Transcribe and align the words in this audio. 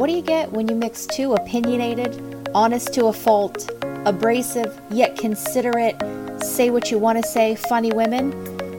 What 0.00 0.06
do 0.06 0.14
you 0.14 0.22
get 0.22 0.50
when 0.50 0.66
you 0.66 0.74
mix 0.74 1.04
two 1.04 1.34
opinionated, 1.34 2.48
honest 2.54 2.94
to 2.94 3.08
a 3.08 3.12
fault, 3.12 3.70
abrasive 4.06 4.80
yet 4.90 5.18
considerate, 5.18 5.94
say 6.42 6.70
what 6.70 6.90
you 6.90 6.98
want 6.98 7.22
to 7.22 7.30
say, 7.30 7.54
funny 7.54 7.92
women? 7.92 8.30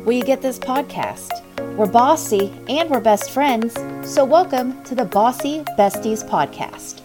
Well, 0.03 0.13
you 0.13 0.23
get 0.23 0.41
this 0.41 0.57
podcast. 0.57 1.29
We're 1.77 1.85
bossy 1.85 2.51
and 2.67 2.89
we're 2.89 3.01
best 3.01 3.29
friends, 3.29 3.75
so 4.03 4.25
welcome 4.25 4.83
to 4.85 4.95
the 4.95 5.05
Bossy 5.05 5.59
Besties 5.77 6.27
podcast. 6.27 7.01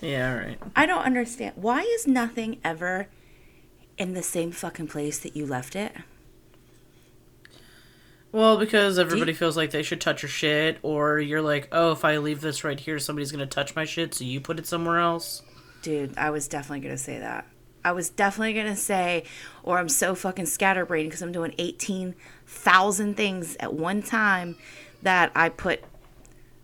Yeah, 0.00 0.32
all 0.32 0.38
right. 0.38 0.58
I 0.74 0.86
don't 0.86 1.04
understand. 1.04 1.52
Why 1.56 1.82
is 1.82 2.06
nothing 2.06 2.58
ever 2.64 3.08
in 3.98 4.14
the 4.14 4.22
same 4.22 4.52
fucking 4.52 4.88
place 4.88 5.18
that 5.18 5.36
you 5.36 5.44
left 5.44 5.76
it? 5.76 5.92
Well, 8.30 8.58
because 8.58 8.98
everybody 8.98 9.32
feels 9.32 9.56
like 9.56 9.70
they 9.70 9.82
should 9.82 10.00
touch 10.00 10.22
your 10.22 10.28
shit, 10.28 10.78
or 10.82 11.18
you're 11.18 11.42
like, 11.42 11.68
oh, 11.72 11.92
if 11.92 12.04
I 12.04 12.18
leave 12.18 12.40
this 12.40 12.62
right 12.62 12.78
here, 12.78 12.98
somebody's 12.98 13.32
gonna 13.32 13.46
touch 13.46 13.74
my 13.74 13.84
shit, 13.84 14.14
so 14.14 14.24
you 14.24 14.40
put 14.40 14.58
it 14.58 14.66
somewhere 14.66 14.98
else. 14.98 15.42
Dude, 15.82 16.16
I 16.18 16.30
was 16.30 16.48
definitely 16.48 16.80
going 16.80 16.96
to 16.96 17.02
say 17.02 17.18
that. 17.18 17.46
I 17.84 17.92
was 17.92 18.10
definitely 18.10 18.54
going 18.54 18.66
to 18.66 18.76
say, 18.76 19.24
or 19.62 19.78
I'm 19.78 19.88
so 19.88 20.14
fucking 20.14 20.46
scatterbrained 20.46 21.08
because 21.08 21.22
I'm 21.22 21.32
doing 21.32 21.54
18,000 21.58 23.16
things 23.16 23.56
at 23.60 23.72
one 23.72 24.02
time 24.02 24.56
that 25.02 25.30
I 25.34 25.48
put 25.48 25.82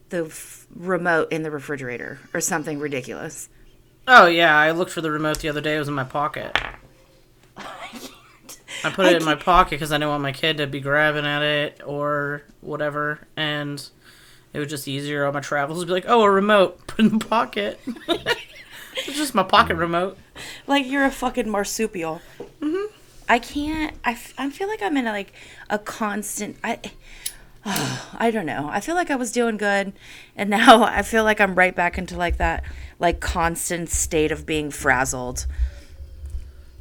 the 0.08 0.26
f- 0.26 0.66
remote 0.74 1.32
in 1.32 1.42
the 1.42 1.50
refrigerator 1.50 2.18
or 2.34 2.40
something 2.40 2.78
ridiculous. 2.78 3.48
Oh 4.06 4.26
yeah, 4.26 4.54
I 4.56 4.72
looked 4.72 4.90
for 4.90 5.00
the 5.00 5.10
remote 5.10 5.38
the 5.38 5.48
other 5.48 5.60
day. 5.60 5.76
It 5.76 5.78
was 5.78 5.88
in 5.88 5.94
my 5.94 6.04
pocket. 6.04 6.54
I 8.84 8.90
put 8.90 9.06
it 9.06 9.16
in 9.16 9.24
my 9.24 9.34
pocket 9.34 9.70
because 9.70 9.92
I 9.92 9.96
didn't 9.96 10.10
want 10.10 10.22
my 10.22 10.32
kid 10.32 10.58
to 10.58 10.66
be 10.66 10.80
grabbing 10.80 11.24
at 11.24 11.42
it 11.42 11.80
or 11.84 12.42
whatever, 12.60 13.26
and 13.36 13.86
it 14.52 14.58
was 14.58 14.68
just 14.68 14.86
easier 14.86 15.26
on 15.26 15.34
my 15.34 15.40
travels 15.40 15.80
to 15.80 15.86
be 15.86 15.92
like, 15.92 16.04
"Oh, 16.06 16.22
a 16.22 16.30
remote, 16.30 16.86
put 16.86 17.00
in 17.00 17.18
the 17.18 17.24
pocket." 17.24 17.80
it's 18.08 19.16
just 19.16 19.34
my 19.34 19.42
pocket 19.42 19.76
remote. 19.76 20.18
Like 20.66 20.86
you're 20.86 21.04
a 21.04 21.10
fucking 21.10 21.48
marsupial. 21.48 22.20
Mm-hmm. 22.60 22.92
I 23.28 23.38
can't. 23.38 23.96
I, 24.04 24.12
f- 24.12 24.34
I 24.36 24.50
feel 24.50 24.68
like 24.68 24.82
I'm 24.82 24.96
in 24.96 25.06
a, 25.06 25.12
like 25.12 25.32
a 25.70 25.78
constant. 25.78 26.56
I. 26.62 26.78
I 27.66 28.30
don't 28.30 28.44
know. 28.44 28.68
I 28.70 28.80
feel 28.80 28.94
like 28.94 29.10
I 29.10 29.16
was 29.16 29.32
doing 29.32 29.56
good, 29.56 29.94
and 30.36 30.50
now 30.58 30.82
I 30.82 31.02
feel 31.02 31.24
like 31.24 31.40
I'm 31.40 31.54
right 31.54 31.74
back 31.74 31.96
into 31.96 32.16
like 32.16 32.36
that, 32.36 32.64
like 32.98 33.20
constant 33.20 33.88
state 33.88 34.30
of 34.30 34.44
being 34.44 34.70
frazzled. 34.70 35.46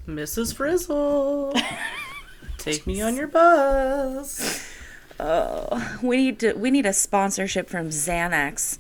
Mrs. 0.08 0.54
Frizzle, 0.54 1.54
take 2.58 2.86
me 2.86 3.02
on 3.02 3.16
your 3.16 3.28
bus. 3.28 4.66
Oh, 5.20 6.00
we 6.02 6.18
need 6.18 6.40
to. 6.40 6.54
We 6.54 6.72
need 6.72 6.86
a 6.86 6.94
sponsorship 6.94 7.70
from 7.70 7.90
Xanax. 7.90 8.80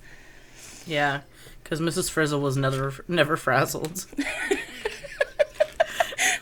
Yeah, 0.85 1.21
because 1.63 1.79
Mrs. 1.79 2.09
Frizzle 2.09 2.41
was 2.41 2.57
never 2.57 2.93
never 3.07 3.37
frazzled. 3.37 3.93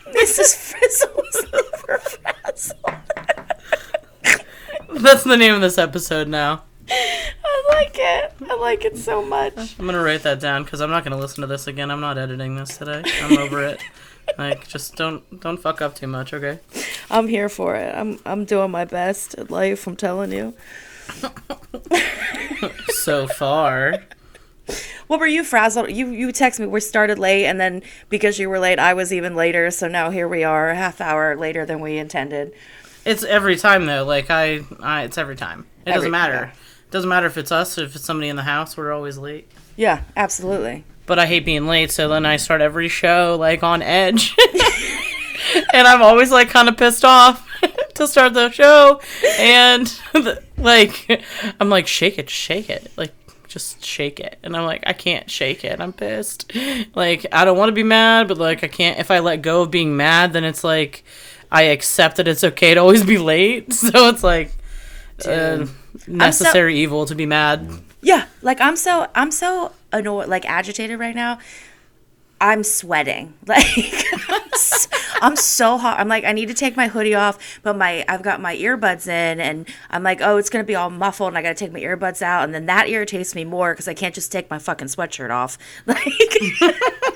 Mrs. 0.08 0.56
Frizzle 0.56 1.14
was 1.16 1.46
never 1.52 1.98
frazzled. 1.98 2.94
That's 5.02 5.24
the 5.24 5.36
name 5.36 5.54
of 5.54 5.60
this 5.60 5.78
episode 5.78 6.26
now. 6.28 6.64
I 6.90 7.64
like 7.68 7.96
it. 7.96 8.32
I 8.50 8.54
like 8.56 8.84
it 8.84 8.98
so 8.98 9.24
much. 9.24 9.78
I'm 9.78 9.86
gonna 9.86 10.02
write 10.02 10.24
that 10.24 10.40
down 10.40 10.64
because 10.64 10.80
I'm 10.80 10.90
not 10.90 11.04
gonna 11.04 11.18
listen 11.18 11.42
to 11.42 11.46
this 11.46 11.68
again. 11.68 11.90
I'm 11.90 12.00
not 12.00 12.18
editing 12.18 12.56
this 12.56 12.76
today. 12.78 13.04
I'm 13.22 13.38
over 13.38 13.64
it. 13.64 13.80
Like, 14.38 14.66
just 14.68 14.96
don't 14.96 15.40
don't 15.40 15.58
fuck 15.58 15.82
up 15.82 15.94
too 15.94 16.06
much, 16.06 16.32
okay? 16.32 16.58
I'm 17.10 17.28
here 17.28 17.48
for 17.48 17.74
it. 17.76 17.94
I'm 17.94 18.18
I'm 18.24 18.44
doing 18.44 18.70
my 18.70 18.84
best 18.84 19.34
at 19.34 19.50
life. 19.50 19.86
I'm 19.86 19.96
telling 19.96 20.32
you. 20.32 20.54
So 22.90 23.26
far, 23.26 24.04
What 25.08 25.18
were 25.20 25.26
you 25.26 25.42
frazzled? 25.44 25.90
You 25.90 26.08
you 26.10 26.30
text 26.32 26.60
me. 26.60 26.66
We 26.66 26.80
started 26.80 27.18
late, 27.18 27.46
and 27.46 27.60
then 27.60 27.82
because 28.08 28.38
you 28.38 28.48
were 28.48 28.60
late, 28.60 28.78
I 28.78 28.94
was 28.94 29.12
even 29.12 29.34
later. 29.34 29.70
So 29.72 29.88
now 29.88 30.10
here 30.10 30.28
we 30.28 30.44
are, 30.44 30.70
a 30.70 30.74
half 30.76 31.00
hour 31.00 31.36
later 31.36 31.66
than 31.66 31.80
we 31.80 31.98
intended. 31.98 32.52
it's 33.04 33.24
every 33.24 33.56
time 33.56 33.86
though. 33.86 34.04
Like 34.04 34.30
I, 34.30 34.60
I 34.80 35.02
it's 35.02 35.18
every 35.18 35.36
time. 35.36 35.66
It 35.84 35.88
Every- 35.90 35.94
doesn't 35.94 36.10
matter. 36.12 36.34
yeah. 36.34 36.50
It 36.86 36.90
doesn't 36.92 37.08
matter 37.08 37.26
if 37.26 37.36
it's 37.36 37.50
us, 37.50 37.76
if 37.78 37.96
it's 37.96 38.04
somebody 38.04 38.28
in 38.28 38.36
the 38.36 38.42
house. 38.42 38.76
We're 38.76 38.92
always 38.92 39.18
late. 39.18 39.50
Yeah, 39.76 40.02
absolutely. 40.16 40.84
But 41.06 41.18
I 41.18 41.26
hate 41.26 41.44
being 41.44 41.66
late, 41.66 41.90
so 41.90 42.08
then 42.08 42.24
I 42.24 42.36
start 42.36 42.60
every 42.60 42.88
show 42.88 43.36
like 43.38 43.62
on 43.62 43.82
edge, 43.82 44.36
and 45.74 45.86
I'm 45.86 46.02
always 46.02 46.30
like 46.30 46.48
kind 46.48 46.68
of 46.68 46.76
pissed 46.76 47.04
off 47.04 47.46
to 47.94 48.06
start 48.06 48.34
the 48.34 48.50
show, 48.50 49.00
and 49.38 50.00
like 50.56 51.22
I'm 51.60 51.68
like 51.68 51.86
shake 51.86 52.18
it, 52.18 52.30
shake 52.30 52.70
it, 52.70 52.90
like 52.96 53.12
just 53.48 53.84
shake 53.84 54.20
it, 54.20 54.38
and 54.42 54.56
I'm 54.56 54.64
like 54.64 54.84
I 54.86 54.92
can't 54.92 55.30
shake 55.30 55.64
it. 55.64 55.80
I'm 55.80 55.92
pissed. 55.92 56.52
Like 56.94 57.26
I 57.32 57.44
don't 57.44 57.58
want 57.58 57.68
to 57.68 57.74
be 57.74 57.82
mad, 57.82 58.28
but 58.28 58.38
like 58.38 58.64
I 58.64 58.68
can't. 58.68 58.98
If 58.98 59.10
I 59.10 59.18
let 59.18 59.42
go 59.42 59.62
of 59.62 59.70
being 59.70 59.96
mad, 59.96 60.32
then 60.32 60.44
it's 60.44 60.64
like 60.64 61.04
I 61.50 61.62
accept 61.64 62.16
that 62.16 62.26
it's 62.26 62.44
okay 62.44 62.74
to 62.74 62.80
always 62.80 63.04
be 63.04 63.18
late. 63.18 63.72
So 63.72 64.08
it's 64.08 64.22
like 64.22 64.52
uh, 65.26 65.66
necessary 66.06 66.78
evil 66.78 67.06
to 67.06 67.14
be 67.14 67.26
mad. 67.26 67.68
Yeah, 68.00 68.26
like 68.40 68.60
I'm 68.60 68.76
so 68.76 69.08
I'm 69.14 69.30
so 69.30 69.72
annoyed, 69.92 70.28
like 70.28 70.44
agitated 70.48 70.98
right 70.98 71.14
now. 71.14 71.38
I'm 72.40 72.62
sweating. 72.64 73.34
Like 73.46 73.64
I'm 74.28 74.42
s- 74.52 74.88
I'm 75.20 75.36
so 75.36 75.78
hot. 75.78 76.00
I'm 76.00 76.08
like 76.08 76.24
I 76.24 76.32
need 76.32 76.46
to 76.48 76.54
take 76.54 76.76
my 76.76 76.88
hoodie 76.88 77.14
off, 77.14 77.38
but 77.62 77.76
my 77.76 78.04
I've 78.08 78.22
got 78.22 78.40
my 78.40 78.56
earbuds 78.56 79.06
in, 79.06 79.40
and 79.40 79.68
I'm 79.90 80.02
like, 80.02 80.20
oh, 80.20 80.36
it's 80.36 80.50
gonna 80.50 80.64
be 80.64 80.74
all 80.74 80.90
muffled, 80.90 81.28
and 81.28 81.38
I 81.38 81.42
gotta 81.42 81.54
take 81.54 81.72
my 81.72 81.80
earbuds 81.80 82.22
out, 82.22 82.44
and 82.44 82.52
then 82.54 82.66
that 82.66 82.88
irritates 82.88 83.34
me 83.34 83.44
more 83.44 83.72
because 83.72 83.86
I 83.88 83.94
can't 83.94 84.14
just 84.14 84.32
take 84.32 84.50
my 84.50 84.58
fucking 84.58 84.88
sweatshirt 84.88 85.30
off. 85.30 85.58
Like, 85.86 87.11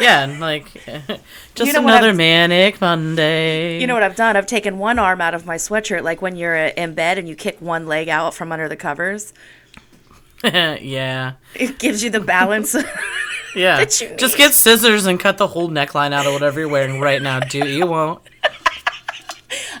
Yeah, 0.00 0.24
and 0.24 0.40
like 0.40 0.72
just 1.54 1.66
You 1.66 1.72
know 1.74 1.80
another 1.82 2.14
manic 2.14 2.80
Monday. 2.80 3.80
you 3.80 3.86
know 3.86 3.94
what 3.94 4.02
I've 4.02 4.16
done? 4.16 4.36
I've 4.36 4.46
taken 4.46 4.78
one 4.78 4.98
arm 4.98 5.20
out 5.20 5.34
of 5.34 5.44
my 5.46 5.56
sweatshirt, 5.56 6.02
like 6.02 6.22
when 6.22 6.36
you're 6.36 6.56
uh, 6.56 6.70
in 6.76 6.94
bed 6.94 7.18
and 7.18 7.28
you 7.28 7.36
kick 7.36 7.60
one 7.60 7.86
leg 7.86 8.08
out 8.08 8.32
from 8.34 8.50
under 8.52 8.68
the 8.68 8.76
covers. 8.76 9.32
yeah, 10.44 11.34
It 11.54 11.78
gives 11.78 12.02
you 12.02 12.08
the 12.08 12.20
balance. 12.20 12.74
yeah. 13.54 13.84
Just 13.84 14.36
get 14.38 14.54
scissors 14.54 15.04
and 15.04 15.20
cut 15.20 15.36
the 15.36 15.48
whole 15.48 15.68
neckline 15.68 16.12
out 16.14 16.26
of 16.26 16.32
whatever 16.32 16.60
you're 16.60 16.68
wearing 16.70 16.98
right 16.98 17.20
now. 17.20 17.40
Do 17.40 17.58
you 17.68 17.86
won't? 17.86 18.22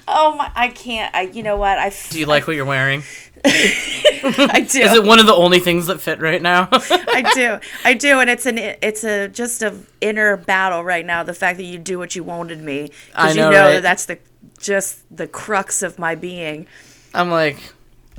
oh 0.06 0.34
my! 0.36 0.50
I 0.54 0.68
can't. 0.68 1.14
I. 1.14 1.22
You 1.22 1.42
know 1.42 1.56
what? 1.56 1.78
I. 1.78 1.86
f- 1.86 2.10
Do 2.10 2.18
you 2.18 2.26
like 2.26 2.46
what 2.46 2.56
you're 2.56 2.64
wearing? 2.66 3.02
I 3.44 4.66
do. 4.70 4.80
Is 4.80 4.92
it 4.92 5.04
one 5.04 5.18
of 5.18 5.26
the 5.26 5.34
only 5.34 5.60
things 5.60 5.86
that 5.86 6.00
fit 6.00 6.20
right 6.20 6.42
now? 6.42 6.68
I 6.72 7.30
do. 7.34 7.58
I 7.84 7.94
do, 7.94 8.20
and 8.20 8.28
it's 8.28 8.44
an 8.46 8.58
it's 8.58 9.02
a 9.04 9.28
just 9.28 9.62
a 9.62 9.74
inner 10.00 10.36
battle 10.36 10.84
right 10.84 11.04
now. 11.06 11.22
The 11.22 11.34
fact 11.34 11.56
that 11.58 11.64
you 11.64 11.78
do 11.78 11.98
what 11.98 12.14
you 12.14 12.22
wanted 12.22 12.60
me, 12.62 12.90
because 13.06 13.36
you 13.36 13.42
know, 13.42 13.50
right? 13.50 13.72
that 13.74 13.82
that's 13.82 14.06
the 14.06 14.18
just 14.58 15.00
the 15.14 15.26
crux 15.26 15.82
of 15.82 15.98
my 15.98 16.14
being. 16.14 16.66
I'm 17.14 17.30
like, 17.30 17.58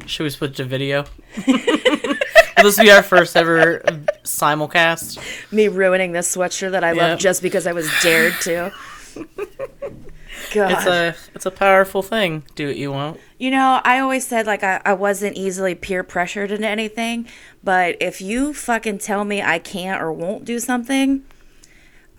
should 0.08 0.24
we 0.24 0.30
switch 0.32 0.58
to 0.58 0.64
video? 0.64 1.06
Will 1.48 2.64
this 2.64 2.80
be 2.80 2.92
our 2.92 3.04
first 3.04 3.36
ever 3.38 3.80
simulcast? 4.24 5.20
Me 5.52 5.68
ruining 5.68 6.12
this 6.14 6.36
sweatshirt 6.36 6.72
that 6.72 6.84
I 6.84 6.94
Yeah. 6.94 7.08
love 7.12 7.20
just 7.20 7.42
because 7.42 7.68
I 7.68 7.74
was 7.74 7.90
dared 8.02 8.34
to. 8.42 8.72
God. 10.52 10.72
It's 10.72 10.86
a 10.86 11.16
it's 11.34 11.46
a 11.46 11.52
powerful 11.52 12.02
thing. 12.02 12.44
Do 12.56 12.68
what 12.68 12.78
you 12.78 12.92
want. 12.92 13.20
You 13.38 13.52
know, 13.52 13.82
I 13.84 14.00
always 14.00 14.26
said 14.26 14.46
like 14.46 14.64
I, 14.64 14.82
I 14.86 14.94
wasn't 14.94 15.36
easily 15.36 15.76
peer 15.76 16.04
pressured 16.04 16.52
into 16.52 16.68
anything, 16.68 17.28
but 17.64 17.98
if 18.00 18.22
you 18.22 18.54
fucking 18.54 19.00
tell 19.00 19.24
me 19.24 19.42
I 19.42 19.60
can't 19.60 20.02
or 20.02 20.12
won't 20.12 20.46
do 20.46 20.60
something, 20.60 21.24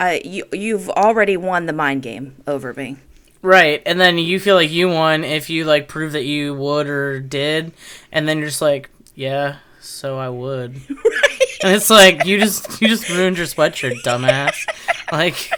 uh, 0.00 0.18
you 0.24 0.44
you've 0.52 0.88
already 0.90 1.36
won 1.36 1.66
the 1.66 1.72
mind 1.72 2.02
game 2.02 2.36
over 2.46 2.74
me. 2.74 2.96
Right, 3.42 3.82
and 3.86 4.00
then 4.00 4.18
you 4.18 4.38
feel 4.38 4.54
like 4.54 4.70
you 4.70 4.88
won 4.88 5.24
if 5.24 5.50
you 5.50 5.64
like 5.64 5.88
prove 5.88 6.12
that 6.12 6.24
you 6.24 6.54
would 6.54 6.88
or 6.88 7.20
did, 7.20 7.72
and 8.12 8.28
then 8.28 8.38
you're 8.38 8.48
just 8.48 8.62
like, 8.62 8.88
yeah, 9.14 9.56
so 9.80 10.18
I 10.18 10.28
would. 10.28 10.74
right? 10.90 11.48
And 11.64 11.74
it's 11.74 11.90
like 11.90 12.24
you 12.24 12.38
just 12.38 12.80
you 12.80 12.88
just 12.88 13.08
ruined 13.08 13.36
your 13.36 13.46
sweatshirt, 13.46 14.02
dumbass. 14.02 14.66
Like, 15.10 15.50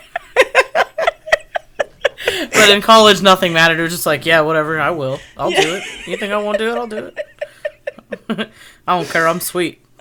but 2.25 2.71
in 2.71 2.81
college, 2.83 3.23
nothing 3.23 3.53
mattered. 3.53 3.79
It 3.79 3.83
was 3.83 3.93
just 3.93 4.07
like, 4.07 4.25
yeah, 4.27 4.41
whatever, 4.41 4.81
I 4.81 4.91
will. 4.91 5.21
I'll 5.37 5.51
do 5.51 5.57
it. 5.59 5.83
You 6.07 6.17
think 6.17 6.33
I 6.33 6.37
won't 6.37 6.59
do 6.59 6.71
it? 6.71 6.77
I'll 6.77 6.87
do 6.87 7.11
it. 8.29 8.51
I 8.87 8.97
don't 8.99 9.09
care. 9.09 9.27
I'm 9.29 9.41
sweet. 9.41 9.81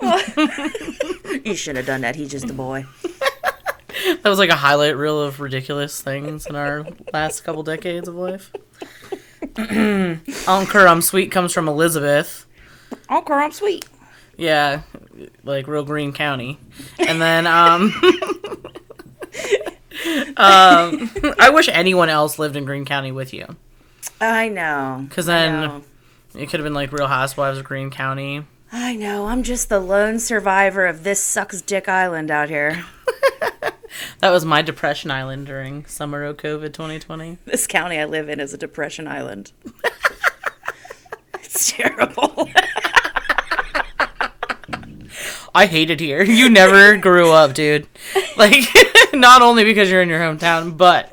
You 1.44 1.54
shouldn't 1.56 1.78
have 1.78 1.86
done 1.86 2.02
that. 2.02 2.16
He's 2.16 2.30
just 2.30 2.48
a 2.48 2.52
boy. 2.54 2.86
That 4.22 4.24
was 4.24 4.38
like 4.38 4.50
a 4.50 4.54
highlight 4.56 4.96
reel 4.96 5.20
of 5.20 5.40
ridiculous 5.40 6.00
things 6.00 6.46
in 6.46 6.56
our 6.56 6.86
last 7.12 7.42
couple 7.42 7.62
decades 7.62 8.08
of 8.08 8.14
life. 8.14 8.50
I 9.56 10.18
don't 10.46 10.68
care. 10.70 10.88
I'm 10.88 11.02
sweet 11.02 11.30
comes 11.32 11.52
from 11.52 11.68
Elizabeth. 11.68 12.46
Okay, 13.10 13.34
I'm 13.34 13.52
sweet. 13.52 13.84
Yeah, 14.36 14.82
like 15.42 15.66
real 15.66 15.84
Green 15.84 16.12
County. 16.12 16.58
And 16.98 17.20
then 17.20 17.46
um 17.46 17.92
um 20.36 21.10
I 21.38 21.50
wish 21.52 21.68
anyone 21.68 22.08
else 22.08 22.38
lived 22.38 22.56
in 22.56 22.64
Green 22.64 22.84
County 22.84 23.12
with 23.12 23.32
you 23.32 23.56
I 24.20 24.48
know. 24.48 25.06
cuz 25.10 25.26
then 25.26 25.60
know. 25.60 25.82
It 26.34 26.48
could 26.48 26.58
have 26.58 26.64
been 26.64 26.74
like 26.74 26.92
Real 26.92 27.06
Housewives 27.06 27.58
of 27.58 27.64
Green 27.64 27.90
County. 27.90 28.44
I 28.72 28.96
know. 28.96 29.26
I'm 29.26 29.44
just 29.44 29.68
the 29.68 29.78
lone 29.78 30.18
survivor 30.18 30.84
of 30.84 31.04
this 31.04 31.22
sucks 31.22 31.62
dick 31.62 31.88
island 31.88 32.28
out 32.28 32.48
here. 32.48 32.84
That 34.20 34.30
was 34.30 34.44
my 34.44 34.62
depression 34.62 35.10
island 35.10 35.46
during 35.46 35.84
summer 35.86 36.24
of 36.24 36.36
COVID 36.38 36.72
2020. 36.72 37.38
This 37.44 37.66
county 37.66 37.98
I 37.98 38.04
live 38.04 38.28
in 38.28 38.40
is 38.40 38.52
a 38.54 38.58
depression 38.58 39.06
island. 39.06 39.52
it's 41.34 41.72
terrible. 41.72 42.48
I 45.54 45.66
hate 45.66 45.90
it 45.90 46.00
here. 46.00 46.22
You 46.34 46.48
never 46.50 46.96
grew 47.06 47.30
up, 47.30 47.54
dude. 47.54 47.86
Like, 48.36 48.64
not 49.14 49.40
only 49.42 49.64
because 49.64 49.90
you're 49.90 50.02
in 50.02 50.08
your 50.08 50.18
hometown, 50.20 50.76
but 50.76 51.12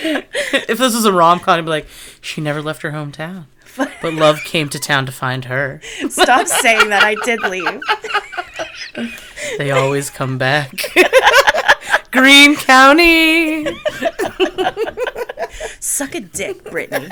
if 0.00 0.78
this 0.78 0.94
was 0.94 1.04
a 1.04 1.12
rom 1.12 1.40
com, 1.40 1.58
I'd 1.58 1.64
be 1.64 1.70
like, 1.70 1.86
she 2.20 2.40
never 2.40 2.60
left 2.60 2.82
her 2.82 2.90
hometown, 2.92 3.46
but 3.76 4.12
love 4.12 4.40
came 4.44 4.68
to 4.70 4.78
town 4.78 5.06
to 5.06 5.12
find 5.12 5.46
her. 5.46 5.80
Stop 6.10 6.46
saying 6.46 6.90
that. 6.90 7.02
I 7.02 7.14
did 7.24 7.40
leave. 7.40 7.80
They 9.56 9.70
always 9.70 10.10
come 10.10 10.36
back. 10.36 10.72
Green 12.12 12.56
County. 12.56 13.66
Suck 15.80 16.14
a 16.14 16.20
dick, 16.20 16.64
Brittany. 16.64 17.08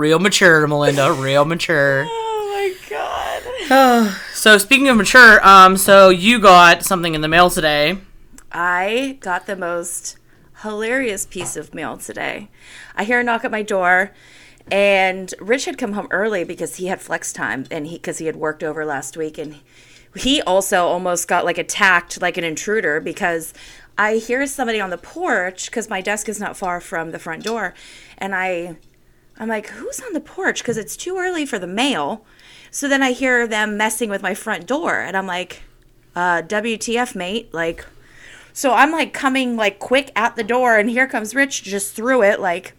Real 0.00 0.18
mature, 0.18 0.66
Melinda. 0.66 1.12
Real 1.12 1.44
mature. 1.44 2.06
Oh 2.32 2.72
my 2.88 3.68
god. 3.68 4.16
So 4.32 4.56
speaking 4.56 4.88
of 4.88 4.96
mature, 4.96 5.46
um, 5.46 5.76
so 5.76 6.08
you 6.08 6.40
got 6.40 6.82
something 6.82 7.14
in 7.14 7.20
the 7.20 7.28
mail 7.28 7.50
today. 7.50 7.98
I 8.50 9.18
got 9.20 9.44
the 9.46 9.56
most 9.56 10.16
hilarious 10.62 11.26
piece 11.26 11.56
of 11.56 11.74
mail 11.74 11.98
today. 11.98 12.48
I 12.96 13.04
hear 13.04 13.20
a 13.20 13.22
knock 13.22 13.44
at 13.44 13.50
my 13.50 13.62
door, 13.62 14.12
and 14.70 15.34
Rich 15.38 15.66
had 15.66 15.76
come 15.76 15.92
home 15.92 16.08
early 16.10 16.44
because 16.44 16.76
he 16.76 16.86
had 16.86 17.02
flex 17.02 17.30
time, 17.34 17.66
and 17.70 17.86
he 17.86 17.96
because 17.96 18.16
he 18.16 18.26
had 18.26 18.36
worked 18.36 18.62
over 18.62 18.86
last 18.86 19.18
week, 19.18 19.36
and 19.36 19.56
he 20.16 20.40
also 20.40 20.86
almost 20.86 21.28
got 21.28 21.44
like 21.44 21.58
attacked 21.58 22.22
like 22.22 22.38
an 22.38 22.44
intruder 22.44 23.00
because 23.00 23.52
I 23.98 24.16
hear 24.16 24.46
somebody 24.46 24.80
on 24.80 24.88
the 24.88 24.98
porch 24.98 25.66
because 25.66 25.90
my 25.90 26.00
desk 26.00 26.26
is 26.30 26.40
not 26.40 26.56
far 26.56 26.80
from 26.80 27.10
the 27.10 27.18
front 27.18 27.44
door, 27.44 27.74
and 28.16 28.34
I. 28.34 28.78
I'm 29.40 29.48
like, 29.48 29.68
who's 29.68 30.00
on 30.00 30.12
the 30.12 30.20
porch? 30.20 30.62
Because 30.62 30.76
it's 30.76 30.96
too 30.96 31.16
early 31.16 31.46
for 31.46 31.58
the 31.58 31.66
mail. 31.66 32.24
So 32.70 32.86
then 32.86 33.02
I 33.02 33.12
hear 33.12 33.46
them 33.46 33.76
messing 33.76 34.10
with 34.10 34.22
my 34.22 34.34
front 34.34 34.66
door, 34.66 35.00
and 35.00 35.16
I'm 35.16 35.26
like, 35.26 35.62
uh, 36.14 36.42
WTF, 36.42 37.14
mate? 37.16 37.52
Like, 37.52 37.86
so 38.52 38.72
I'm 38.74 38.92
like 38.92 39.12
coming 39.12 39.56
like 39.56 39.78
quick 39.78 40.12
at 40.14 40.36
the 40.36 40.44
door, 40.44 40.76
and 40.76 40.90
here 40.90 41.06
comes 41.06 41.34
Rich 41.34 41.62
just 41.62 41.94
through 41.94 42.22
it, 42.22 42.38
like 42.38 42.74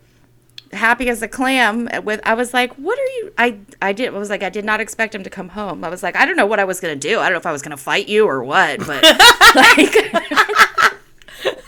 happy 0.72 1.10
as 1.10 1.22
a 1.22 1.28
clam. 1.28 1.90
With 2.04 2.22
I 2.24 2.36
was 2.36 2.54
like, 2.54 2.74
"What 2.76 3.00
are 3.00 3.12
you?" 3.18 3.34
I 3.38 3.58
I 3.82 3.92
did. 3.92 4.14
I 4.14 4.18
was 4.18 4.30
like, 4.30 4.44
I 4.44 4.50
did 4.50 4.64
not 4.64 4.80
expect 4.80 5.16
him 5.16 5.24
to 5.24 5.30
come 5.30 5.50
home. 5.50 5.84
I 5.84 5.90
was 5.90 6.04
like, 6.04 6.16
I 6.16 6.26
don't 6.26 6.36
know 6.38 6.46
what 6.46 6.60
I 6.60 6.64
was 6.64 6.80
gonna 6.80 6.96
do. 6.96 7.20
I 7.20 7.24
don't 7.24 7.34
know 7.34 7.40
if 7.40 7.46
I 7.46 7.52
was 7.52 7.62
gonna 7.62 7.76
fight 7.78 8.08
you 8.08 8.28
or 8.28 8.44
what, 8.44 8.80
but 8.80 9.04
like, 9.04 9.10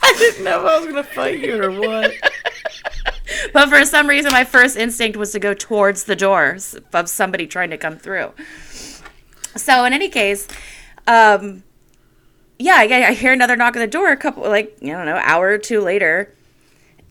I 0.03 0.15
Didn't 0.17 0.43
know 0.43 0.61
if 0.61 0.71
I 0.71 0.77
was 0.77 0.87
gonna 0.87 1.03
fight 1.03 1.39
you 1.39 1.61
or 1.61 1.71
what. 1.71 2.11
But 3.51 3.69
for 3.69 3.83
some 3.85 4.07
reason, 4.07 4.31
my 4.31 4.43
first 4.43 4.77
instinct 4.77 5.17
was 5.17 5.31
to 5.31 5.39
go 5.39 5.53
towards 5.53 6.05
the 6.05 6.15
doors 6.15 6.75
of 6.93 7.09
somebody 7.09 7.47
trying 7.47 7.71
to 7.71 7.77
come 7.77 7.97
through. 7.97 8.31
So 9.55 9.85
in 9.85 9.93
any 9.93 10.09
case, 10.09 10.47
um, 11.07 11.63
yeah, 12.57 12.75
I, 12.77 13.07
I 13.09 13.13
hear 13.13 13.33
another 13.33 13.55
knock 13.55 13.75
on 13.75 13.81
the 13.81 13.87
door. 13.87 14.11
A 14.11 14.17
couple, 14.17 14.43
like 14.43 14.77
I 14.81 14.87
don't 14.87 15.05
know, 15.05 15.19
hour 15.21 15.49
or 15.49 15.57
two 15.57 15.81
later, 15.81 16.33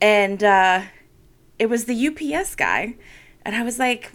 and 0.00 0.43
uh, 0.43 0.82
it 1.58 1.67
was 1.67 1.84
the 1.84 2.08
UPS 2.08 2.55
guy. 2.55 2.96
And 3.44 3.56
I 3.56 3.62
was 3.62 3.79
like, 3.79 4.12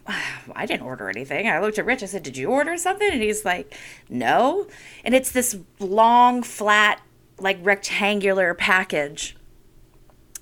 I 0.55 0.65
didn't 0.65 0.83
order 0.83 1.09
anything. 1.09 1.47
I 1.47 1.59
looked 1.59 1.77
at 1.79 1.85
Rich. 1.85 2.03
I 2.03 2.05
said, 2.05 2.23
Did 2.23 2.37
you 2.37 2.49
order 2.49 2.77
something? 2.77 3.09
And 3.09 3.21
he's 3.21 3.45
like, 3.45 3.73
No. 4.09 4.67
And 5.03 5.13
it's 5.15 5.31
this 5.31 5.57
long, 5.79 6.43
flat, 6.43 7.01
like 7.39 7.57
rectangular 7.61 8.53
package. 8.53 9.36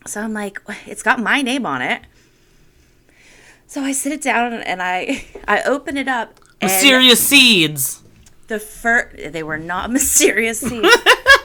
So 0.05 0.21
I'm 0.21 0.33
like, 0.33 0.59
It's 0.85 1.03
got 1.03 1.19
my 1.19 1.41
name 1.41 1.65
on 1.65 1.81
it. 1.81 2.01
So 3.67 3.81
I 3.81 3.91
sit 3.91 4.11
it 4.11 4.21
down 4.21 4.53
and 4.53 4.81
I 4.81 5.25
I 5.47 5.63
open 5.63 5.97
it 5.97 6.07
up. 6.07 6.39
Mysterious 6.61 7.19
seeds. 7.25 8.01
the 8.47 8.59
first 8.59 9.33
they 9.33 9.43
were 9.43 9.57
not 9.57 9.91
mysterious 9.97 10.59
seeds. 10.61 10.87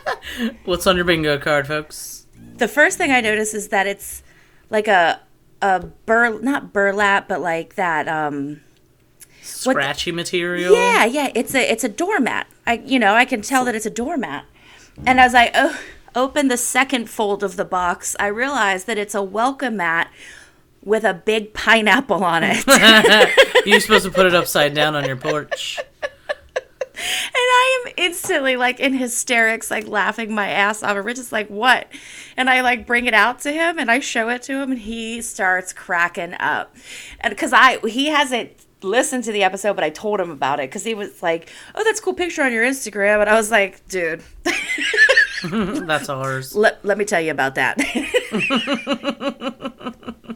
What's 0.65 0.87
on 0.87 0.97
your 0.97 1.05
bingo 1.05 1.39
card, 1.39 1.67
folks? 1.67 2.17
the 2.57 2.69
first 2.69 2.99
thing 2.99 3.11
I 3.11 3.23
notice 3.23 3.55
is 3.55 3.69
that 3.69 3.87
it's 3.87 4.23
like 4.69 4.87
a 4.87 5.21
a 5.63 5.81
bur 6.07 6.39
not 6.41 6.73
burlap, 6.73 7.27
but 7.29 7.41
like 7.41 7.75
that 7.77 8.07
um 8.09 8.61
Scratchy 9.43 10.13
material. 10.13 10.75
Yeah, 10.75 11.05
yeah, 11.07 11.33
it's 11.35 11.55
a 11.55 11.71
it's 11.73 11.85
a 11.85 11.89
doormat. 11.89 12.47
I 12.67 12.75
you 12.85 12.99
know 12.99 13.15
I 13.15 13.25
can 13.25 13.41
tell 13.43 13.65
that 13.65 13.75
it's 13.75 13.87
a 13.87 13.91
doormat. 13.91 14.45
And 15.07 15.19
as 15.19 15.35
I 15.35 15.51
o- 15.55 15.79
open 16.15 16.49
the 16.49 16.57
second 16.57 17.09
fold 17.09 17.43
of 17.43 17.57
the 17.57 17.65
box, 17.65 18.17
I 18.19 18.27
realize 18.27 18.85
that 18.85 18.99
it's 18.99 19.15
a 19.15 19.23
welcome 19.23 19.77
mat 19.77 20.11
with 20.83 21.05
a 21.05 21.15
big 21.15 21.53
pineapple 21.53 22.25
on 22.25 22.43
it. 22.45 22.65
You're 23.67 23.81
supposed 23.81 24.05
to 24.05 24.11
put 24.11 24.27
it 24.27 24.35
upside 24.35 24.75
down 24.75 24.95
on 24.95 25.05
your 25.05 25.17
porch. 25.17 25.79
And 27.03 27.35
I 27.35 27.85
am 27.87 27.95
instantly 27.97 28.57
like 28.57 28.79
in 28.79 28.93
hysterics, 28.93 29.71
like 29.71 29.87
laughing 29.87 30.35
my 30.35 30.49
ass 30.49 30.83
off. 30.83 30.97
And 30.97 31.05
Rich 31.05 31.19
is 31.19 31.33
like, 31.33 31.49
"What?" 31.49 31.87
And 32.37 32.51
I 32.51 32.61
like 32.61 32.87
bring 32.87 33.07
it 33.07 33.15
out 33.15 33.41
to 33.41 33.53
him 33.53 33.79
and 33.79 33.91
I 33.91 34.01
show 34.01 34.29
it 34.29 34.43
to 34.43 34.61
him, 34.61 34.73
and 34.73 34.81
he 34.81 35.23
starts 35.23 35.73
cracking 35.73 36.35
up. 36.35 36.77
And 37.21 37.31
because 37.31 37.55
I 37.55 37.79
he 37.87 38.07
hasn't 38.09 38.67
listened 38.83 39.25
to 39.25 39.33
the 39.33 39.43
episode, 39.43 39.75
but 39.75 39.85
I 39.85 39.91
told 39.91 40.21
him 40.21 40.31
about 40.31 40.61
it 40.61 40.71
because 40.71 40.85
he 40.85 40.95
was 40.95 41.23
like, 41.23 41.51
"Oh, 41.75 41.85
that's 41.85 42.01
a 42.01 42.03
cool 42.03 42.15
picture 42.15 42.43
on 42.43 42.53
your 42.53 42.65
Instagram," 42.65 43.21
and 43.21 43.29
I 43.29 43.35
was 43.35 43.51
like, 43.51 43.87
"Dude." 43.89 44.23
That's 45.43 46.09
ours. 46.09 46.55
let, 46.57 46.85
let 46.85 46.99
me 46.99 47.05
tell 47.05 47.21
you 47.21 47.31
about 47.31 47.55
that. 47.55 47.81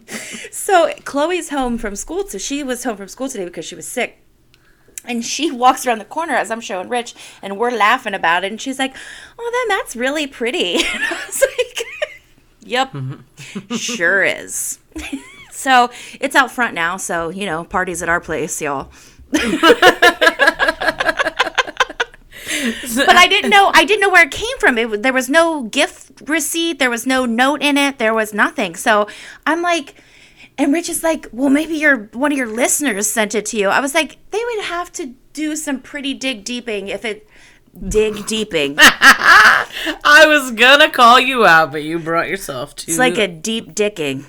so 0.51 0.93
Chloe's 1.05 1.51
home 1.51 1.79
from 1.79 1.97
school. 1.97 2.27
So 2.27 2.39
she 2.39 2.63
was 2.63 2.85
home 2.85 2.97
from 2.97 3.09
school 3.09 3.29
today 3.29 3.45
because 3.45 3.65
she 3.65 3.75
was 3.75 3.87
sick. 3.87 4.21
And 5.07 5.23
she 5.23 5.51
walks 5.51 5.87
around 5.87 5.99
the 5.99 6.07
corner 6.07 6.33
as 6.33 6.51
I'm 6.51 6.63
showing 6.63 6.89
Rich, 6.89 7.15
and 7.43 7.59
we're 7.59 7.71
laughing 7.71 8.15
about 8.15 8.43
it. 8.43 8.51
And 8.51 8.59
she's 8.59 8.79
like, 8.79 8.97
"Oh, 9.39 9.51
then 9.69 9.77
that's 9.77 9.95
really 9.95 10.27
pretty." 10.27 10.77
And 10.77 11.05
I 11.05 11.21
was 11.27 11.45
like, 11.59 11.85
"Yep, 12.63 12.93
mm-hmm. 12.93 13.75
sure 13.75 14.25
is." 14.25 14.79
So 15.65 15.91
it's 16.21 16.37
out 16.37 16.51
front 16.53 16.75
now. 16.75 16.97
So 16.97 17.31
you 17.31 17.47
know, 17.47 17.65
parties 17.65 18.03
at 18.03 18.09
our 18.09 18.21
place, 18.21 18.61
y'all. 18.61 18.93
but 19.31 19.43
I 23.17 23.27
didn't 23.29 23.51
know 23.51 23.71
I 23.75 23.85
didn't 23.85 24.01
know 24.01 24.11
where 24.11 24.27
it 24.27 24.31
came 24.31 24.59
from. 24.59 24.79
It, 24.79 25.03
there 25.03 25.13
was 25.13 25.29
no 25.29 25.65
gift 25.65 26.23
receipt, 26.27 26.79
there 26.79 26.91
was 26.91 27.07
no 27.07 27.25
note 27.27 27.63
in 27.63 27.77
it, 27.79 27.99
there 27.99 28.15
was 28.15 28.33
nothing. 28.33 28.77
So 28.77 29.09
I'm 29.47 29.63
like, 29.63 29.95
and 30.59 30.73
Rich 30.73 30.89
is 30.89 31.03
like, 31.03 31.27
well, 31.33 31.51
maybe 31.51 31.75
your 31.75 32.11
one 32.13 32.31
of 32.31 32.39
your 32.39 32.47
listeners 32.47 33.09
sent 33.09 33.35
it 33.35 33.47
to 33.47 33.57
you. 33.57 33.69
I 33.69 33.81
was 33.81 33.95
like, 33.95 34.19
they 34.31 34.43
would 34.45 34.65
have 34.67 34.93
to 34.93 35.15
do 35.33 35.57
some 35.57 35.81
pretty 35.81 36.15
dig 36.15 36.45
deeping 36.45 36.89
if 36.89 37.05
it 37.05 37.27
dig 37.89 38.27
deeping. 38.27 38.77
I 38.79 40.25
was 40.27 40.53
gonna 40.53 40.91
call 40.91 41.19
you 41.19 41.47
out, 41.47 41.73
but 41.73 41.83
you 41.83 41.99
brought 41.99 42.29
yourself 42.29 42.77
to 42.77 42.91
It's 42.91 42.99
like 42.99 43.19
a 43.19 43.27
deep 43.27 43.75
dicking. 43.75 44.27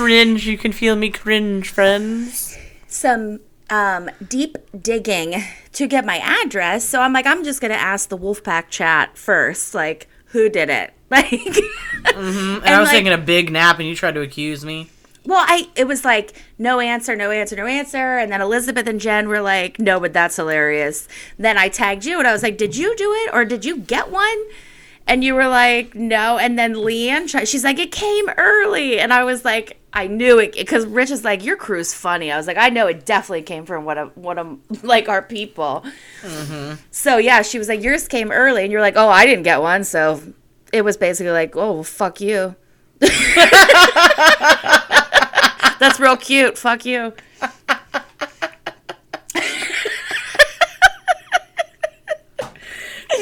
Cringe. 0.00 0.46
You 0.46 0.56
can 0.56 0.72
feel 0.72 0.96
me 0.96 1.10
cringe, 1.10 1.68
friends. 1.68 2.56
Some 2.86 3.40
um, 3.68 4.10
deep 4.26 4.56
digging 4.80 5.42
to 5.72 5.86
get 5.86 6.04
my 6.06 6.18
address. 6.18 6.84
So 6.88 7.00
I'm 7.00 7.12
like, 7.12 7.26
I'm 7.26 7.44
just 7.44 7.60
gonna 7.60 7.74
ask 7.74 8.08
the 8.08 8.18
Wolfpack 8.18 8.70
chat 8.70 9.16
first, 9.18 9.74
like, 9.74 10.08
who 10.26 10.48
did 10.48 10.70
it? 10.70 10.92
Like, 11.10 11.32
And, 11.32 12.64
I 12.64 12.78
was 12.78 12.86
like- 12.88 12.98
taking 12.98 13.12
a 13.12 13.18
big 13.18 13.50
nap, 13.50 13.80
and 13.80 13.88
you 13.88 13.96
tried 13.96 14.14
to 14.14 14.20
accuse 14.20 14.64
me. 14.64 14.88
Well, 15.26 15.44
I 15.46 15.68
it 15.74 15.86
was 15.88 16.04
like 16.04 16.32
no 16.56 16.78
answer, 16.80 17.14
no 17.16 17.30
answer, 17.32 17.54
no 17.56 17.66
answer, 17.66 18.16
and 18.16 18.30
then 18.32 18.40
Elizabeth 18.40 18.86
and 18.86 19.00
Jen 19.00 19.28
were 19.28 19.40
like, 19.42 19.78
"No, 19.80 19.98
but 20.00 20.12
that's 20.14 20.36
hilarious." 20.36 21.08
Then 21.36 21.58
I 21.58 21.68
tagged 21.68 22.06
you, 22.06 22.18
and 22.20 22.26
I 22.28 22.32
was 22.32 22.42
like, 22.44 22.56
"Did 22.56 22.74
you 22.76 22.96
do 22.96 23.12
it, 23.12 23.34
or 23.34 23.44
did 23.44 23.64
you 23.64 23.76
get 23.78 24.10
one?" 24.10 24.38
And 25.06 25.24
you 25.24 25.34
were 25.34 25.48
like, 25.48 25.94
"No." 25.94 26.38
And 26.38 26.58
then 26.58 26.74
Leanne, 26.74 27.28
tried, 27.28 27.48
she's 27.48 27.64
like, 27.64 27.78
"It 27.78 27.90
came 27.90 28.28
early," 28.36 29.00
and 29.00 29.12
I 29.12 29.24
was 29.24 29.44
like, 29.44 29.78
"I 29.92 30.06
knew 30.06 30.38
it," 30.38 30.52
because 30.52 30.86
Rich 30.86 31.10
is 31.10 31.24
like, 31.24 31.44
"Your 31.44 31.56
crew's 31.56 31.92
funny." 31.92 32.30
I 32.30 32.36
was 32.36 32.46
like, 32.46 32.56
"I 32.56 32.68
know 32.68 32.86
it 32.86 33.04
definitely 33.04 33.42
came 33.42 33.66
from 33.66 33.84
one 33.84 33.98
of 33.98 34.16
one 34.16 34.38
of 34.38 34.84
like 34.84 35.08
our 35.08 35.22
people." 35.22 35.84
Mm-hmm. 36.22 36.74
So 36.92 37.16
yeah, 37.16 37.42
she 37.42 37.58
was 37.58 37.68
like, 37.68 37.82
"Yours 37.82 38.06
came 38.06 38.30
early," 38.30 38.62
and 38.62 38.70
you're 38.70 38.80
like, 38.80 38.96
"Oh, 38.96 39.08
I 39.08 39.26
didn't 39.26 39.44
get 39.44 39.60
one," 39.60 39.82
so 39.82 40.22
it 40.72 40.82
was 40.82 40.96
basically 40.96 41.32
like, 41.32 41.56
"Oh, 41.56 41.82
fuck 41.82 42.20
you." 42.20 42.54
That's 45.80 45.98
real 45.98 46.16
cute. 46.16 46.56
Fuck 46.58 46.84
you. 46.84 47.14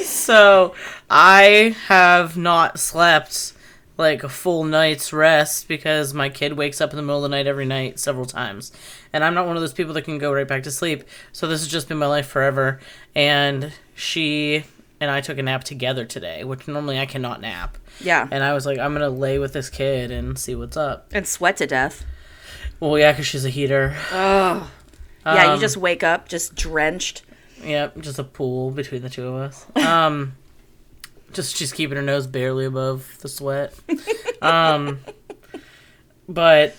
so 0.05 0.75
I 1.11 1.75
have 1.87 2.37
not 2.37 2.79
slept 2.79 3.53
like 3.97 4.23
a 4.23 4.29
full 4.29 4.63
night's 4.65 5.13
rest 5.13 5.67
because 5.67 6.15
my 6.15 6.29
kid 6.29 6.53
wakes 6.53 6.81
up 6.81 6.91
in 6.91 6.97
the 6.97 7.03
middle 7.03 7.25
of 7.25 7.31
the 7.31 7.37
night 7.37 7.47
every 7.47 7.65
night 7.67 7.99
several 7.99 8.27
times. 8.27 8.71
And 9.13 9.25
I'm 9.25 9.35
not 9.35 9.47
one 9.47 9.57
of 9.57 9.61
those 9.63 9.73
people 9.73 9.93
that 9.95 10.03
can 10.03 10.19
go 10.19 10.33
right 10.33 10.47
back 10.47 10.63
to 10.65 10.71
sleep. 10.71 11.05
So 11.33 11.47
this 11.49 11.61
has 11.63 11.69
just 11.69 11.89
been 11.89 11.99
my 11.99 12.07
life 12.07 12.29
forever. 12.29 12.79
And 13.15 13.73
she 13.95 14.65
and 15.01 15.11
I 15.11 15.21
took 15.21 15.39
a 15.39 15.43
nap 15.43 15.65
together 15.65 16.05
today, 16.05 16.45
which 16.45 16.69
normally 16.69 16.99
I 16.99 17.07
cannot 17.07 17.41
nap. 17.41 17.79
Yeah. 18.01 18.29
And 18.31 18.45
I 18.45 18.53
was 18.53 18.67
like, 18.67 18.79
I'm 18.79 18.93
going 18.95 19.03
to 19.03 19.17
lay 19.17 19.39
with 19.39 19.53
this 19.53 19.71
kid 19.71 20.11
and 20.11 20.39
see 20.39 20.55
what's 20.55 20.77
up. 20.77 21.09
And 21.13 21.27
sweat 21.27 21.57
to 21.59 21.67
death. 21.67 22.05
Well, 22.81 22.99
yeah, 22.99 23.13
because 23.13 23.27
she's 23.27 23.45
a 23.45 23.51
heater. 23.51 23.97
Oh. 24.13 24.71
Yeah, 25.27 25.45
you 25.47 25.51
Um, 25.55 25.61
just 25.61 25.77
wake 25.77 26.03
up 26.05 26.29
just 26.29 26.55
drenched. 26.55 27.23
Yep, 27.65 27.99
just 28.01 28.19
a 28.21 28.25
pool 28.25 28.71
between 28.71 29.03
the 29.03 29.11
two 29.11 29.27
of 29.27 29.35
us. 29.35 29.67
Um, 29.77 30.35
just 31.33 31.57
she's 31.57 31.73
keeping 31.73 31.97
her 31.97 32.03
nose 32.03 32.27
barely 32.27 32.65
above 32.65 33.19
the 33.21 33.29
sweat. 33.29 33.75
Um, 34.43 35.01
but 36.29 36.75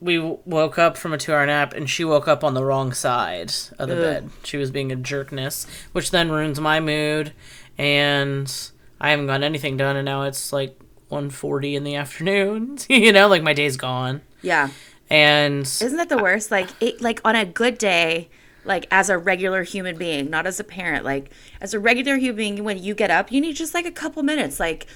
we 0.00 0.18
woke 0.18 0.78
up 0.78 0.96
from 0.96 1.12
a 1.12 1.18
two-hour 1.18 1.46
nap, 1.46 1.74
and 1.74 1.88
she 1.88 2.04
woke 2.04 2.26
up 2.28 2.42
on 2.44 2.54
the 2.54 2.64
wrong 2.64 2.92
side 2.92 3.52
of 3.78 3.88
the 3.88 3.94
Ugh. 3.96 4.00
bed. 4.02 4.30
She 4.44 4.56
was 4.56 4.70
being 4.70 4.90
a 4.92 4.96
jerkness, 4.96 5.66
which 5.92 6.10
then 6.10 6.30
ruins 6.30 6.60
my 6.60 6.80
mood, 6.80 7.32
and 7.78 8.52
I 9.00 9.10
haven't 9.10 9.26
gotten 9.26 9.44
anything 9.44 9.76
done, 9.76 9.96
and 9.96 10.04
now 10.04 10.22
it's 10.22 10.52
like 10.52 10.78
1.40 11.10 11.74
in 11.74 11.84
the 11.84 11.94
afternoon. 11.94 12.78
you 12.88 13.12
know, 13.12 13.28
like 13.28 13.42
my 13.42 13.52
day's 13.52 13.76
gone, 13.76 14.22
Yeah. 14.42 14.70
and 15.08 15.60
Isn't 15.62 15.96
that 15.96 16.08
the 16.08 16.18
worst? 16.18 16.50
Like 16.50 16.68
it 16.80 17.00
like 17.00 17.20
on 17.24 17.36
a 17.36 17.44
good 17.44 17.78
day, 17.78 18.28
like 18.64 18.86
as 18.90 19.10
a 19.10 19.18
regular 19.18 19.62
human 19.62 19.96
being, 19.96 20.30
not 20.30 20.46
as 20.46 20.60
a 20.60 20.64
parent, 20.64 21.04
like 21.04 21.30
as 21.60 21.74
a 21.74 21.80
regular 21.80 22.16
human 22.16 22.36
being, 22.36 22.64
when 22.64 22.82
you 22.82 22.94
get 22.94 23.10
up, 23.10 23.32
you 23.32 23.40
need 23.40 23.56
just 23.56 23.74
like 23.74 23.86
a 23.86 23.90
couple 23.90 24.22
minutes, 24.22 24.60
like 24.60 24.86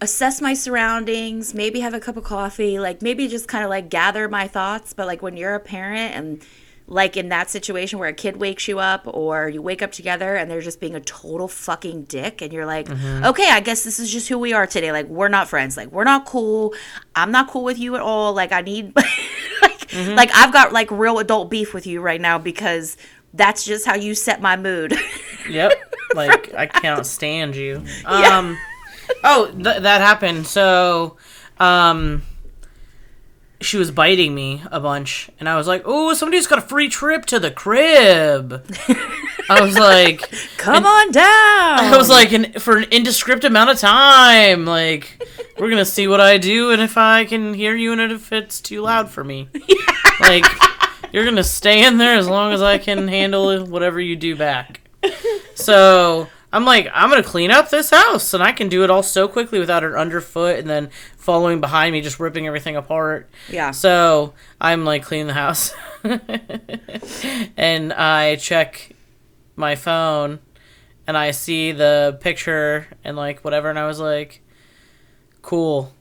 assess 0.00 0.40
my 0.40 0.54
surroundings, 0.54 1.54
maybe 1.54 1.80
have 1.80 1.94
a 1.94 2.00
cup 2.00 2.16
of 2.16 2.24
coffee, 2.24 2.78
like 2.78 3.00
maybe 3.02 3.28
just 3.28 3.48
kind 3.48 3.64
of 3.64 3.70
like 3.70 3.88
gather 3.88 4.28
my 4.28 4.46
thoughts. 4.46 4.92
But 4.92 5.06
like 5.06 5.22
when 5.22 5.36
you're 5.36 5.54
a 5.54 5.60
parent 5.60 6.14
and 6.14 6.44
like 6.88 7.16
in 7.16 7.30
that 7.30 7.50
situation 7.50 7.98
where 7.98 8.08
a 8.08 8.12
kid 8.12 8.36
wakes 8.36 8.68
you 8.68 8.78
up 8.78 9.02
or 9.06 9.48
you 9.48 9.60
wake 9.60 9.82
up 9.82 9.90
together 9.90 10.36
and 10.36 10.48
they're 10.48 10.60
just 10.60 10.78
being 10.78 10.94
a 10.94 11.00
total 11.00 11.48
fucking 11.48 12.04
dick 12.04 12.40
and 12.40 12.52
you're 12.52 12.66
like, 12.66 12.86
mm-hmm. 12.86 13.24
okay, 13.24 13.50
I 13.50 13.60
guess 13.60 13.82
this 13.82 13.98
is 13.98 14.12
just 14.12 14.28
who 14.28 14.38
we 14.38 14.52
are 14.52 14.66
today. 14.66 14.92
Like 14.92 15.06
we're 15.06 15.28
not 15.28 15.48
friends. 15.48 15.76
Like 15.76 15.90
we're 15.90 16.04
not 16.04 16.26
cool. 16.26 16.74
I'm 17.14 17.32
not 17.32 17.48
cool 17.48 17.64
with 17.64 17.78
you 17.78 17.96
at 17.96 18.02
all. 18.02 18.34
Like 18.34 18.52
I 18.52 18.60
need 18.60 18.94
like, 19.94 20.16
like 20.16 20.30
I've 20.34 20.52
got 20.52 20.72
like 20.72 20.90
real 20.90 21.18
adult 21.18 21.50
beef 21.50 21.72
with 21.74 21.86
you 21.86 22.00
right 22.00 22.20
now 22.20 22.38
because 22.38 22.96
that's 23.34 23.64
just 23.64 23.84
how 23.86 23.94
you 23.94 24.14
set 24.14 24.40
my 24.40 24.56
mood. 24.56 24.94
Yep. 25.48 25.72
Like 26.16 26.52
I 26.54 26.66
cannot 26.66 27.06
stand 27.06 27.54
you. 27.54 27.84
Um 28.04 28.58
Oh, 29.22 29.46
th- 29.52 29.82
that 29.82 30.00
happened. 30.00 30.44
So 30.46 31.16
um 31.60 32.22
she 33.60 33.78
was 33.78 33.90
biting 33.90 34.34
me 34.34 34.62
a 34.70 34.80
bunch 34.80 35.30
and 35.40 35.48
I 35.48 35.56
was 35.56 35.66
like, 35.66 35.82
"Oh, 35.84 36.14
somebody's 36.14 36.46
got 36.46 36.58
a 36.58 36.62
free 36.62 36.88
trip 36.88 37.26
to 37.26 37.38
the 37.38 37.50
crib." 37.50 38.64
I 39.48 39.60
was 39.60 39.78
like 39.78 40.30
Come 40.56 40.84
on 40.84 41.12
down. 41.12 41.24
I 41.24 41.96
was 41.96 42.08
like 42.08 42.32
an, 42.32 42.52
for 42.54 42.78
an 42.78 42.86
indescript 42.90 43.44
amount 43.44 43.70
of 43.70 43.78
time. 43.78 44.64
Like 44.64 45.22
we're 45.58 45.70
going 45.70 45.78
to 45.78 45.84
see 45.84 46.08
what 46.08 46.20
I 46.20 46.38
do 46.38 46.70
and 46.72 46.82
if 46.82 46.96
I 46.96 47.24
can 47.24 47.54
hear 47.54 47.74
you 47.74 47.92
and 47.92 48.00
if 48.00 48.32
it's 48.32 48.60
too 48.60 48.80
loud 48.82 49.10
for 49.10 49.24
me. 49.24 49.48
Like 50.18 50.46
you're 51.12 51.24
going 51.24 51.36
to 51.36 51.44
stay 51.44 51.84
in 51.84 51.98
there 51.98 52.16
as 52.16 52.26
long 52.26 52.54
as 52.54 52.62
I 52.62 52.78
can 52.78 53.06
handle 53.06 53.66
whatever 53.66 54.00
you 54.00 54.16
do 54.16 54.34
back. 54.34 54.80
So 55.54 56.28
I'm 56.52 56.64
like, 56.64 56.88
I'm 56.92 57.10
gonna 57.10 57.22
clean 57.22 57.50
up 57.50 57.70
this 57.70 57.90
house, 57.90 58.32
and 58.32 58.42
I 58.42 58.52
can 58.52 58.68
do 58.68 58.84
it 58.84 58.90
all 58.90 59.02
so 59.02 59.28
quickly 59.28 59.58
without 59.58 59.82
her 59.82 59.98
underfoot, 59.98 60.58
and 60.58 60.68
then 60.68 60.90
following 61.16 61.60
behind 61.60 61.92
me, 61.92 62.00
just 62.00 62.20
ripping 62.20 62.46
everything 62.46 62.76
apart. 62.76 63.28
Yeah. 63.50 63.72
So 63.72 64.34
I'm 64.60 64.84
like 64.84 65.02
cleaning 65.02 65.26
the 65.26 65.34
house, 65.34 65.74
and 67.56 67.92
I 67.92 68.36
check 68.36 68.92
my 69.56 69.74
phone, 69.74 70.38
and 71.06 71.16
I 71.16 71.30
see 71.32 71.72
the 71.72 72.18
picture 72.20 72.86
and 73.04 73.16
like 73.16 73.44
whatever, 73.44 73.68
and 73.68 73.78
I 73.78 73.86
was 73.86 74.00
like, 74.00 74.42
cool, 75.42 75.92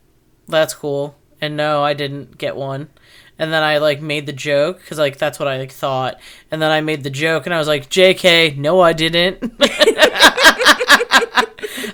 that's 0.47 0.73
cool. 0.73 1.15
And 1.41 1.57
no, 1.57 1.83
I 1.83 1.93
didn't 1.93 2.37
get 2.37 2.55
one. 2.55 2.89
And 3.37 3.51
then 3.51 3.63
I 3.63 3.79
like 3.79 4.01
made 4.01 4.25
the 4.25 4.33
joke 4.33 4.79
because 4.79 4.97
like 4.97 5.17
that's 5.17 5.39
what 5.39 5.47
I 5.47 5.57
like 5.57 5.71
thought. 5.71 6.19
And 6.51 6.61
then 6.61 6.71
I 6.71 6.81
made 6.81 7.03
the 7.03 7.09
joke 7.09 7.45
and 7.45 7.53
I 7.53 7.57
was 7.57 7.67
like, 7.67 7.89
"Jk, 7.89 8.55
no, 8.57 8.79
I 8.79 8.93
didn't." 8.93 9.39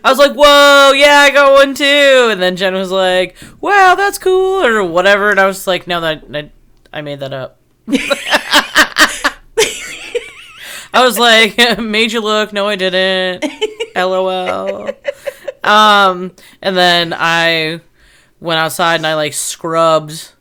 I 0.03 0.09
was 0.09 0.19
like, 0.19 0.33
"Whoa, 0.33 0.91
yeah, 0.93 1.17
I 1.19 1.31
got 1.31 1.53
one 1.53 1.73
too." 1.73 2.29
And 2.31 2.41
then 2.41 2.55
Jen 2.55 2.75
was 2.75 2.91
like, 2.91 3.35
"Wow, 3.59 3.95
that's 3.95 4.17
cool," 4.19 4.63
or 4.63 4.83
whatever. 4.83 5.31
And 5.31 5.39
I 5.39 5.45
was 5.47 5.65
like, 5.65 5.87
"No, 5.87 6.01
that 6.01 6.23
I, 6.33 6.51
I 6.93 7.01
made 7.01 7.19
that 7.21 7.33
up." 7.33 7.59
I 10.93 11.05
was 11.05 11.17
like, 11.17 11.57
"Made 11.79 12.11
you 12.11 12.21
look? 12.21 12.53
No, 12.53 12.67
I 12.67 12.75
didn't." 12.75 13.45
LOL. 13.95 14.91
Um, 15.63 16.33
and 16.61 16.77
then 16.77 17.13
I 17.17 17.81
went 18.39 18.59
outside 18.59 18.95
and 18.95 19.07
I 19.07 19.15
like 19.15 19.33
scrubbed 19.33 20.33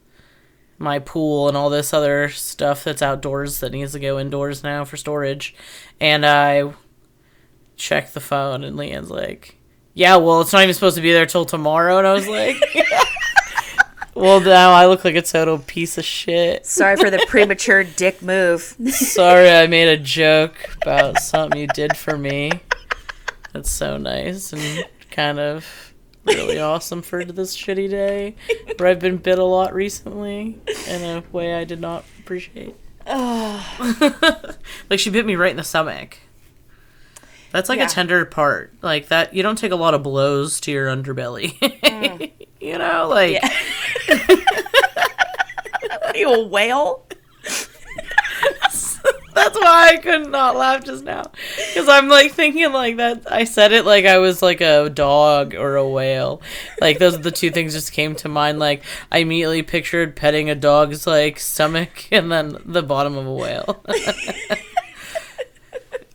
my 0.81 0.99
pool 0.99 1.47
and 1.47 1.57
all 1.57 1.69
this 1.69 1.93
other 1.93 2.31
stuff 2.31 2.85
that's 2.85 3.03
outdoors 3.03 3.61
that 3.61 3.71
needs 3.71 3.93
to 3.93 4.01
go 4.01 4.19
indoors 4.19 4.65
now 4.65 4.85
for 4.85 4.97
storage. 4.97 5.55
And 6.01 6.25
I 6.25 6.73
check 7.77 8.13
the 8.13 8.21
phone 8.21 8.65
and 8.65 8.77
Leanne's 8.77 9.11
like, 9.11 9.57
Yeah, 9.95 10.17
well, 10.17 10.41
it's 10.41 10.53
not 10.53 10.63
even 10.63 10.75
supposed 10.75 10.97
to 10.97 11.03
be 11.03 11.13
there 11.13 11.27
till 11.27 11.45
tomorrow. 11.45 11.99
And 11.99 12.07
I 12.07 12.15
was 12.15 12.27
like, 12.27 12.57
Well, 14.15 14.41
now 14.41 14.73
I 14.73 14.87
look 14.87 15.05
like 15.05 15.15
a 15.15 15.23
total 15.23 15.59
piece 15.59 15.99
of 15.99 16.05
shit. 16.05 16.65
Sorry 16.67 16.97
for 16.97 17.11
the 17.11 17.25
premature 17.29 17.85
dick 17.85 18.23
move. 18.23 18.63
Sorry, 18.89 19.51
I 19.51 19.67
made 19.67 19.89
a 19.89 19.99
joke 19.99 20.57
about 20.83 21.21
something 21.21 21.61
you 21.61 21.67
did 21.69 21.97
for 21.97 22.17
me. 22.17 22.51
That's 23.53 23.71
so 23.71 23.99
nice 23.99 24.53
and 24.53 24.87
kind 25.11 25.39
of 25.39 25.90
really 26.25 26.59
awesome 26.59 27.03
for 27.03 27.25
this 27.25 27.57
shitty 27.57 27.89
day 27.91 28.35
where 28.77 28.89
I've 28.89 28.99
been 29.01 29.17
bit 29.17 29.39
a 29.39 29.45
lot 29.45 29.73
recently 29.75 30.59
in 30.89 31.03
a 31.03 31.23
way 31.33 31.55
I 31.55 31.65
did 31.65 31.81
not 31.81 32.05
appreciate. 32.19 32.77
Ah. 33.07 34.47
like 34.91 35.01
she 35.01 35.11
bit 35.11 35.25
me 35.27 35.35
right 35.37 35.51
in 35.51 35.57
the 35.57 35.65
stomach. 35.65 36.19
That's 37.53 37.69
like 37.69 37.79
Yeah. 37.79 37.87
a 37.87 37.89
tender 37.89 38.25
part. 38.25 38.73
Like 38.83 39.09
that 39.09 39.35
you 39.35 39.43
don't 39.43 39.57
take 39.57 39.73
a 39.73 39.77
lot 39.77 39.95
of 39.95 40.03
blows 40.03 40.61
to 40.61 40.71
your 40.71 40.87
underbelly. 40.89 41.57
you 42.61 42.79
know, 42.79 43.09
like 43.09 43.43
What 45.91 46.17
are 46.17 46.19
you, 46.19 46.29
a 46.33 46.47
whale? 46.47 47.07
That's 49.35 49.57
why 49.59 49.91
I 49.93 49.97
could 49.99 50.29
not 50.29 50.57
laugh 50.57 50.85
just 50.85 51.05
now. 51.05 51.23
Because 51.69 51.89
I'm 51.89 52.09
like 52.09 52.33
thinking 52.33 52.73
like 52.73 52.97
that. 52.97 53.31
I 53.31 53.45
said 53.45 53.73
it 53.73 53.85
like 53.85 54.05
I 54.05 54.19
was 54.19 54.43
like 54.43 54.61
a 54.61 54.91
dog 54.91 55.55
or 55.55 55.77
a 55.77 55.89
whale. 55.89 56.43
Like 56.81 56.99
those 56.99 57.15
are 57.15 57.19
the 57.19 57.31
two 57.31 57.51
things 57.51 57.73
just 57.73 57.93
came 57.93 58.15
to 58.17 58.29
mind. 58.29 58.59
Like 58.59 58.83
I 59.13 59.19
immediately 59.19 59.63
pictured 59.63 60.17
petting 60.17 60.51
a 60.51 60.55
dog's 60.55 61.07
like 61.07 61.39
stomach 61.39 62.09
and 62.13 62.31
then 62.31 62.57
the 62.65 62.83
bottom 62.83 63.17
of 63.17 63.27
a 63.27 63.35
whale. 63.35 63.83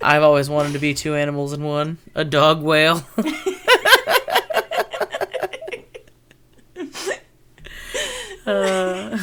I've 0.01 0.23
always 0.23 0.49
wanted 0.49 0.73
to 0.73 0.79
be 0.79 0.93
two 0.93 1.15
animals 1.15 1.53
in 1.53 1.63
one 1.63 1.97
a 2.13 2.23
dog 2.25 2.61
whale. 2.61 3.03
uh, 8.45 9.17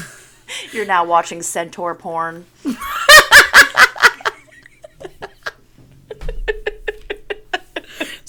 You're 0.72 0.87
now 0.87 1.04
watching 1.04 1.42
centaur 1.42 1.94
porn. 1.94 2.46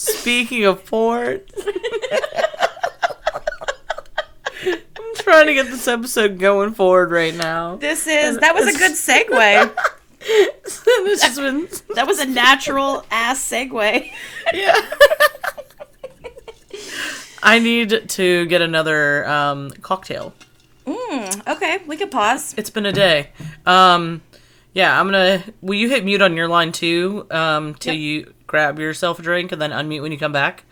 Speaking 0.04 0.66
of 0.66 0.86
porn, 0.86 1.40
I'm 4.68 5.16
trying 5.16 5.48
to 5.48 5.54
get 5.54 5.68
this 5.68 5.88
episode 5.88 6.40
going 6.40 6.74
forward 6.74 7.10
right 7.12 7.34
now. 7.34 7.78
This 7.78 8.06
is 8.06 8.38
that 8.40 8.54
was 8.54 8.68
a 8.68 8.78
good 8.78 8.92
segue. 8.92 9.74
been 11.38 11.68
That 11.96 12.06
was 12.06 12.20
a 12.20 12.26
natural 12.26 13.06
ass 13.12 13.40
segue. 13.50 14.12
yeah. 14.54 14.82
I 17.42 17.60
need 17.60 18.10
to 18.10 18.46
get 18.48 18.62
another 18.62 19.26
um, 19.28 19.72
cocktail. 19.82 20.34
Okay, 20.86 21.80
we 21.88 21.96
could 21.96 22.12
pause. 22.12 22.54
It's 22.58 22.70
been 22.70 22.86
a 22.86 22.92
day. 22.92 23.30
Um, 23.66 24.22
yeah, 24.74 25.00
I'm 25.00 25.08
gonna. 25.08 25.44
Will 25.62 25.76
you 25.76 25.90
hit 25.90 26.04
mute 26.06 26.22
on 26.22 26.36
your 26.36 26.48
line 26.48 26.72
too? 26.72 27.26
Um, 27.32 27.76
till 27.76 27.94
Yep. 27.94 28.02
you 28.02 28.34
grab 28.48 28.80
yourself 28.80 29.20
a 29.20 29.22
drink 29.22 29.52
and 29.52 29.62
then 29.62 29.72
unmute 29.72 30.02
when 30.02 30.12
you 30.12 30.18
come 30.18 30.32
back. 30.32 30.66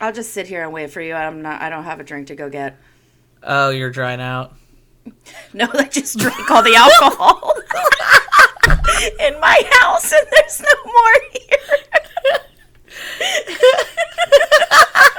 I'll 0.00 0.12
just 0.12 0.32
sit 0.32 0.46
here 0.46 0.62
and 0.62 0.72
wait 0.72 0.90
for 0.90 1.00
you. 1.00 1.14
I'm 1.14 1.40
not. 1.42 1.60
I 1.62 1.68
don't 1.70 1.84
have 1.84 2.00
a 2.00 2.04
drink 2.04 2.26
to 2.28 2.34
go 2.36 2.48
get. 2.50 2.76
Oh, 3.42 3.70
you're 3.70 3.90
drying 3.90 4.20
out. 4.20 4.52
No, 5.52 5.66
I 5.72 5.84
just 5.84 6.18
drank 6.18 6.50
all 6.50 6.62
the 6.62 6.74
alcohol 6.74 7.52
in 9.20 9.40
my 9.40 9.62
house, 9.80 10.12
and 10.12 10.26
there's 10.32 10.60
no 10.60 10.68
more 10.84 11.14
here. 11.32 11.78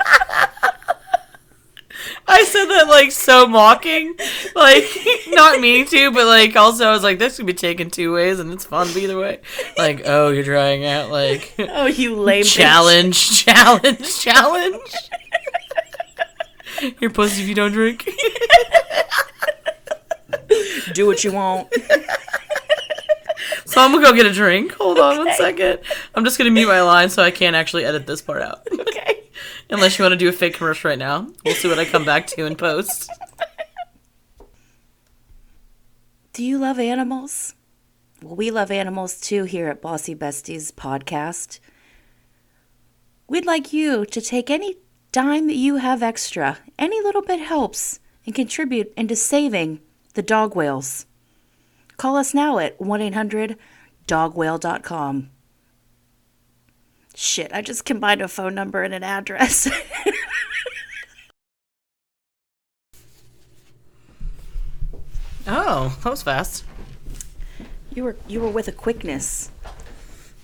I 2.29 2.43
said 2.43 2.65
that 2.65 2.88
like 2.89 3.12
so 3.12 3.48
mocking, 3.48 4.15
like 4.55 4.86
not 5.29 5.60
meaning 5.62 5.86
to, 5.88 6.12
but 6.12 6.25
like 6.25 6.55
also 6.55 6.86
I 6.86 6.91
was 6.91 7.03
like, 7.03 7.19
this 7.19 7.38
could 7.38 7.46
be 7.46 7.53
taken 7.53 7.89
two 7.89 8.13
ways, 8.13 8.39
and 8.39 8.51
it's 8.51 8.65
fun 8.65 8.88
either 8.89 9.17
way. 9.17 9.39
Like, 9.77 10.01
oh, 10.05 10.29
you're 10.29 10.43
trying 10.43 10.86
out 10.86 11.10
like 11.10 11.53
Oh, 11.60 11.86
you 11.86 12.15
lame 12.15 12.43
bitch. 12.43 12.55
challenge, 12.55 13.43
challenge, 13.46 14.19
challenge. 14.19 14.93
You're 17.00 17.12
pussy 17.12 17.41
if 17.41 17.48
you 17.48 17.55
don't 17.55 17.72
drink. 17.72 18.07
Do 20.93 21.05
what 21.07 21.24
you 21.24 21.31
want. 21.31 21.69
So 23.65 23.81
I'm 23.81 23.91
gonna 23.91 24.03
go 24.05 24.13
get 24.13 24.25
a 24.25 24.34
drink. 24.34 24.74
Hold 24.74 25.00
on 25.00 25.17
one 25.17 25.34
second. 25.36 25.79
I'm 26.15 26.24
just 26.24 26.38
gonna 26.38 26.51
mute 26.51 26.67
my 26.67 26.81
line 26.81 27.10
so 27.10 27.22
I 27.24 27.31
can't 27.31 27.55
actually 27.55 27.86
edit 27.86 28.05
this 28.05 28.22
part 28.22 28.41
out. 28.41 28.62
Okay. 28.72 29.17
Unless 29.70 29.98
you 29.98 30.03
want 30.03 30.13
to 30.13 30.17
do 30.17 30.29
a 30.29 30.34
fake 30.34 30.56
commercial 30.56 30.89
right 30.89 31.00
now. 31.00 31.27
We'll 31.44 31.56
see 31.56 31.67
what 31.67 31.79
I 31.79 31.86
come 31.86 32.06
back 32.06 32.27
to 32.27 32.46
in 32.46 32.56
post. 32.56 33.10
Do 36.34 36.44
you 36.44 36.58
love 36.60 36.79
animals? 36.79 37.56
Well, 38.22 38.36
we 38.36 38.51
love 38.51 38.72
animals 38.72 39.20
too 39.20 39.44
here 39.46 39.70
at 39.70 39.82
Bossy 39.82 40.15
Besties 40.15 40.72
podcast. 40.72 41.60
We'd 43.27 43.46
like 43.46 43.74
you 43.74 44.06
to 44.06 44.22
take 44.22 44.50
any 44.50 44.77
dime 45.12 45.48
that 45.48 45.56
you 45.56 45.77
have 45.77 46.03
extra, 46.03 46.60
any 46.77 47.01
little 47.01 47.22
bit 47.22 47.39
helps, 47.39 48.00
and 48.25 48.36
contribute 48.36 48.94
into 48.96 49.15
saving 49.15 49.82
the 50.13 50.22
dog 50.22 50.56
whales. 50.56 51.06
Call 51.98 52.15
us 52.15 52.34
now 52.34 52.60
at 52.60 52.79
1 52.79 53.01
800 53.01 53.58
dogwhale.com. 54.08 55.29
Shit, 57.20 57.52
I 57.52 57.64
just 57.64 57.84
combined 57.84 58.22
a 58.22 58.28
phone 58.28 58.54
number 58.54 58.84
and 58.84 58.94
an 58.94 59.02
address. 59.04 59.68
Oh, 65.50 65.98
that 66.04 66.10
was 66.10 66.22
fast. 66.22 66.66
you 67.94 68.04
were 68.04 68.18
you 68.28 68.42
were 68.42 68.50
with 68.50 68.68
a 68.68 68.74
quickness. 68.74 69.50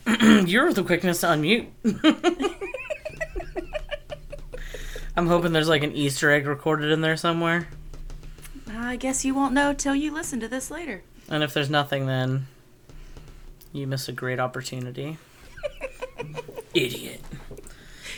You're 0.21 0.71
the 0.71 0.81
quickness 0.83 1.19
to 1.21 1.27
unmute. 1.27 1.67
I'm 5.17 5.27
hoping 5.27 5.51
there's 5.51 5.67
like 5.67 5.83
an 5.83 5.91
Easter 5.91 6.31
egg 6.31 6.47
recorded 6.47 6.89
in 6.89 7.01
there 7.01 7.17
somewhere. 7.17 7.67
I 8.69 8.95
guess 8.95 9.25
you 9.25 9.35
won't 9.35 9.53
know 9.53 9.73
till 9.73 9.93
you 9.93 10.13
listen 10.13 10.39
to 10.39 10.47
this 10.47 10.71
later. 10.71 11.03
And 11.29 11.43
if 11.43 11.53
there's 11.53 11.69
nothing, 11.69 12.05
then 12.05 12.47
you 13.73 13.87
miss 13.87 14.07
a 14.07 14.13
great 14.13 14.39
opportunity. 14.39 15.17
Idiot. 16.73 17.21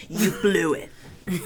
You 0.09 0.31
blew 0.31 0.73
it. 0.73 0.89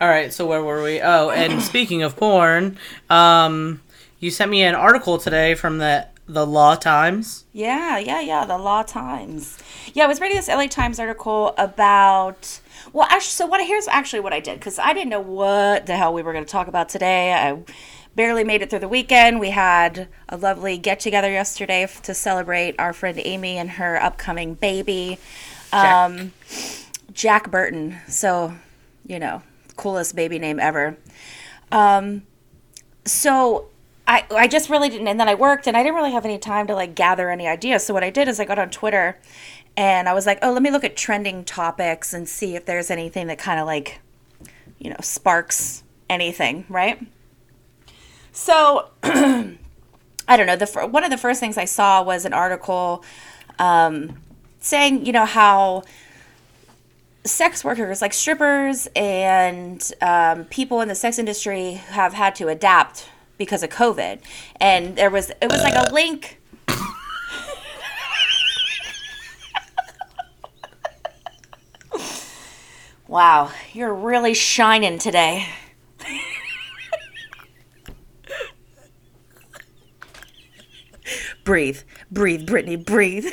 All 0.00 0.08
right, 0.08 0.32
so 0.32 0.46
where 0.46 0.62
were 0.62 0.82
we? 0.82 1.00
Oh, 1.00 1.30
and 1.30 1.62
speaking 1.62 2.02
of 2.02 2.16
porn, 2.16 2.78
um, 3.08 3.80
you 4.18 4.30
sent 4.30 4.50
me 4.50 4.62
an 4.62 4.74
article 4.74 5.18
today 5.18 5.54
from 5.54 5.78
the 5.78 6.08
the 6.26 6.46
Law 6.46 6.74
Times. 6.76 7.44
Yeah, 7.52 7.98
yeah, 7.98 8.20
yeah. 8.20 8.44
The 8.44 8.58
Law 8.58 8.82
Times. 8.82 9.58
Yeah, 9.92 10.04
I 10.04 10.06
was 10.06 10.20
reading 10.20 10.36
this 10.36 10.48
LA 10.48 10.66
Times 10.66 10.98
article 10.98 11.54
about. 11.58 12.60
Well, 12.92 13.06
actually, 13.10 13.30
so 13.30 13.46
what? 13.46 13.64
Here's 13.66 13.88
actually 13.88 14.20
what 14.20 14.32
I 14.32 14.40
did 14.40 14.58
because 14.58 14.78
I 14.78 14.92
didn't 14.92 15.10
know 15.10 15.20
what 15.20 15.86
the 15.86 15.96
hell 15.96 16.12
we 16.12 16.22
were 16.22 16.32
going 16.32 16.44
to 16.44 16.50
talk 16.50 16.68
about 16.68 16.88
today. 16.88 17.32
I 17.32 17.58
barely 18.14 18.44
made 18.44 18.62
it 18.62 18.70
through 18.70 18.80
the 18.80 18.88
weekend. 18.88 19.40
We 19.40 19.50
had 19.50 20.08
a 20.28 20.36
lovely 20.36 20.78
get 20.78 21.00
together 21.00 21.30
yesterday 21.30 21.88
to 22.02 22.14
celebrate 22.14 22.74
our 22.78 22.92
friend 22.92 23.20
Amy 23.22 23.56
and 23.58 23.70
her 23.70 24.02
upcoming 24.02 24.54
baby, 24.54 25.18
um, 25.72 26.32
Jack 27.12 27.50
Burton. 27.50 27.98
So, 28.08 28.54
you 29.06 29.18
know, 29.18 29.42
coolest 29.76 30.14
baby 30.14 30.38
name 30.38 30.60
ever. 30.60 30.96
Um, 31.70 32.22
so 33.04 33.68
I 34.06 34.24
I 34.30 34.48
just 34.48 34.68
really 34.68 34.88
didn't 34.88 35.08
and 35.08 35.18
then 35.18 35.28
I 35.28 35.34
worked 35.34 35.66
and 35.66 35.76
I 35.76 35.82
didn't 35.82 35.94
really 35.94 36.12
have 36.12 36.24
any 36.24 36.38
time 36.38 36.66
to 36.66 36.74
like 36.74 36.94
gather 36.94 37.30
any 37.30 37.46
ideas. 37.46 37.84
So 37.84 37.94
what 37.94 38.04
I 38.04 38.10
did 38.10 38.28
is 38.28 38.38
I 38.38 38.44
got 38.44 38.58
on 38.58 38.70
Twitter 38.70 39.18
and 39.76 40.08
I 40.08 40.12
was 40.12 40.26
like, 40.26 40.38
"Oh, 40.42 40.52
let 40.52 40.62
me 40.62 40.70
look 40.70 40.84
at 40.84 40.96
trending 40.96 41.44
topics 41.44 42.12
and 42.12 42.28
see 42.28 42.56
if 42.56 42.66
there's 42.66 42.90
anything 42.90 43.28
that 43.28 43.38
kind 43.38 43.58
of 43.58 43.66
like 43.66 44.00
you 44.78 44.90
know, 44.90 44.96
sparks 45.00 45.82
anything, 46.10 46.66
right?" 46.68 47.00
So 48.32 48.88
I 49.02 50.36
don't 50.36 50.46
know, 50.46 50.56
the 50.56 50.88
one 50.90 51.04
of 51.04 51.10
the 51.10 51.18
first 51.18 51.40
things 51.40 51.58
I 51.58 51.66
saw 51.66 52.02
was 52.02 52.24
an 52.24 52.32
article 52.32 53.04
um 53.58 54.18
saying, 54.60 55.04
you 55.06 55.12
know, 55.12 55.26
how 55.26 55.82
sex 57.24 57.64
workers 57.64 58.02
like 58.02 58.12
strippers 58.12 58.88
and 58.96 59.92
um, 60.00 60.44
people 60.46 60.80
in 60.80 60.88
the 60.88 60.94
sex 60.94 61.18
industry 61.18 61.74
have 61.74 62.14
had 62.14 62.34
to 62.34 62.48
adapt 62.48 63.08
because 63.38 63.62
of 63.62 63.70
covid. 63.70 64.20
And 64.60 64.96
there 64.96 65.10
was 65.10 65.30
it 65.30 65.50
was 65.50 65.62
like 65.62 65.74
a 65.74 65.92
link 65.92 66.38
wow 73.06 73.50
you're 73.72 73.94
really 73.94 74.34
shining 74.34 74.98
today 74.98 75.46
breathe 81.44 81.80
breathe 82.10 82.46
brittany 82.46 82.76
breathe 82.76 83.26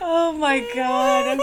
oh 0.00 0.32
my 0.38 0.60
god 0.74 1.40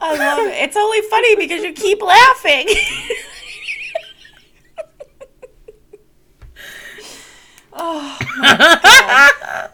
I 0.00 0.16
love 0.16 0.38
it. 0.46 0.54
It's 0.62 0.76
only 0.76 1.00
funny 1.02 1.36
because 1.36 1.62
you 1.62 1.72
keep 1.72 2.00
laughing. 2.00 2.66
oh 7.74 8.16
my 8.38 9.68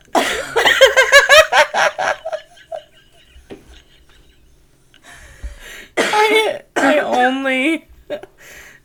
I, 5.97 6.63
I 6.77 6.99
only 6.99 7.87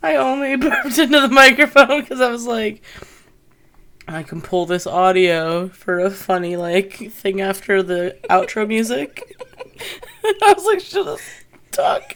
I 0.03 0.15
only 0.15 0.55
burped 0.55 0.98
into 1.09 1.27
the 1.27 1.33
microphone 1.33 2.01
because 2.01 2.21
I 2.21 2.29
was 2.29 2.45
like, 2.45 2.83
I 4.07 4.21
can 4.23 4.41
pull 4.41 4.65
this 4.65 4.87
audio 4.87 5.67
for 5.69 5.99
a 5.99 6.11
funny 6.11 6.55
like 6.55 7.11
thing 7.11 7.41
after 7.41 7.83
the 7.83 8.17
outro 8.29 8.67
music. 8.67 9.35
I 10.23 10.53
was 10.53 10.65
like, 10.65 10.79
she'll 10.79 11.05
just 11.05 11.23
talk. 11.71 12.15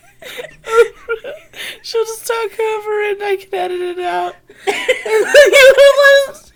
she'll 1.82 2.06
just 2.06 2.27
talk 2.27 2.60
over 2.60 3.01
it 3.01 3.17
and 3.17 3.23
I 3.23 3.36
can 3.36 3.53
edit 3.53 3.82
it 3.82 3.99
out. 3.99 4.36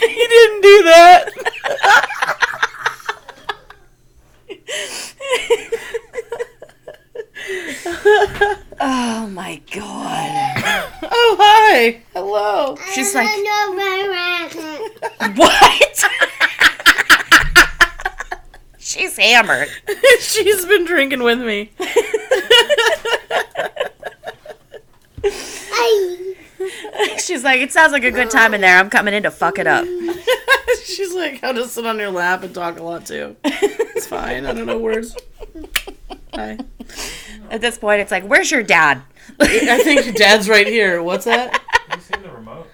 didn't 0.28 0.62
do 0.62 0.82
that. 0.84 1.28
Oh 8.80 9.26
my 9.28 9.60
god. 9.72 10.94
Oh 11.02 11.36
hi, 11.38 12.02
hello. 12.12 12.76
She's 12.94 13.07
like, 13.24 13.38
what? 15.36 16.04
She's 18.78 19.16
hammered. 19.16 19.68
She's 20.20 20.64
been 20.64 20.84
drinking 20.84 21.22
with 21.22 21.40
me. 21.40 21.70
She's 27.18 27.44
like, 27.44 27.60
it 27.60 27.72
sounds 27.72 27.92
like 27.92 28.04
a 28.04 28.10
good 28.10 28.30
time 28.30 28.54
in 28.54 28.62
there. 28.62 28.78
I'm 28.78 28.88
coming 28.88 29.12
in 29.12 29.22
to 29.24 29.30
fuck 29.30 29.58
it 29.58 29.66
up. 29.66 29.84
She's 30.84 31.14
like, 31.14 31.44
I'll 31.44 31.52
just 31.52 31.74
sit 31.74 31.84
on 31.84 31.98
your 31.98 32.10
lap 32.10 32.42
and 32.42 32.54
talk 32.54 32.78
a 32.78 32.82
lot 32.82 33.04
too. 33.04 33.36
It's 33.44 34.06
fine. 34.06 34.46
I 34.46 34.54
don't 34.54 34.66
know 34.66 34.78
words. 34.78 35.14
Hi. 36.34 36.58
At 37.50 37.60
this 37.60 37.76
point, 37.78 38.00
it's 38.00 38.10
like, 38.10 38.24
where's 38.24 38.50
your 38.50 38.62
dad? 38.62 39.02
I 39.40 39.82
think 39.82 40.16
Dad's 40.16 40.48
right 40.48 40.66
here. 40.66 41.02
What's 41.02 41.26
that? 41.26 41.62
You 41.94 42.00
seen 42.00 42.22
the 42.22 42.30
remote? 42.30 42.66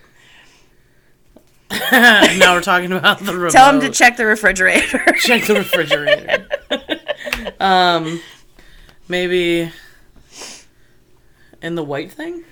now 2.39 2.55
we're 2.55 2.61
talking 2.61 2.91
about 2.93 3.21
the 3.21 3.33
remote. 3.37 3.53
Tell 3.53 3.73
him 3.73 3.81
to 3.81 3.91
check 3.91 4.17
the 4.17 4.27
refrigerator. 4.27 4.99
check 5.19 5.45
the 5.45 5.55
refrigerator. 5.55 6.49
um, 7.61 8.21
maybe 9.09 9.71
in 11.63 11.75
the 11.77 11.85
white 11.85 12.11
thing. 12.11 12.45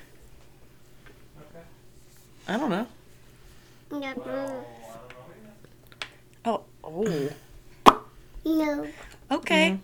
Okay. 1.41 1.65
I 2.47 2.57
don't 2.57 2.71
know. 2.71 2.87
Oh, 6.45 6.63
oh. 6.85 7.29
No. 8.45 8.87
Okay. 9.31 9.79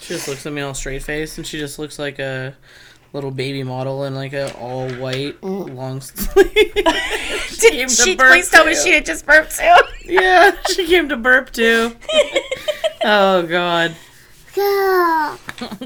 She 0.00 0.14
just 0.14 0.28
looks 0.28 0.44
at 0.44 0.52
me 0.52 0.62
all 0.62 0.74
straight 0.74 1.02
faced, 1.02 1.38
and 1.38 1.46
she 1.46 1.58
just 1.58 1.78
looks 1.78 1.98
like 1.98 2.18
a 2.18 2.56
little 3.16 3.30
baby 3.32 3.62
model 3.62 4.04
in 4.04 4.14
like 4.14 4.32
a 4.34 4.54
all 4.58 4.88
white 4.92 5.42
long 5.42 6.00
sleeve. 6.02 6.54
Did 6.74 7.72
came 7.72 7.88
to 7.88 7.94
she 7.94 8.14
burp 8.14 8.30
please 8.30 8.50
tell 8.50 8.64
me 8.64 8.74
she 8.76 8.92
had 8.92 9.04
just 9.06 9.26
burped 9.26 9.56
too? 9.58 9.74
yeah, 10.04 10.54
she 10.68 10.86
came 10.86 11.08
to 11.08 11.16
burp 11.16 11.50
too. 11.50 11.96
oh 13.04 13.42
god, 13.46 13.96
Go. 14.54 15.36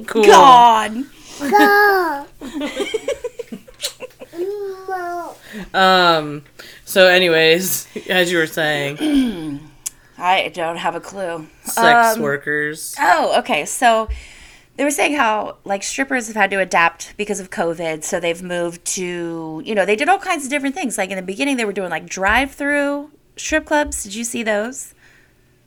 cool. 0.07 0.25
God. 0.25 1.05
Go. 1.39 2.27
Um. 5.73 6.43
So, 6.85 7.07
anyways, 7.07 7.87
as 8.09 8.33
you 8.33 8.39
were 8.39 8.47
saying, 8.47 9.61
I 10.19 10.49
don't 10.49 10.77
have 10.77 10.97
a 10.97 11.01
clue. 11.01 11.47
sex 11.65 12.17
Um, 12.17 12.23
workers. 12.23 12.97
Oh, 12.99 13.39
okay. 13.39 13.65
So 13.65 14.09
they 14.81 14.85
were 14.85 14.91
saying 14.91 15.15
how 15.15 15.59
like 15.65 15.83
strippers 15.83 16.27
have 16.29 16.37
had 16.37 16.51
to 16.51 16.59
adapt 16.59 17.15
because 17.19 17.39
of 17.39 17.51
COVID. 17.51 18.03
So 18.03 18.19
they've 18.19 18.43
moved 18.43 18.83
to, 18.95 19.61
you 19.63 19.75
know, 19.75 19.85
they 19.85 19.95
did 19.95 20.09
all 20.09 20.19
kinds 20.19 20.45
of 20.45 20.51
different 20.51 20.75
things. 20.75 20.97
Like 20.97 21.11
in 21.11 21.17
the 21.17 21.23
beginning, 21.23 21.59
they 21.59 21.67
were 21.67 21.75
doing 21.75 21.91
like 21.91 22.07
drive-through 22.07 23.11
strip 23.37 23.67
clubs. 23.67 24.03
Did 24.03 24.15
you 24.15 24.25
see 24.25 24.43
those? 24.43 24.95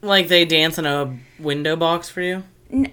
Like 0.02 0.30
they 0.30 0.46
dance 0.46 0.80
in 0.80 0.88
a 0.88 1.16
window 1.38 1.76
box 1.76 2.10
for 2.10 2.22
you. 2.22 2.42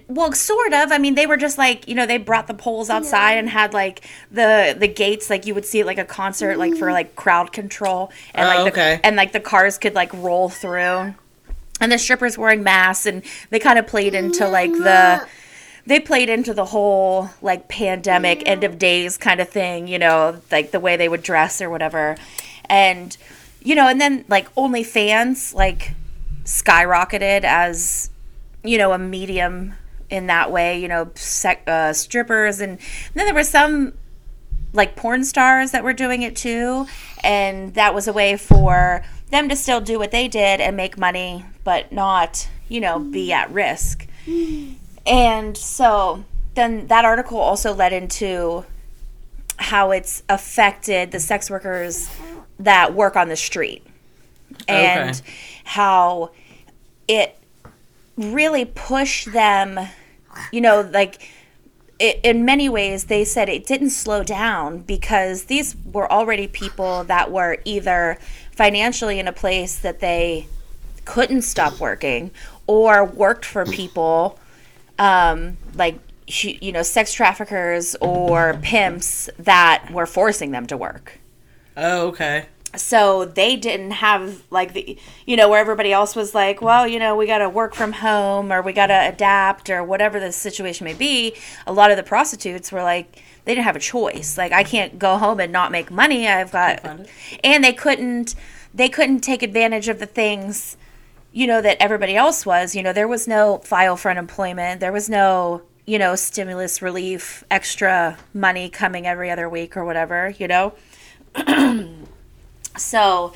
Well, 0.07 0.31
sort 0.33 0.73
of. 0.73 0.91
I 0.91 0.99
mean, 0.99 1.15
they 1.15 1.25
were 1.25 1.37
just 1.37 1.57
like 1.57 1.87
you 1.87 1.95
know 1.95 2.05
they 2.05 2.19
brought 2.19 2.45
the 2.45 2.53
poles 2.53 2.91
outside 2.91 3.39
and 3.39 3.49
had 3.49 3.73
like 3.73 4.07
the 4.29 4.75
the 4.77 4.87
gates 4.87 5.27
like 5.27 5.47
you 5.47 5.55
would 5.55 5.65
see 5.65 5.79
at 5.79 5.87
like 5.87 5.97
a 5.97 6.05
concert 6.05 6.59
like 6.59 6.75
for 6.75 6.85
mm-hmm. 6.85 6.93
like 6.93 7.15
crowd 7.15 7.51
control 7.51 8.11
and 8.35 8.45
Oh, 8.45 8.63
like 8.63 8.75
the, 8.75 8.79
okay. 8.79 8.99
and 9.03 9.15
like 9.15 9.31
the 9.31 9.39
cars 9.39 9.79
could 9.79 9.95
like 9.95 10.13
roll 10.13 10.49
through, 10.49 11.15
and 11.79 11.91
the 11.91 11.97
strippers 11.97 12.37
wearing 12.37 12.61
masks 12.61 13.07
and 13.07 13.23
they 13.49 13.57
kind 13.57 13.79
of 13.79 13.87
played 13.87 14.13
into 14.13 14.47
like 14.47 14.71
the 14.71 15.25
they 15.85 15.99
played 15.99 16.29
into 16.29 16.53
the 16.53 16.65
whole 16.65 17.29
like 17.41 17.67
pandemic 17.67 18.43
end 18.45 18.63
of 18.63 18.77
days 18.77 19.17
kind 19.17 19.39
of 19.39 19.49
thing, 19.49 19.87
you 19.87 19.99
know, 19.99 20.41
like 20.51 20.71
the 20.71 20.79
way 20.79 20.97
they 20.97 21.09
would 21.09 21.23
dress 21.23 21.61
or 21.61 21.69
whatever, 21.69 22.17
and 22.65 23.17
you 23.61 23.75
know, 23.75 23.87
and 23.87 23.99
then 24.01 24.25
like 24.27 24.53
OnlyFans 24.55 25.53
like 25.53 25.93
skyrocketed 26.43 27.43
as 27.43 28.09
you 28.63 28.77
know, 28.77 28.93
a 28.93 28.97
medium 28.97 29.73
in 30.09 30.27
that 30.27 30.51
way, 30.51 30.79
you 30.79 30.87
know, 30.87 31.09
sec- 31.15 31.67
uh, 31.67 31.93
strippers. 31.93 32.59
And 32.59 32.77
then 33.13 33.25
there 33.25 33.33
were 33.33 33.43
some 33.43 33.93
like 34.73 34.95
porn 34.95 35.23
stars 35.23 35.71
that 35.71 35.83
were 35.83 35.93
doing 35.93 36.21
it 36.21 36.35
too. 36.35 36.85
And 37.23 37.73
that 37.73 37.93
was 37.93 38.07
a 38.07 38.13
way 38.13 38.37
for 38.37 39.03
them 39.29 39.49
to 39.49 39.55
still 39.55 39.81
do 39.81 39.97
what 39.97 40.11
they 40.11 40.27
did 40.27 40.61
and 40.61 40.75
make 40.75 40.97
money, 40.97 41.45
but 41.63 41.91
not, 41.91 42.49
you 42.67 42.81
know, 42.81 42.99
be 42.99 43.31
at 43.31 43.51
risk. 43.51 44.07
And 45.05 45.57
so 45.57 46.23
then 46.55 46.87
that 46.87 47.05
article 47.05 47.37
also 47.37 47.73
led 47.73 47.93
into 47.93 48.65
how 49.57 49.91
it's 49.91 50.23
affected 50.29 51.11
the 51.11 51.19
sex 51.19 51.49
workers 51.49 52.09
that 52.59 52.93
work 52.93 53.15
on 53.15 53.29
the 53.29 53.35
street 53.35 53.85
and 54.67 55.15
Okay. 55.15 55.31
how 55.63 56.31
it 57.07 57.37
really 58.17 58.65
pushed 58.65 59.31
them 59.31 59.79
you 60.51 60.61
know 60.61 60.81
like 60.93 61.29
it, 61.99 62.19
in 62.23 62.43
many 62.45 62.67
ways 62.69 63.05
they 63.05 63.23
said 63.23 63.49
it 63.49 63.65
didn't 63.65 63.89
slow 63.91 64.23
down 64.23 64.79
because 64.79 65.45
these 65.45 65.75
were 65.91 66.11
already 66.11 66.47
people 66.47 67.03
that 67.05 67.31
were 67.31 67.57
either 67.65 68.17
financially 68.51 69.19
in 69.19 69.27
a 69.27 69.33
place 69.33 69.77
that 69.79 69.99
they 69.99 70.47
couldn't 71.05 71.41
stop 71.43 71.79
working 71.79 72.31
or 72.67 73.05
worked 73.05 73.45
for 73.45 73.65
people 73.65 74.37
um, 75.01 75.57
like 75.73 75.97
you 76.27 76.71
know 76.71 76.83
sex 76.83 77.11
traffickers 77.11 77.95
or 77.99 78.57
pimps 78.61 79.29
that 79.39 79.89
were 79.91 80.05
forcing 80.05 80.51
them 80.51 80.67
to 80.67 80.77
work. 80.77 81.19
Oh, 81.75 82.07
okay. 82.09 82.45
so 82.75 83.25
they 83.25 83.55
didn't 83.55 83.91
have 83.91 84.43
like 84.51 84.73
the 84.73 84.97
you 85.25 85.35
know 85.35 85.49
where 85.49 85.59
everybody 85.59 85.91
else 85.91 86.15
was 86.15 86.35
like 86.35 86.61
well 86.61 86.87
you 86.87 86.99
know 86.99 87.15
we 87.15 87.25
got 87.25 87.39
to 87.39 87.49
work 87.49 87.73
from 87.73 87.93
home 87.93 88.51
or 88.51 88.61
we 88.61 88.73
got 88.73 88.87
to 88.87 89.09
adapt 89.09 89.69
or 89.69 89.83
whatever 89.83 90.19
the 90.19 90.31
situation 90.31 90.85
may 90.85 90.93
be. 90.93 91.33
A 91.65 91.73
lot 91.73 91.89
of 91.91 91.97
the 91.97 92.03
prostitutes 92.03 92.71
were 92.71 92.83
like 92.83 93.23
they 93.43 93.55
didn't 93.55 93.65
have 93.65 93.75
a 93.75 93.79
choice. 93.79 94.37
Like 94.37 94.51
i 94.51 94.63
can't 94.63 94.99
go 94.99 95.17
home 95.17 95.39
and 95.39 95.51
not 95.51 95.71
make 95.71 95.89
money. 95.89 96.27
I've 96.27 96.51
got 96.51 96.85
and 97.43 97.63
they 97.63 97.73
couldn't 97.73 98.35
they 98.73 98.87
couldn't 98.87 99.21
take 99.21 99.41
advantage 99.41 99.89
of 99.89 99.97
the 99.99 100.05
things 100.05 100.77
you 101.33 101.47
know 101.47 101.61
that 101.61 101.77
everybody 101.81 102.15
else 102.15 102.45
was 102.45 102.75
you 102.75 102.83
know 102.83 102.93
there 102.93 103.07
was 103.07 103.27
no 103.27 103.57
file 103.59 103.95
for 103.95 104.11
unemployment 104.11 104.79
there 104.79 104.91
was 104.91 105.09
no 105.09 105.61
you 105.85 105.97
know 105.97 106.15
stimulus 106.15 106.81
relief 106.81 107.43
extra 107.49 108.17
money 108.33 108.69
coming 108.69 109.07
every 109.07 109.29
other 109.31 109.47
week 109.49 109.75
or 109.77 109.85
whatever 109.85 110.29
you 110.37 110.47
know 110.47 110.73
so 112.77 113.33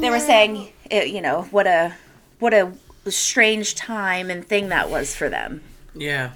they 0.00 0.10
were 0.10 0.20
saying 0.20 0.68
it, 0.90 0.94
eh, 0.94 1.04
you 1.04 1.20
know 1.20 1.42
what 1.50 1.66
a 1.66 1.94
what 2.38 2.54
a 2.54 2.72
strange 3.08 3.74
time 3.74 4.30
and 4.30 4.46
thing 4.46 4.68
that 4.68 4.88
was 4.90 5.14
for 5.14 5.28
them 5.28 5.62
Yeah. 5.94 6.32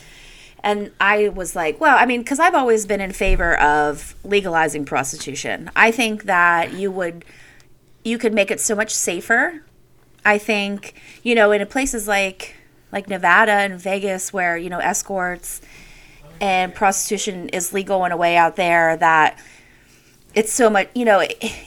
and 0.63 0.91
I 1.01 1.29
was 1.31 1.57
like, 1.57 1.81
well, 1.81 1.97
I 1.97 2.05
mean, 2.05 2.21
because 2.21 2.39
I've 2.39 2.55
always 2.55 2.85
been 2.85 3.01
in 3.01 3.13
favor 3.13 3.57
of 3.59 4.15
legalizing 4.23 4.85
prostitution. 4.85 5.71
I 5.75 5.91
think 5.91 6.25
that 6.25 6.75
you 6.75 6.91
would, 6.91 7.25
you 8.05 8.19
could 8.19 8.35
make 8.35 8.51
it 8.51 8.61
so 8.61 8.75
much 8.75 8.95
safer. 8.95 9.63
I 10.29 10.37
think, 10.37 10.93
you 11.23 11.35
know, 11.35 11.53
in 11.53 11.67
places 11.67 12.07
like 12.07 12.55
like 12.93 13.09
Nevada 13.09 13.53
and 13.53 13.81
Vegas, 13.81 14.31
where 14.31 14.59
you 14.59 14.69
know 14.69 14.79
escorts 14.79 15.63
and 16.39 16.75
prostitution 16.75 17.49
is 17.49 17.73
legal 17.73 18.05
in 18.05 18.13
a 18.13 18.17
way 18.17 18.37
out 18.37 18.57
there 18.57 18.95
that 18.99 19.43
it's 20.35 20.53
so 20.53 20.69
much. 20.69 20.91
You 20.95 21.07
know, 21.07 21.21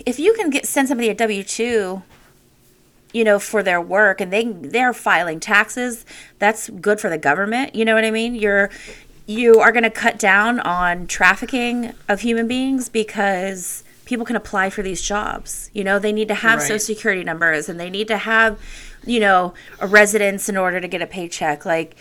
if 0.06 0.20
you 0.20 0.36
can 0.36 0.52
get 0.52 0.68
send 0.68 0.88
somebody 0.88 1.10
a 1.10 1.16
W 1.16 1.44
two 1.44 2.04
you 3.14 3.24
know 3.24 3.40
for 3.40 3.64
their 3.64 3.82
work 3.82 4.22
and 4.22 4.32
they 4.32 4.46
they're 4.46 4.94
filing 4.94 5.38
taxes 5.38 6.06
that's 6.40 6.70
good 6.70 6.98
for 6.98 7.10
the 7.10 7.18
government 7.18 7.76
you 7.76 7.84
know 7.84 7.94
what 7.94 8.06
i 8.06 8.10
mean 8.10 8.34
you're 8.34 8.70
you 9.26 9.60
are 9.60 9.74
going 9.74 9.84
to 9.84 9.90
cut 9.90 10.18
down 10.18 10.62
on 10.62 11.06
trafficking 11.08 11.94
of 12.08 12.22
human 12.22 12.48
beings 12.48 12.88
because 12.88 13.84
people 14.12 14.26
can 14.26 14.36
apply 14.36 14.70
for 14.70 14.82
these 14.82 15.02
jobs 15.02 15.70
you 15.74 15.86
know 15.86 15.98
they 15.98 16.12
need 16.12 16.28
to 16.28 16.36
have 16.36 16.60
Right. 16.60 16.68
social 16.68 16.80
security 16.96 17.24
numbers 17.24 17.70
and 17.70 17.80
they 17.80 17.90
need 17.90 18.10
to 18.10 18.18
have 18.18 18.60
you 19.06 19.22
know 19.22 19.54
a 19.80 19.88
residence 19.88 20.50
in 20.50 20.58
order 20.58 20.82
to 20.82 20.88
get 20.90 21.02
a 21.02 21.08
paycheck 21.08 21.66
like 21.66 21.96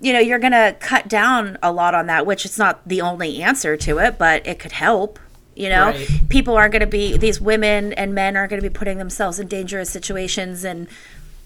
you 0.00 0.12
know 0.12 0.18
you're 0.18 0.40
going 0.40 0.50
to 0.64 0.74
cut 0.80 1.06
down 1.06 1.56
a 1.62 1.70
lot 1.70 1.94
on 1.94 2.06
that 2.06 2.26
which 2.26 2.44
it's 2.44 2.58
not 2.58 2.80
the 2.84 3.00
only 3.00 3.40
answer 3.40 3.76
to 3.76 3.98
it 3.98 4.18
but 4.18 4.44
it 4.44 4.58
could 4.58 4.72
help 4.72 5.20
you 5.54 5.68
know 5.68 5.90
Right. 5.90 6.08
people 6.28 6.56
are 6.56 6.68
going 6.68 6.80
to 6.80 6.86
be 7.00 7.16
these 7.16 7.40
women 7.40 7.92
and 7.92 8.12
men 8.12 8.36
are 8.36 8.48
going 8.48 8.60
to 8.60 8.68
be 8.68 8.72
putting 8.80 8.98
themselves 8.98 9.38
in 9.38 9.46
dangerous 9.46 9.88
situations 9.88 10.64
and 10.64 10.88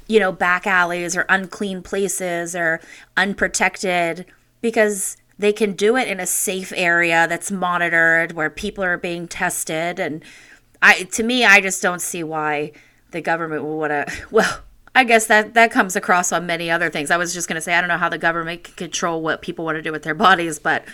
you 0.07 0.19
know 0.19 0.33
back 0.33 0.67
alleys 0.67 1.15
or 1.15 1.27
unclean 1.29 1.83
places 1.83 2.57
or 2.57 2.81
unprotected 3.19 4.25
because 4.63 5.19
they 5.39 5.53
can 5.53 5.73
do 5.73 5.97
it 5.97 6.09
in 6.09 6.21
a 6.21 6.27
safe 6.27 6.73
area 6.77 7.27
that's 7.29 7.51
monitored 7.51 8.33
where 8.33 8.51
people 8.51 8.83
are 8.83 8.97
being 8.97 9.29
tested 9.29 9.99
and 9.99 10.23
i 10.83 11.03
to 11.05 11.23
me 11.23 11.45
i 11.45 11.61
just 11.61 11.83
don't 11.83 12.01
see 12.01 12.23
why 12.23 12.73
the 13.11 13.21
government 13.21 13.65
would 13.65 13.77
want 13.77 13.91
to 13.91 14.27
well 14.31 14.61
i 14.95 15.05
guess 15.05 15.27
that 15.27 15.55
that 15.55 15.71
comes 15.71 15.97
across 15.97 16.33
on 16.33 16.47
many 16.47 16.71
other 16.71 16.91
things 16.91 17.11
i 17.11 17.17
was 17.17 17.35
just 17.35 17.49
going 17.49 17.57
to 17.57 17.61
say 17.61 17.75
i 17.75 17.81
don't 17.81 17.89
know 17.89 17.99
how 17.99 18.09
the 18.09 18.19
government 18.19 18.65
can 18.65 18.75
control 18.75 19.21
what 19.23 19.43
people 19.43 19.65
want 19.65 19.77
to 19.77 19.83
do 19.83 19.93
with 19.93 20.03
their 20.03 20.15
bodies 20.15 20.59
but 20.59 20.85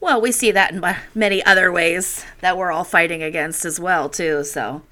well 0.00 0.20
we 0.20 0.30
see 0.30 0.50
that 0.50 0.72
in 0.72 0.84
many 1.14 1.44
other 1.44 1.72
ways 1.72 2.24
that 2.40 2.56
we're 2.56 2.72
all 2.72 2.84
fighting 2.84 3.22
against 3.22 3.64
as 3.64 3.80
well 3.80 4.08
too 4.08 4.44
so 4.44 4.82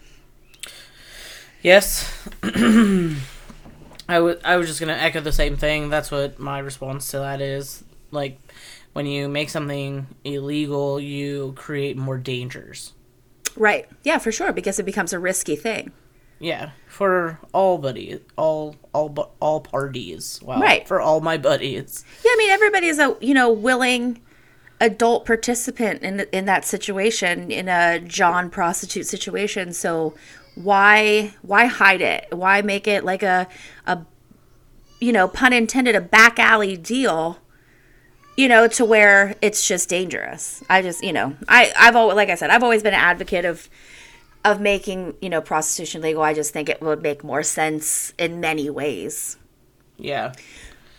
Yes. 1.64 2.28
I 2.42 4.20
wa- 4.20 4.34
I 4.44 4.56
was 4.56 4.68
just 4.68 4.80
going 4.80 4.94
to 4.94 5.02
echo 5.02 5.20
the 5.20 5.32
same 5.32 5.56
thing. 5.56 5.88
That's 5.88 6.10
what 6.10 6.38
my 6.38 6.58
response 6.58 7.10
to 7.12 7.18
that 7.20 7.40
is. 7.40 7.82
Like, 8.10 8.38
when 8.94 9.06
you 9.06 9.28
make 9.28 9.50
something 9.50 10.06
illegal, 10.24 10.98
you 10.98 11.52
create 11.56 11.96
more 11.96 12.16
dangers. 12.18 12.94
right 13.56 13.86
yeah 14.02 14.18
for 14.18 14.32
sure 14.32 14.52
because 14.52 14.78
it 14.80 14.84
becomes 14.86 15.12
a 15.12 15.18
risky 15.18 15.54
thing 15.56 15.92
Yeah, 16.40 16.70
for 16.88 17.38
all 17.52 17.78
buddies, 17.78 18.18
all 18.36 18.74
all 18.92 19.08
all 19.40 19.60
parties. 19.60 20.40
Wow, 20.42 20.60
Right. 20.60 20.86
for 20.88 21.00
all 21.00 21.20
my 21.20 21.36
buddies. 21.38 22.04
Yeah, 22.24 22.32
I 22.34 22.36
mean 22.38 22.50
everybody's 22.50 22.98
a 22.98 23.16
you 23.20 23.34
know 23.34 23.50
willing 23.52 24.20
adult 24.80 25.24
participant 25.24 26.02
in 26.02 26.26
in 26.32 26.44
that 26.46 26.64
situation 26.64 27.50
in 27.52 27.68
a 27.68 28.00
John 28.00 28.50
prostitute 28.50 29.06
situation. 29.06 29.72
So 29.72 30.14
why 30.56 31.34
why 31.42 31.66
hide 31.66 32.02
it? 32.02 32.26
Why 32.30 32.60
make 32.62 32.86
it 32.88 33.04
like 33.04 33.22
a 33.22 33.46
a 33.86 34.04
you 35.00 35.12
know 35.12 35.28
pun 35.28 35.52
intended 35.52 35.94
a 35.94 36.00
back 36.00 36.38
alley 36.38 36.76
deal 36.76 37.38
you 38.36 38.48
know, 38.48 38.66
to 38.68 38.84
where 38.84 39.36
it's 39.40 39.66
just 39.66 39.88
dangerous. 39.88 40.62
I 40.68 40.82
just, 40.82 41.02
you 41.02 41.12
know, 41.12 41.36
I 41.48 41.72
I've 41.78 41.96
always 41.96 42.16
like 42.16 42.30
I 42.30 42.34
said, 42.34 42.50
I've 42.50 42.62
always 42.62 42.82
been 42.82 42.94
an 42.94 43.00
advocate 43.00 43.44
of 43.44 43.68
of 44.44 44.60
making, 44.60 45.14
you 45.22 45.30
know, 45.30 45.40
prostitution 45.40 46.02
legal. 46.02 46.22
I 46.22 46.34
just 46.34 46.52
think 46.52 46.68
it 46.68 46.80
would 46.82 47.02
make 47.02 47.24
more 47.24 47.42
sense 47.42 48.12
in 48.18 48.40
many 48.40 48.68
ways. 48.68 49.38
Yeah. 49.96 50.32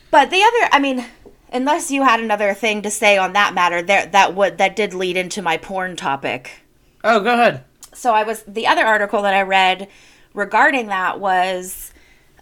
But 0.09 0.31
the 0.31 0.41
other, 0.41 0.69
I 0.71 0.79
mean, 0.79 1.05
unless 1.51 1.91
you 1.91 2.03
had 2.03 2.19
another 2.19 2.53
thing 2.53 2.81
to 2.83 2.89
say 2.89 3.17
on 3.17 3.33
that 3.33 3.53
matter, 3.53 3.81
there 3.81 4.05
that 4.07 4.35
would 4.35 4.57
that 4.57 4.75
did 4.75 4.93
lead 4.93 5.17
into 5.17 5.41
my 5.41 5.57
porn 5.57 5.95
topic. 5.95 6.63
Oh, 7.03 7.19
go 7.19 7.33
ahead. 7.33 7.63
So 7.93 8.13
I 8.13 8.23
was 8.23 8.43
the 8.43 8.67
other 8.67 8.85
article 8.85 9.21
that 9.21 9.33
I 9.33 9.41
read 9.41 9.87
regarding 10.33 10.87
that 10.87 11.19
was 11.19 11.93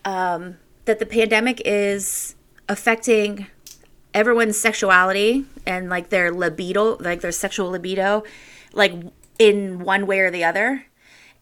um, 0.06 0.58
that 0.86 1.00
the 1.00 1.06
pandemic 1.06 1.62
is 1.66 2.36
affecting 2.70 3.48
everyone's 4.14 4.58
sexuality 4.58 5.46
and 5.66 5.90
like 5.90 6.10
their 6.10 6.32
libido, 6.32 6.98
like 6.98 7.22
their 7.22 7.32
sexual 7.32 7.70
libido, 7.70 8.24
like 8.74 8.94
in 9.40 9.80
one 9.80 10.08
way 10.08 10.20
or 10.20 10.32
the 10.32 10.44
other. 10.44 10.86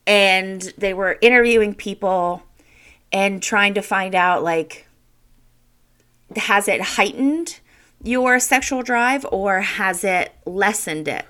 And 0.07 0.61
they 0.77 0.93
were 0.93 1.17
interviewing 1.21 1.75
people 1.75 2.43
and 3.11 3.43
trying 3.43 3.73
to 3.73 3.81
find 3.81 4.15
out 4.15 4.43
like 4.43 4.87
has 6.35 6.67
it 6.67 6.81
heightened 6.81 7.59
your 8.03 8.39
sexual 8.39 8.81
drive 8.81 9.25
or 9.31 9.61
has 9.61 10.03
it 10.03 10.33
lessened 10.45 11.07
it? 11.07 11.25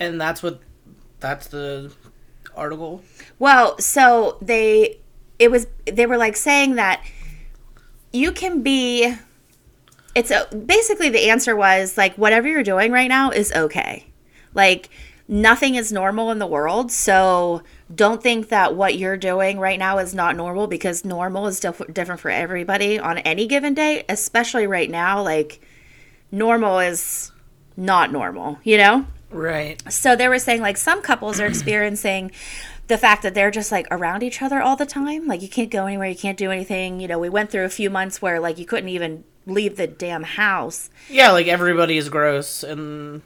And 0.00 0.20
that's 0.20 0.42
what 0.42 0.60
that's 1.20 1.48
the 1.48 1.92
article. 2.56 3.02
Well, 3.38 3.78
so 3.78 4.38
they 4.40 4.98
it 5.38 5.50
was 5.50 5.66
they 5.84 6.06
were 6.06 6.16
like 6.16 6.36
saying 6.36 6.76
that 6.76 7.04
you 8.16 8.32
can 8.32 8.62
be 8.62 9.14
it's 10.14 10.30
a, 10.30 10.46
basically 10.56 11.10
the 11.10 11.28
answer 11.28 11.54
was 11.54 11.98
like 11.98 12.16
whatever 12.16 12.48
you're 12.48 12.62
doing 12.62 12.90
right 12.90 13.08
now 13.08 13.30
is 13.30 13.52
okay. 13.52 14.06
Like 14.54 14.88
nothing 15.28 15.74
is 15.74 15.92
normal 15.92 16.30
in 16.30 16.38
the 16.38 16.46
world, 16.46 16.90
so 16.90 17.62
don't 17.94 18.22
think 18.22 18.48
that 18.48 18.74
what 18.74 18.96
you're 18.96 19.18
doing 19.18 19.58
right 19.58 19.78
now 19.78 19.98
is 19.98 20.14
not 20.14 20.34
normal 20.34 20.66
because 20.66 21.04
normal 21.04 21.46
is 21.46 21.60
diff- 21.60 21.92
different 21.92 22.22
for 22.22 22.30
everybody 22.30 22.98
on 22.98 23.18
any 23.18 23.46
given 23.46 23.74
day, 23.74 24.04
especially 24.08 24.66
right 24.66 24.90
now 24.90 25.22
like 25.22 25.60
normal 26.32 26.78
is 26.78 27.30
not 27.76 28.10
normal, 28.10 28.58
you 28.64 28.78
know? 28.78 29.06
Right. 29.30 29.82
So 29.92 30.16
they 30.16 30.28
were 30.28 30.38
saying 30.38 30.62
like 30.62 30.78
some 30.78 31.02
couples 31.02 31.40
are 31.40 31.46
experiencing 31.46 32.30
the 32.88 32.98
fact 32.98 33.22
that 33.22 33.34
they're 33.34 33.50
just 33.50 33.72
like 33.72 33.86
around 33.90 34.22
each 34.22 34.40
other 34.42 34.60
all 34.60 34.76
the 34.76 34.86
time. 34.86 35.26
Like 35.26 35.42
you 35.42 35.48
can't 35.48 35.70
go 35.70 35.86
anywhere, 35.86 36.08
you 36.08 36.16
can't 36.16 36.38
do 36.38 36.50
anything. 36.50 37.00
You 37.00 37.08
know, 37.08 37.18
we 37.18 37.28
went 37.28 37.50
through 37.50 37.64
a 37.64 37.68
few 37.70 37.90
months 37.90 38.22
where 38.22 38.38
like 38.40 38.58
you 38.58 38.66
couldn't 38.66 38.88
even 38.88 39.24
leave 39.46 39.76
the 39.76 39.86
damn 39.86 40.22
house. 40.22 40.90
Yeah, 41.08 41.32
like 41.32 41.46
everybody 41.46 41.96
is 41.96 42.08
gross 42.08 42.62
and 42.62 43.22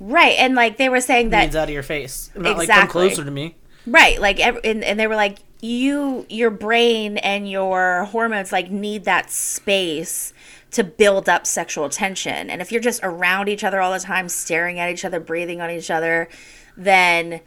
Right. 0.00 0.36
And 0.38 0.54
like 0.54 0.76
they 0.76 0.88
were 0.88 1.00
saying 1.00 1.30
that 1.30 1.44
needs 1.44 1.56
out 1.56 1.68
of 1.68 1.74
your 1.74 1.82
face. 1.82 2.30
Not 2.34 2.42
like 2.42 2.54
come 2.54 2.60
Exactly. 2.62 3.08
closer 3.08 3.24
to 3.24 3.30
me. 3.30 3.54
right, 3.86 4.20
like 4.20 4.40
and, 4.40 4.84
and 4.84 4.98
they 4.98 5.06
were 5.06 5.16
like 5.16 5.38
you 5.60 6.26
your 6.28 6.50
brain 6.50 7.16
and 7.18 7.48
your 7.50 8.04
hormones 8.04 8.52
like 8.52 8.70
need 8.70 9.04
that 9.04 9.30
space 9.30 10.34
to 10.72 10.82
build 10.84 11.28
up 11.28 11.46
sexual 11.46 11.88
tension. 11.88 12.50
And 12.50 12.60
if 12.60 12.72
you're 12.72 12.80
just 12.82 13.00
around 13.02 13.48
each 13.48 13.62
other 13.64 13.80
all 13.80 13.92
the 13.92 14.00
time, 14.00 14.28
staring 14.28 14.78
at 14.80 14.90
each 14.90 15.04
other, 15.04 15.20
breathing 15.20 15.60
on 15.60 15.70
each 15.70 15.90
other, 15.90 16.28
then 16.76 17.40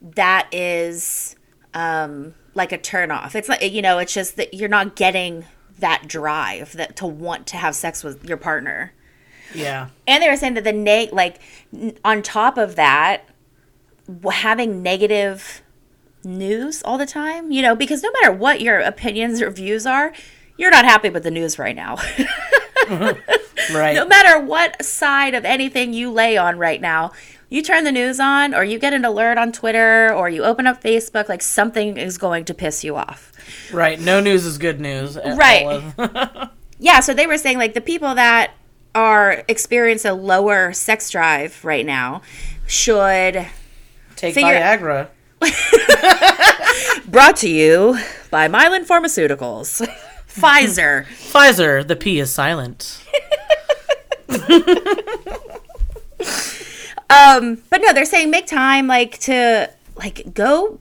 that 0.00 0.48
is 0.52 1.36
um, 1.74 2.34
like 2.54 2.72
a 2.72 2.78
turnoff. 2.78 3.34
It's 3.34 3.48
like 3.48 3.62
you 3.62 3.82
know, 3.82 3.98
it's 3.98 4.14
just 4.14 4.36
that 4.36 4.54
you're 4.54 4.68
not 4.68 4.96
getting 4.96 5.44
that 5.78 6.04
drive 6.08 6.72
that 6.72 6.96
to 6.96 7.06
want 7.06 7.46
to 7.48 7.56
have 7.56 7.74
sex 7.74 8.02
with 8.02 8.24
your 8.24 8.36
partner. 8.36 8.92
Yeah. 9.54 9.88
And 10.06 10.22
they 10.22 10.28
were 10.28 10.36
saying 10.36 10.54
that 10.54 10.64
the 10.64 10.72
neg 10.72 11.12
like 11.12 11.40
n- 11.72 11.96
on 12.04 12.22
top 12.22 12.58
of 12.58 12.76
that, 12.76 13.28
having 14.30 14.82
negative 14.82 15.62
news 16.24 16.82
all 16.82 16.98
the 16.98 17.06
time, 17.06 17.50
you 17.50 17.62
know, 17.62 17.74
because 17.74 18.02
no 18.02 18.10
matter 18.12 18.32
what 18.32 18.60
your 18.60 18.80
opinions 18.80 19.40
or 19.40 19.50
views 19.50 19.86
are, 19.86 20.12
you're 20.56 20.70
not 20.70 20.84
happy 20.84 21.08
with 21.08 21.22
the 21.22 21.30
news 21.30 21.58
right 21.58 21.76
now. 21.76 21.96
Right. 23.74 23.94
no 23.94 24.06
matter 24.06 24.40
what 24.40 24.82
side 24.82 25.34
of 25.34 25.44
anything 25.44 25.92
you 25.92 26.10
lay 26.10 26.38
on 26.38 26.58
right 26.58 26.80
now, 26.80 27.12
you 27.50 27.62
turn 27.62 27.84
the 27.84 27.92
news 27.92 28.20
on 28.20 28.54
or 28.54 28.62
you 28.64 28.78
get 28.78 28.92
an 28.92 29.04
alert 29.04 29.38
on 29.38 29.52
Twitter 29.52 30.12
or 30.12 30.28
you 30.28 30.44
open 30.44 30.66
up 30.66 30.82
Facebook, 30.82 31.28
like 31.28 31.42
something 31.42 31.96
is 31.96 32.18
going 32.18 32.44
to 32.46 32.54
piss 32.54 32.84
you 32.84 32.96
off. 32.96 33.32
Right. 33.72 33.98
No 34.00 34.20
news 34.20 34.44
is 34.44 34.58
good 34.58 34.80
news. 34.80 35.16
Right. 35.16 36.50
Yeah, 36.80 37.00
so 37.00 37.12
they 37.12 37.26
were 37.26 37.38
saying 37.38 37.58
like 37.58 37.74
the 37.74 37.80
people 37.80 38.14
that 38.14 38.52
are 38.94 39.42
experience 39.48 40.04
a 40.04 40.12
lower 40.12 40.72
sex 40.72 41.10
drive 41.10 41.64
right 41.64 41.84
now 41.84 42.22
should 42.68 43.46
Take 44.14 44.34
Figure- 44.34 44.50
Viagra. 44.54 45.08
brought 47.10 47.36
to 47.38 47.48
you 47.48 47.98
by 48.30 48.46
Mylan 48.46 48.86
Pharmaceuticals. 48.86 49.84
Pfizer. 50.28 51.04
Pfizer, 51.06 51.84
the 51.84 51.96
P 51.96 52.20
is 52.20 52.32
silent. 52.32 53.02
Um, 57.10 57.62
but 57.70 57.80
no, 57.80 57.92
they're 57.92 58.04
saying 58.04 58.30
make 58.30 58.46
time 58.46 58.86
like 58.86 59.18
to 59.20 59.70
like 59.96 60.34
go 60.34 60.78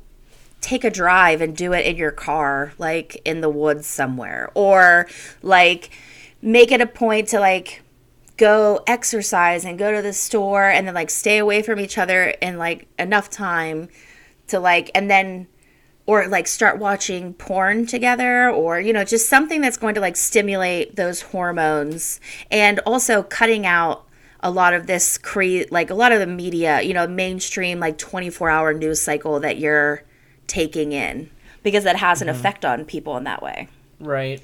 take 0.62 0.84
a 0.84 0.90
drive 0.90 1.42
and 1.42 1.56
do 1.56 1.74
it 1.74 1.86
in 1.86 1.96
your 1.96 2.12
car, 2.12 2.74
like 2.78 3.22
in 3.24 3.42
the 3.42 3.50
woods 3.50 3.88
somewhere. 3.88 4.52
Or 4.54 5.08
like 5.42 5.90
make 6.42 6.72
it 6.72 6.82
a 6.82 6.88
point 6.88 7.30
to 7.30 7.40
like 7.40 7.82
go 8.38 8.82
exercise 8.86 9.66
and 9.66 9.80
go 9.80 9.92
to 9.92 10.02
the 10.02 10.14
store 10.14 10.70
and 10.70 10.88
then 10.88 10.94
like 10.94 11.10
stay 11.10 11.38
away 11.38 11.62
from 11.62 11.80
each 11.80 11.98
other 11.98 12.26
in 12.42 12.58
like 12.58 12.88
enough 13.00 13.30
time 13.30 13.90
to 14.48 14.60
like 14.60 14.92
and 14.94 15.10
then 15.10 15.48
or 16.06 16.28
like 16.28 16.48
start 16.48 16.78
watching 16.78 17.34
porn 17.34 17.86
together 17.86 18.50
or 18.50 18.80
you 18.80 18.94
know 18.94 19.04
just 19.04 19.28
something 19.28 19.60
that's 19.60 19.78
going 19.78 19.96
to 19.96 20.02
like 20.02 20.16
stimulate 20.16 20.96
those 20.96 21.22
hormones 21.22 22.22
and 22.52 22.80
also 22.86 23.24
cutting 23.24 23.66
out 23.66 24.07
a 24.42 24.52
lot 24.52 24.74
of 24.74 24.88
this 24.88 25.18
create 25.18 25.72
like 25.72 25.90
a 25.90 25.94
lot 25.96 26.12
of 26.12 26.20
the 26.20 26.28
media 26.28 26.82
you 26.82 26.94
know 26.94 27.08
mainstream 27.08 27.80
like 27.80 27.98
24 27.98 28.50
hour 28.50 28.74
news 28.74 29.02
cycle 29.02 29.40
that 29.40 29.58
you're 29.58 30.04
taking 30.48 30.92
in 30.92 31.30
because 31.64 31.84
that 31.84 31.96
has 31.96 32.22
an 32.22 32.28
mm-hmm. 32.28 32.38
effect 32.38 32.64
on 32.64 32.86
people 32.86 33.18
in 33.18 33.24
that 33.24 33.42
way 33.42 33.68
Right. 34.00 34.42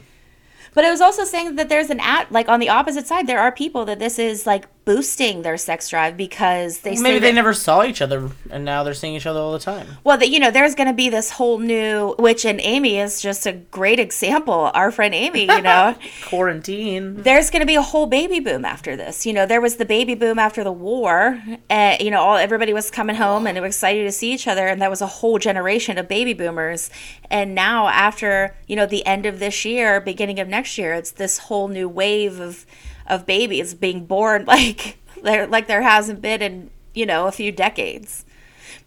but 0.73 0.83
it 0.83 0.89
was 0.89 1.01
also 1.01 1.23
saying 1.23 1.55
that 1.55 1.69
there's 1.69 1.89
an 1.89 1.99
at 1.99 2.31
like 2.31 2.49
on 2.49 2.59
the 2.59 2.69
opposite 2.69 3.07
side 3.07 3.27
there 3.27 3.39
are 3.39 3.51
people 3.51 3.85
that 3.85 3.99
this 3.99 4.17
is 4.17 4.47
like 4.47 4.67
boosting 4.85 5.41
their 5.43 5.57
sex 5.57 5.89
drive 5.89 6.17
because 6.17 6.79
they 6.79 6.95
say 6.95 7.01
Maybe 7.01 7.19
they 7.19 7.29
that- 7.29 7.35
never 7.35 7.53
saw 7.53 7.83
each 7.83 8.01
other 8.01 8.29
and 8.49 8.65
now 8.65 8.83
they're 8.83 8.93
seeing 8.93 9.15
each 9.15 9.25
other 9.25 9.39
all 9.39 9.53
the 9.53 9.59
time. 9.59 9.87
well, 10.03 10.17
that 10.17 10.29
you 10.29 10.39
know, 10.39 10.51
there's 10.51 10.75
going 10.75 10.87
to 10.87 10.93
be 10.93 11.09
this 11.09 11.31
whole 11.31 11.57
new, 11.59 12.15
which 12.19 12.45
and 12.45 12.59
Amy 12.61 12.99
is 12.99 13.21
just 13.21 13.45
a 13.45 13.53
great 13.53 13.99
example. 13.99 14.71
Our 14.73 14.91
friend 14.91 15.13
Amy, 15.13 15.41
you 15.41 15.61
know, 15.61 15.95
Quarantine. 16.25 17.23
there's 17.23 17.49
going 17.49 17.61
to 17.61 17.65
be 17.65 17.75
a 17.75 17.81
whole 17.81 18.05
baby 18.07 18.39
boom 18.39 18.65
after 18.65 18.95
this. 18.95 19.25
You 19.25 19.33
know, 19.33 19.45
there 19.45 19.61
was 19.61 19.77
the 19.77 19.85
baby 19.85 20.15
boom 20.15 20.37
after 20.37 20.63
the 20.63 20.71
war. 20.71 21.41
Uh, 21.69 21.95
you 21.99 22.11
know, 22.11 22.21
all 22.21 22.37
everybody 22.37 22.73
was 22.73 22.91
coming 22.91 23.15
home 23.15 23.47
and 23.47 23.55
they 23.55 23.61
were 23.61 23.67
excited 23.67 24.03
to 24.03 24.11
see 24.11 24.33
each 24.33 24.47
other, 24.47 24.67
and 24.67 24.81
that 24.81 24.89
was 24.89 25.01
a 25.01 25.07
whole 25.07 25.39
generation 25.39 25.97
of 25.97 26.07
baby 26.07 26.33
boomers. 26.33 26.89
And 27.31 27.55
now, 27.55 27.87
after 27.87 28.55
you 28.67 28.75
know, 28.75 28.85
the 28.85 29.05
end 29.05 29.25
of 29.25 29.39
this 29.39 29.63
year, 29.65 30.01
beginning 30.01 30.39
of 30.39 30.47
next 30.47 30.77
year, 30.77 30.93
it's 30.93 31.11
this 31.11 31.37
whole 31.37 31.67
new 31.67 31.87
wave 31.87 32.39
of 32.39 32.65
of 33.07 33.25
babies 33.25 33.73
being 33.73 34.05
born, 34.05 34.45
like 34.47 34.97
there 35.21 35.47
like 35.47 35.67
there 35.67 35.81
hasn't 35.81 36.21
been 36.21 36.41
in 36.41 36.69
you 36.93 37.05
know 37.05 37.27
a 37.27 37.31
few 37.31 37.51
decades. 37.51 38.25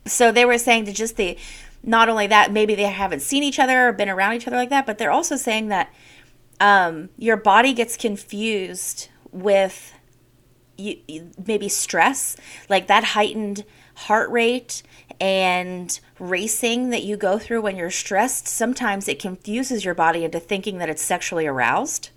So 0.06 0.30
they 0.30 0.44
were 0.44 0.58
saying 0.58 0.84
to 0.86 0.92
just 0.92 1.16
the 1.16 1.36
not 1.82 2.08
only 2.08 2.26
that 2.26 2.52
maybe 2.52 2.74
they 2.74 2.84
haven't 2.84 3.20
seen 3.20 3.42
each 3.42 3.58
other 3.58 3.88
or 3.88 3.92
been 3.92 4.08
around 4.08 4.34
each 4.34 4.46
other 4.46 4.56
like 4.56 4.70
that 4.70 4.84
but 4.84 4.98
they're 4.98 5.10
also 5.10 5.36
saying 5.36 5.68
that 5.68 5.92
um, 6.58 7.10
your 7.16 7.36
body 7.36 7.72
gets 7.72 7.96
confused 7.96 9.08
with 9.30 9.92
you, 10.76 10.98
maybe 11.46 11.68
stress 11.68 12.36
like 12.68 12.86
that 12.88 13.04
heightened 13.04 13.64
heart 13.94 14.30
rate 14.30 14.82
and 15.20 16.00
racing 16.18 16.90
that 16.90 17.02
you 17.02 17.16
go 17.16 17.38
through 17.38 17.62
when 17.62 17.76
you're 17.76 17.90
stressed 17.90 18.46
sometimes 18.46 19.08
it 19.08 19.18
confuses 19.18 19.84
your 19.84 19.94
body 19.94 20.24
into 20.24 20.40
thinking 20.40 20.78
that 20.78 20.90
it's 20.90 21.02
sexually 21.02 21.46
aroused 21.46 22.10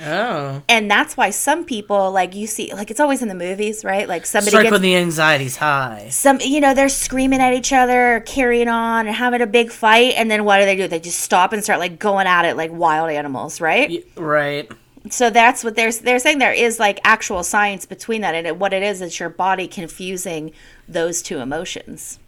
Oh. 0.00 0.62
and 0.68 0.88
that's 0.90 1.16
why 1.16 1.30
some 1.30 1.64
people 1.64 2.12
like 2.12 2.34
you 2.34 2.46
see 2.46 2.72
like 2.72 2.90
it's 2.90 3.00
always 3.00 3.20
in 3.20 3.26
the 3.28 3.34
movies 3.34 3.84
right 3.84 4.08
like 4.08 4.26
somebody 4.26 4.50
Strike 4.50 4.62
gets 4.64 4.72
when 4.72 4.82
the 4.82 4.94
anxiety's 4.94 5.56
high. 5.56 6.08
some 6.10 6.38
you 6.40 6.60
know 6.60 6.72
they're 6.72 6.88
screaming 6.88 7.40
at 7.40 7.52
each 7.52 7.72
other 7.72 8.22
carrying 8.24 8.68
on 8.68 9.06
and 9.08 9.16
having 9.16 9.40
a 9.40 9.46
big 9.46 9.72
fight 9.72 10.14
and 10.16 10.30
then 10.30 10.44
what 10.44 10.58
do 10.58 10.66
they 10.66 10.76
do 10.76 10.86
they 10.86 11.00
just 11.00 11.18
stop 11.20 11.52
and 11.52 11.64
start 11.64 11.80
like 11.80 11.98
going 11.98 12.28
at 12.28 12.44
it 12.44 12.56
like 12.56 12.70
wild 12.72 13.10
animals 13.10 13.60
right 13.60 13.90
Y- 13.90 14.02
Right. 14.16 14.70
so 15.10 15.30
that's 15.30 15.64
what 15.64 15.74
they're 15.74 15.90
they're 15.90 16.20
saying 16.20 16.38
there 16.38 16.52
is 16.52 16.78
like 16.78 17.00
actual 17.02 17.42
science 17.42 17.84
between 17.84 18.20
that 18.20 18.36
and 18.36 18.46
it, 18.46 18.56
what 18.56 18.72
it 18.72 18.84
is 18.84 19.02
is 19.02 19.18
your 19.18 19.30
body 19.30 19.66
confusing 19.66 20.52
those 20.88 21.22
two 21.22 21.38
emotions 21.38 22.20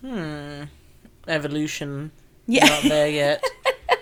Hmm. 0.00 0.64
Evolution. 1.28 2.10
Yeah. 2.46 2.66
Not 2.66 2.82
there 2.82 3.08
yet. 3.08 3.44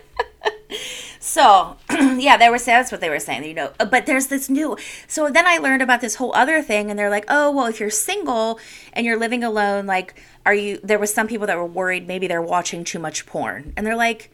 so 1.30 1.76
yeah, 2.18 2.36
they 2.36 2.50
were 2.50 2.58
saying 2.58 2.78
that's 2.78 2.92
what 2.92 3.00
they 3.00 3.08
were 3.08 3.20
saying, 3.20 3.44
you 3.44 3.54
know. 3.54 3.72
uh, 3.78 3.84
But 3.84 4.06
there's 4.06 4.26
this 4.26 4.48
new. 4.50 4.76
So 5.06 5.30
then 5.30 5.46
I 5.46 5.58
learned 5.58 5.82
about 5.82 6.00
this 6.00 6.16
whole 6.16 6.34
other 6.34 6.60
thing, 6.62 6.90
and 6.90 6.98
they're 6.98 7.10
like, 7.10 7.24
oh, 7.28 7.50
well, 7.50 7.66
if 7.66 7.80
you're 7.80 7.90
single 7.90 8.58
and 8.92 9.06
you're 9.06 9.18
living 9.18 9.44
alone, 9.44 9.86
like, 9.86 10.20
are 10.44 10.54
you? 10.54 10.80
There 10.82 10.98
was 10.98 11.14
some 11.14 11.28
people 11.28 11.46
that 11.46 11.56
were 11.56 11.66
worried 11.66 12.06
maybe 12.08 12.26
they're 12.26 12.42
watching 12.42 12.84
too 12.84 12.98
much 12.98 13.26
porn, 13.26 13.72
and 13.76 13.86
they're 13.86 13.96
like. 13.96 14.30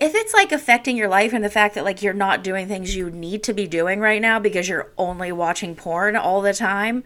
If 0.00 0.14
it's 0.14 0.32
like 0.32 0.50
affecting 0.50 0.96
your 0.96 1.08
life 1.08 1.34
and 1.34 1.44
the 1.44 1.50
fact 1.50 1.74
that 1.74 1.84
like 1.84 2.02
you're 2.02 2.14
not 2.14 2.42
doing 2.42 2.66
things 2.66 2.96
you 2.96 3.10
need 3.10 3.42
to 3.42 3.52
be 3.52 3.66
doing 3.66 4.00
right 4.00 4.22
now 4.22 4.38
because 4.38 4.66
you're 4.66 4.90
only 4.96 5.30
watching 5.30 5.74
porn 5.74 6.16
all 6.16 6.40
the 6.40 6.54
time, 6.54 7.04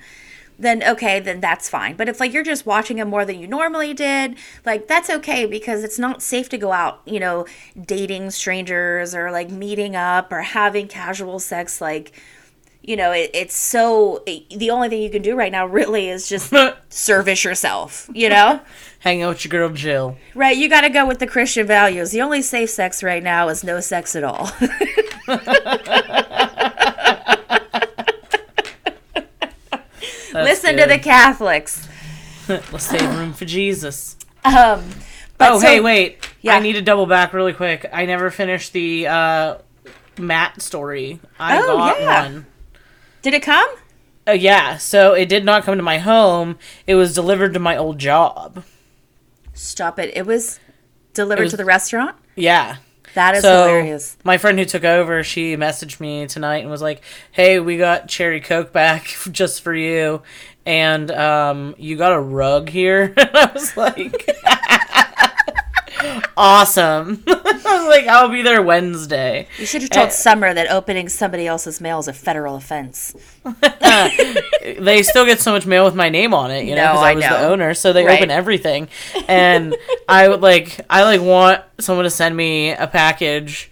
then 0.58 0.82
okay, 0.82 1.20
then 1.20 1.40
that's 1.40 1.68
fine. 1.68 1.96
But 1.96 2.08
if 2.08 2.20
like 2.20 2.32
you're 2.32 2.44
just 2.44 2.66
watching 2.66 2.98
it 2.98 3.06
more 3.06 3.24
than 3.24 3.38
you 3.38 3.46
normally 3.46 3.94
did, 3.94 4.36
like 4.64 4.86
that's 4.86 5.10
okay 5.10 5.46
because 5.46 5.82
it's 5.82 5.98
not 5.98 6.22
safe 6.22 6.48
to 6.50 6.58
go 6.58 6.72
out, 6.72 7.00
you 7.04 7.20
know, 7.20 7.46
dating 7.80 8.30
strangers 8.30 9.14
or 9.14 9.30
like 9.30 9.50
meeting 9.50 9.96
up 9.96 10.32
or 10.32 10.42
having 10.42 10.88
casual 10.88 11.38
sex. 11.38 11.80
Like, 11.80 12.12
you 12.82 12.96
know, 12.96 13.12
it, 13.12 13.30
it's 13.34 13.56
so 13.56 14.22
the 14.26 14.70
only 14.70 14.88
thing 14.88 15.02
you 15.02 15.10
can 15.10 15.22
do 15.22 15.34
right 15.34 15.50
now 15.50 15.66
really 15.66 16.08
is 16.08 16.28
just 16.28 16.54
service 16.88 17.44
yourself, 17.44 18.08
you 18.12 18.28
know? 18.28 18.60
Hang 19.00 19.22
out 19.22 19.30
with 19.30 19.44
your 19.44 19.50
girl 19.50 19.68
Jill. 19.70 20.16
right, 20.34 20.56
you 20.56 20.68
got 20.68 20.82
to 20.82 20.88
go 20.88 21.06
with 21.06 21.18
the 21.18 21.26
Christian 21.26 21.66
values. 21.66 22.10
The 22.10 22.22
only 22.22 22.42
safe 22.42 22.70
sex 22.70 23.02
right 23.02 23.22
now 23.22 23.48
is 23.48 23.62
no 23.64 23.80
sex 23.80 24.16
at 24.16 24.24
all. 24.24 24.50
Listen 30.35 30.77
to 30.77 30.87
the 30.87 30.99
Catholics. 30.99 31.88
Let's 32.49 32.85
save 32.85 33.09
room 33.16 33.33
for 33.33 33.44
Jesus. 33.44 34.16
Um, 34.44 34.85
but 35.38 35.53
oh, 35.53 35.61
so- 35.61 35.66
hey, 35.66 35.81
wait. 35.81 36.18
Yeah. 36.42 36.57
I 36.57 36.61
need 36.61 36.75
to 36.75 36.83
double 36.83 37.07
back 37.07 37.33
really 37.33 37.53
quick. 37.55 37.87
I 37.92 38.05
never 38.05 38.31
finished 38.31 38.73
the 38.75 39.07
uh, 39.07 39.59
Matt 40.18 40.61
story. 40.61 41.20
I 41.38 41.59
Oh, 41.59 41.77
got 41.79 42.01
yeah. 42.01 42.23
one. 42.25 42.47
Did 43.23 43.33
it 43.35 43.42
come? 43.42 43.68
Uh, 44.29 44.33
yeah, 44.33 44.77
so 44.79 45.12
it 45.14 45.29
did 45.29 45.44
not 45.44 45.64
come 45.64 45.77
to 45.79 45.83
my 45.83 45.99
home. 45.99 46.59
It 46.87 46.94
was 46.97 47.14
delivered 47.14 47.55
to 47.55 47.61
my 47.61 47.77
old 47.77 47.99
job. 47.99 48.64
Stop 49.55 49.99
it. 49.99 50.14
It 50.16 50.27
was 50.27 50.61
delivered 51.14 51.44
was- 51.44 51.53
to 51.53 51.57
the 51.57 51.64
restaurant? 51.64 52.16
Yeah. 52.37 52.77
That 53.14 53.37
is 53.37 53.42
so 53.42 53.66
hilarious. 53.66 54.16
my 54.24 54.38
friend 54.38 54.59
who 54.59 54.64
took 54.64 54.85
over, 54.85 55.22
she 55.22 55.57
messaged 55.57 56.00
me 56.00 56.27
tonight 56.27 56.59
and 56.59 56.70
was 56.70 56.83
like, 56.83 57.00
"Hey, 57.33 57.61
we 57.61 57.77
got 57.79 58.09
cherry 58.09 58.40
coke 58.40 58.72
back 58.72 59.07
just 59.31 59.62
for 59.62 59.74
you, 59.74 60.22
and 60.66 61.11
um, 61.11 61.74
you 61.79 61.96
got 61.96 62.12
a 62.12 62.20
rug 62.20 62.68
here." 62.68 63.14
And 63.24 63.31
I 63.37 63.50
was 63.53 63.77
like, 63.77 64.29
"Awesome!" 66.36 67.22
I 67.26 67.60
was 67.62 67.86
like, 67.88 68.06
"I'll 68.06 68.28
be 68.28 68.42
there 68.42 68.60
Wednesday." 68.62 69.46
You 69.58 69.66
should 69.66 69.82
have 69.82 69.90
told 69.90 70.08
Uh, 70.08 70.12
Summer 70.12 70.52
that 70.54 70.70
opening 70.70 71.08
somebody 71.08 71.46
else's 71.46 71.80
mail 71.80 71.98
is 71.98 72.08
a 72.08 72.12
federal 72.12 72.56
offense. 72.56 73.14
they 74.78 75.02
still 75.02 75.24
get 75.26 75.40
so 75.40 75.52
much 75.52 75.66
mail 75.66 75.84
with 75.84 75.94
my 75.94 76.08
name 76.08 76.34
on 76.34 76.50
it, 76.50 76.64
you 76.64 76.74
know, 76.74 76.84
No, 76.84 76.92
because 76.92 77.02
I 77.04 77.10
I 77.10 77.14
was 77.14 77.24
the 77.24 77.46
owner, 77.48 77.74
so 77.74 77.92
they 77.92 78.04
Right. 78.04 78.18
open 78.18 78.30
everything. 78.30 78.88
And 79.28 79.76
I 80.08 80.28
would 80.28 80.40
like, 80.40 80.80
I 80.90 81.04
like 81.04 81.20
want 81.20 81.62
someone 81.80 82.04
to 82.04 82.10
send 82.10 82.36
me 82.36 82.70
a 82.72 82.86
package 82.86 83.70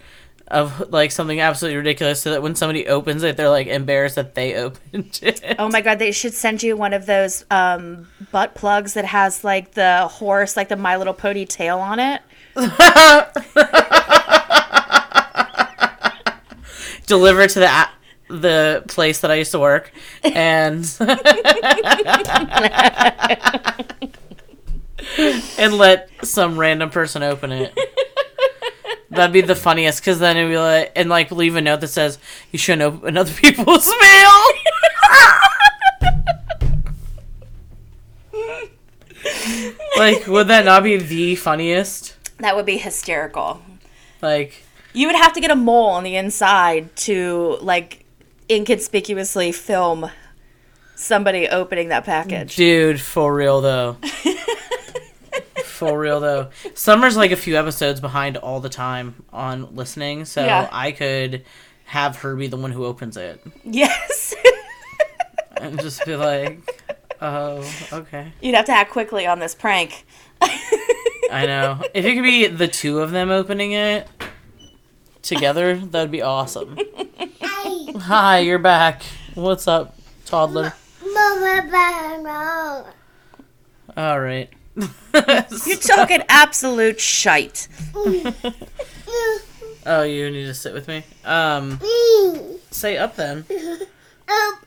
of 0.52 0.92
like 0.92 1.10
something 1.10 1.40
absolutely 1.40 1.78
ridiculous, 1.78 2.22
so 2.22 2.30
that 2.30 2.42
when 2.42 2.54
somebody 2.54 2.86
opens 2.86 3.22
it, 3.24 3.36
they're 3.36 3.48
like 3.48 3.66
embarrassed 3.66 4.14
that 4.16 4.34
they 4.36 4.54
opened 4.64 5.18
it. 5.22 5.42
Oh 5.58 5.68
my 5.68 5.80
god, 5.80 5.98
they 5.98 6.12
should 6.12 6.34
send 6.34 6.62
you 6.62 6.76
one 6.76 6.92
of 6.92 7.06
those 7.06 7.44
um, 7.50 8.06
butt 8.30 8.54
plugs 8.54 8.94
that 8.94 9.06
has 9.06 9.42
like 9.42 9.72
the 9.72 10.06
horse, 10.08 10.56
like 10.56 10.68
the 10.68 10.76
My 10.76 10.96
Little 10.96 11.14
Pony 11.14 11.46
tail 11.46 11.78
on 11.78 11.98
it. 11.98 12.22
Deliver 17.06 17.46
to 17.48 17.58
the 17.58 17.66
a- 17.66 17.90
the 18.28 18.82
place 18.88 19.20
that 19.20 19.30
I 19.30 19.34
used 19.34 19.50
to 19.52 19.58
work, 19.58 19.92
and 20.22 20.88
and 25.58 25.74
let 25.74 26.08
some 26.22 26.58
random 26.58 26.90
person 26.90 27.22
open 27.22 27.52
it. 27.52 27.76
That'd 29.12 29.33
be 29.33 29.42
the 29.42 29.55
funniest, 29.55 30.01
because 30.01 30.18
then 30.18 30.37
it'd 30.37 30.51
be 30.51 30.59
like, 30.59 30.92
and 30.96 31.09
like 31.11 31.31
leave 31.31 31.55
a 31.57 31.61
note 31.61 31.81
that 31.83 31.88
says 31.88 32.18
you 32.51 32.59
shouldn't 32.59 32.83
open 32.83 33.16
other 33.16 33.33
people's 33.42 33.87
mail. 34.01 34.42
like, 39.96 40.27
would 40.27 40.48
that 40.48 40.64
not 40.64 40.83
be 40.83 40.96
the 40.96 41.37
funniest? 41.37 42.16
That 42.38 42.57
would 42.57 42.66
be 42.66 42.79
hysterical. 42.79 43.62
Like, 44.20 44.64
You 44.92 45.07
would 45.09 45.16
have 45.16 45.33
to 45.35 45.40
get 45.40 45.51
a 45.51 45.57
mole 45.57 45.90
on 45.90 46.05
the 46.05 46.16
inside 46.16 46.94
to 46.96 47.59
like 47.61 48.05
inconspicuously 48.51 49.53
film 49.53 50.11
somebody 50.94 51.48
opening 51.48 51.88
that 51.88 52.05
package. 52.05 52.57
dude, 52.57 53.01
for 53.01 53.35
real 53.35 53.61
though. 53.61 53.96
for 55.88 55.98
real 55.98 56.20
though. 56.20 56.50
Summer's 56.74 57.16
like 57.16 57.30
a 57.32 57.36
few 57.36 57.56
episodes 57.56 58.00
behind 58.00 58.36
all 58.36 58.60
the 58.60 58.68
time 58.68 59.24
on 59.32 59.74
listening, 59.74 60.24
so 60.24 60.44
Yeah. 60.44 60.68
I 60.70 60.92
could 60.92 61.44
have 61.86 62.16
her 62.18 62.36
be 62.36 62.46
the 62.46 62.56
one 62.56 62.70
who 62.72 62.84
opens 62.84 63.16
it 63.16 63.40
Yes. 63.64 64.34
and 65.56 65.80
just 65.80 66.04
be 66.06 66.16
like, 66.16 66.60
"Oh, 67.20 67.68
okay." 67.92 68.32
You'd 68.40 68.54
have 68.54 68.64
to 68.66 68.72
act 68.72 68.90
quickly 68.92 69.26
on 69.26 69.38
this 69.40 69.54
prank. 69.54 70.04
I 71.30 71.46
know. 71.46 71.80
If 71.94 72.04
it 72.04 72.14
could 72.14 72.22
be 72.24 72.46
the 72.46 72.68
two 72.68 73.00
of 73.00 73.10
them 73.10 73.30
opening 73.30 73.72
it 73.72 74.06
together, 75.22 75.76
that'd 75.76 76.10
be 76.10 76.22
awesome. 76.22 76.76
Hi, 78.00 78.38
you're 78.40 78.58
back. 78.58 79.02
What's 79.34 79.66
up, 79.68 79.96
toddler? 80.26 80.74
Mama, 81.04 81.68
Mama. 82.22 82.84
All 83.96 84.20
right. 84.20 84.48
You're 84.74 85.76
talking 85.76 86.22
absolute 86.28 87.00
shite. 87.00 87.68
oh, 89.85 90.02
you 90.02 90.30
need 90.30 90.46
to 90.46 90.54
sit 90.54 90.72
with 90.72 90.88
me. 90.88 91.04
Um, 91.24 91.78
say 92.70 92.96
up 92.96 93.16
then. 93.16 93.44
Up. 94.28 94.64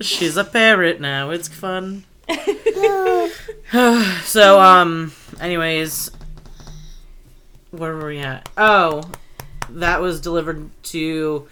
She's 0.00 0.36
a 0.36 0.44
parrot 0.44 1.00
now. 1.00 1.30
It's 1.30 1.48
fun. 1.48 2.04
so, 4.24 4.60
um, 4.60 5.12
anyways, 5.40 6.10
where 7.70 7.94
were 7.94 8.08
we 8.08 8.18
at? 8.18 8.48
Oh, 8.56 9.10
that 9.70 10.00
was 10.00 10.20
delivered 10.20 10.70
to 10.84 11.48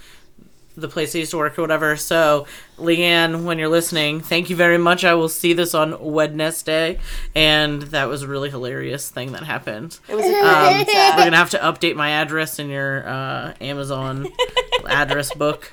the 0.77 0.89
place 0.89 1.15
I 1.15 1.19
used 1.19 1.31
to 1.33 1.37
work 1.39 1.59
or 1.59 1.63
whatever. 1.63 1.97
So, 1.97 2.47
Leanne, 2.79 3.45
when 3.45 3.59
you're 3.59 3.69
listening, 3.69 4.21
thank 4.21 4.49
you 4.51 4.57
very 4.57 4.79
much. 4.79 5.05
I 5.05 5.15
will 5.15 5.29
see 5.29 5.53
this 5.53 5.75
on 5.75 5.97
Wednesday, 6.01 6.99
and 7.35 7.83
that 7.83 8.09
was 8.09 8.23
a 8.23 8.27
really 8.29 8.49
hilarious 8.51 9.11
thing 9.11 9.33
that 9.33 9.43
happened. 9.43 9.99
It 10.09 10.15
was 10.15 10.25
a 10.25 10.29
Um, 10.29 10.73
great, 10.85 10.87
we're 10.89 11.25
gonna 11.25 11.37
have 11.37 11.51
to 11.51 11.59
update 11.59 11.95
my 11.97 12.11
address 12.11 12.59
in 12.59 12.71
your 12.71 13.07
uh, 13.09 13.53
Amazon 13.61 14.29
address 14.89 15.33
book. 15.35 15.71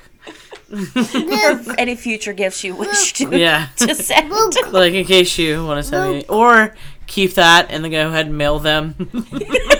any 1.78 1.96
future 1.96 2.32
gifts 2.32 2.62
you 2.62 2.74
wish 2.76 3.12
to, 3.14 3.28
Yeah. 3.36 3.68
to 3.76 3.94
send. 3.94 4.30
like 4.70 4.92
in 4.94 5.04
case 5.04 5.36
you 5.38 5.64
want 5.64 5.78
to 5.78 5.82
send 5.82 6.12
me 6.12 6.24
or 6.28 6.76
keep 7.08 7.34
that 7.34 7.66
and 7.70 7.82
then 7.82 7.90
go 7.90 8.06
ahead 8.06 8.26
and 8.26 8.38
mail 8.38 8.60
them 8.60 8.94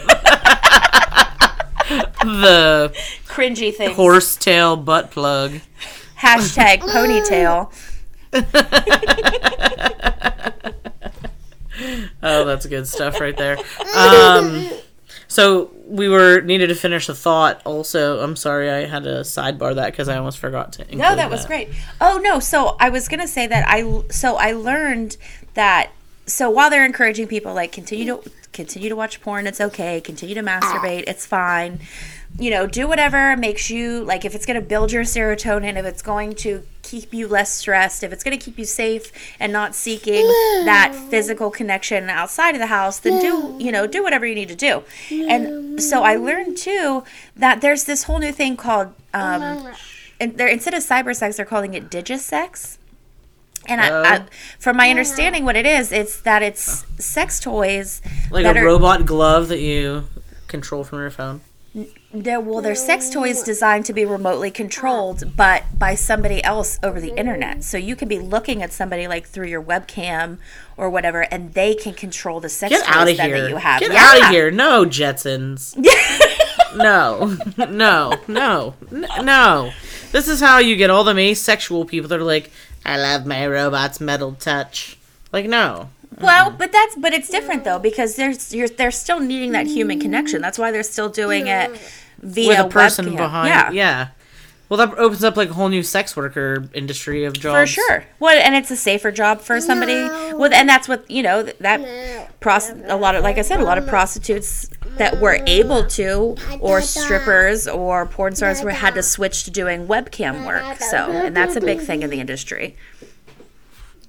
the 2.25 2.93
Cringy 3.27 3.75
things. 3.75 3.97
horsetail 3.97 4.77
butt 4.77 5.11
plug 5.11 5.53
Hashtag 6.19 6.81
ponytail. 6.81 7.73
oh 12.23 12.45
that's 12.45 12.67
good 12.67 12.87
stuff 12.87 13.21
right 13.21 13.37
there 13.37 13.57
um 13.97 14.69
so 15.27 15.71
we 15.87 16.09
were 16.09 16.41
needed 16.43 16.67
to 16.69 16.75
finish 16.75 17.07
the 17.07 17.15
thought 17.15 17.61
also 17.65 18.21
i'm 18.21 18.37
sorry 18.37 18.71
i 18.71 18.85
had 18.87 19.05
to 19.05 19.11
sidebar 19.21 19.75
that 19.75 19.87
because 19.93 20.09
i 20.09 20.17
almost 20.17 20.39
forgot 20.39 20.73
to 20.75 20.83
include 20.83 21.01
No, 21.01 21.17
that 21.17 21.31
was 21.31 21.47
great. 21.47 21.69
Oh 22.01 22.21
no, 22.23 22.39
so 22.41 22.77
I 22.79 22.91
was 22.91 23.09
gonna 23.09 23.27
say 23.29 23.47
that 23.47 23.65
I 23.67 24.03
so 24.11 24.37
I 24.37 24.53
learned 24.53 25.17
that 25.55 25.91
so 26.27 26.51
while 26.51 26.71
they're 26.71 26.85
encouraging 26.85 27.27
people 27.27 27.55
like 27.55 27.73
continue 27.73 28.05
to 28.07 28.31
continue 28.53 28.89
to 28.89 28.97
watch 28.97 29.21
porn, 29.21 29.47
it's 29.47 29.61
okay. 29.61 30.01
Continue 30.01 30.35
to 30.35 30.43
masturbate, 30.43 31.05
it's 31.07 31.27
fine. 31.27 31.81
You 32.39 32.51
know, 32.51 32.67
do 32.67 32.89
whatever 32.89 33.37
makes 33.37 33.69
you 33.71 34.03
like 34.05 34.25
if 34.25 34.35
it's 34.35 34.47
gonna 34.47 34.61
build 34.63 34.93
your 34.93 35.03
serotonin, 35.03 35.77
if 35.77 35.85
it's 35.85 36.01
going 36.01 36.35
to 36.37 36.63
keep 36.83 37.13
you 37.13 37.29
less 37.29 37.53
stressed, 37.53 38.03
if 38.03 38.13
it's 38.13 38.25
gonna 38.25 38.39
keep 38.39 38.59
you 38.59 38.65
safe 38.65 39.13
and 39.39 39.53
not 39.53 39.75
seeking 39.75 40.25
that 40.65 40.95
physical 41.11 41.51
connection 41.51 42.09
outside 42.09 42.55
of 42.55 42.61
the 42.61 42.67
house, 42.69 42.99
then 42.99 43.21
do 43.21 43.63
you 43.63 43.71
know 43.71 43.87
do 43.87 44.03
whatever 44.03 44.25
you 44.25 44.35
need 44.35 44.49
to 44.49 44.55
do. 44.55 44.83
And 45.11 45.83
so 45.83 46.03
I 46.03 46.17
learned 46.17 46.57
too 46.57 47.05
that 47.37 47.61
there's 47.61 47.85
this 47.85 48.05
whole 48.05 48.19
new 48.19 48.33
thing 48.33 48.57
called 48.57 48.95
um, 49.13 49.69
and 50.19 50.39
they're 50.39 50.49
instead 50.49 50.73
of 50.73 50.83
cyber 50.83 51.15
sex, 51.15 51.37
they're 51.37 51.45
calling 51.45 51.75
it 51.75 51.91
digisex. 51.91 52.79
And 53.67 53.81
I, 53.83 53.89
I, 53.89 54.19
Oh. 54.21 54.25
from 54.59 54.79
my 54.79 54.89
understanding, 54.89 55.45
what 55.45 55.57
it 55.57 55.67
is, 55.67 55.93
it's 55.93 56.19
that 56.23 56.43
it's 56.43 56.87
sex 56.99 57.39
toys 57.39 58.01
like 58.31 58.47
a 58.47 58.59
are 58.59 58.65
robot 58.65 59.05
glove 59.05 59.49
that 59.49 59.61
you 59.61 60.05
control 60.49 60.85
from 60.85 61.01
your 61.01 61.11
phone? 61.11 61.43
There, 62.13 62.41
well, 62.41 62.61
there's 62.61 62.83
sex 62.85 63.09
toys 63.09 63.41
designed 63.45 63.85
to 63.87 63.93
be 63.93 64.05
remotely 64.05 64.51
controlled, 64.51 65.37
but 65.37 65.63
by 65.79 65.95
somebody 65.95 66.43
else 66.43 66.77
over 66.83 67.01
the 67.01 67.17
internet. 67.17 67.63
So 67.63 67.79
you 67.79 67.95
can 67.95 68.09
be 68.09 68.19
looking 68.19 68.65
at 68.65 68.73
somebody 68.73 69.07
like 69.07 69.27
through 69.29 69.47
your 69.47 69.63
webcam 69.63 70.39
or 70.77 70.91
whatever, 70.91 71.21
and 71.23 71.55
they 71.55 71.75
can 71.77 71.95
control 71.95 72.41
the 72.41 72.49
sex 72.49 72.71
Get 72.71 72.85
toys 72.85 72.97
out 72.97 73.09
of 73.09 73.17
that, 73.17 73.27
here! 73.29 73.41
that 73.43 73.51
you 73.51 73.57
have. 73.57 73.81
Get 73.81 73.93
Yeah. 73.93 74.05
out 74.05 74.23
of 74.23 74.29
here! 74.31 74.51
No 74.51 74.85
Jetsons. 74.85 75.77
no, 76.77 77.37
no, 77.57 78.15
no, 78.27 78.75
no. 79.23 79.73
This 80.11 80.27
is 80.27 80.41
how 80.41 80.59
you 80.59 80.75
get 80.75 80.91
all 80.91 81.05
them 81.05 81.19
asexual 81.19 81.85
people 81.85 82.09
that 82.09 82.19
are 82.19 82.25
like, 82.25 82.51
"I 82.85 82.97
love 82.97 83.25
my 83.25 83.47
robot's 83.47 84.01
metal 84.01 84.33
touch." 84.33 84.99
Like, 85.33 85.47
no. 85.47 85.91
Well, 86.19 86.51
but 86.51 86.73
that's 86.73 86.97
but 86.97 87.13
it's 87.13 87.29
different 87.29 87.65
though 87.65 87.79
because 87.79 88.17
there's 88.17 88.53
you're 88.55 88.69
they're 88.69 88.91
still 88.91 89.21
needing 89.21 89.53
that 89.53 89.67
human 89.67 90.01
connection. 90.01 90.41
That's 90.43 90.59
why 90.59 90.71
they're 90.71 90.83
still 90.83 91.09
doing 91.09 91.47
it 91.47 91.71
via 92.21 92.49
with 92.49 92.59
a 92.59 92.69
person 92.69 93.07
webcam. 93.07 93.17
behind. 93.17 93.49
Yeah. 93.49 93.71
Yeah. 93.71 94.09
Well, 94.69 94.77
that 94.87 94.97
opens 94.99 95.25
up 95.25 95.37
like 95.37 95.51
a 95.51 95.55
whole 95.55 95.69
new 95.69 95.83
sex 95.83 96.17
worker 96.17 96.69
industry 96.75 97.25
of 97.25 97.33
jobs. 97.33 97.59
For 97.73 97.81
sure. 97.81 98.05
Well, 98.21 98.41
and 98.41 98.55
it's 98.55 98.71
a 98.71 98.77
safer 98.77 99.11
job 99.11 99.41
for 99.41 99.61
somebody. 99.61 99.95
Well, 99.95 100.53
and 100.53 100.69
that's 100.69 100.87
what 100.89 101.11
you 101.11 101.25
know 101.25 101.43
that 101.43 102.31
pros- 102.39 102.71
a 102.87 102.95
lot 102.97 103.17
of 103.17 103.25
like 103.25 103.37
I 103.37 103.43
said, 103.43 103.59
a 103.59 103.65
lot 103.65 103.79
of 103.79 103.87
prostitutes 103.89 104.71
that 104.97 105.19
were 105.21 105.41
able 105.47 105.87
to, 105.89 106.37
or 106.61 106.83
strippers 106.83 107.67
or 107.67 108.07
porn 108.07 108.37
stars, 108.37 108.63
were 108.63 108.71
had 108.71 108.95
to 108.95 109.03
switch 109.03 109.43
to 109.45 109.51
doing 109.51 109.89
webcam 109.89 110.47
work. 110.47 110.79
So, 110.81 110.99
and 110.99 111.37
that's 111.37 111.57
a 111.57 111.61
big 111.61 111.81
thing 111.81 112.03
in 112.03 112.11
the 112.11 112.21
industry. 112.21 112.77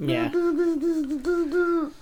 Yeah. 0.04 0.32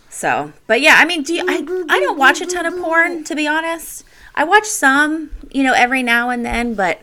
So, 0.09 0.51
but 0.67 0.81
yeah, 0.81 0.95
I 0.97 1.05
mean, 1.05 1.23
do 1.23 1.33
you, 1.33 1.43
I 1.47 1.57
I 1.89 1.99
don't 1.99 2.17
watch 2.17 2.41
a 2.41 2.45
ton 2.45 2.65
of 2.65 2.77
porn 2.79 3.23
to 3.25 3.35
be 3.35 3.47
honest. 3.47 4.03
I 4.35 4.43
watch 4.43 4.65
some, 4.65 5.31
you 5.51 5.63
know, 5.63 5.73
every 5.73 6.01
now 6.01 6.29
and 6.29 6.45
then, 6.45 6.73
but 6.73 7.01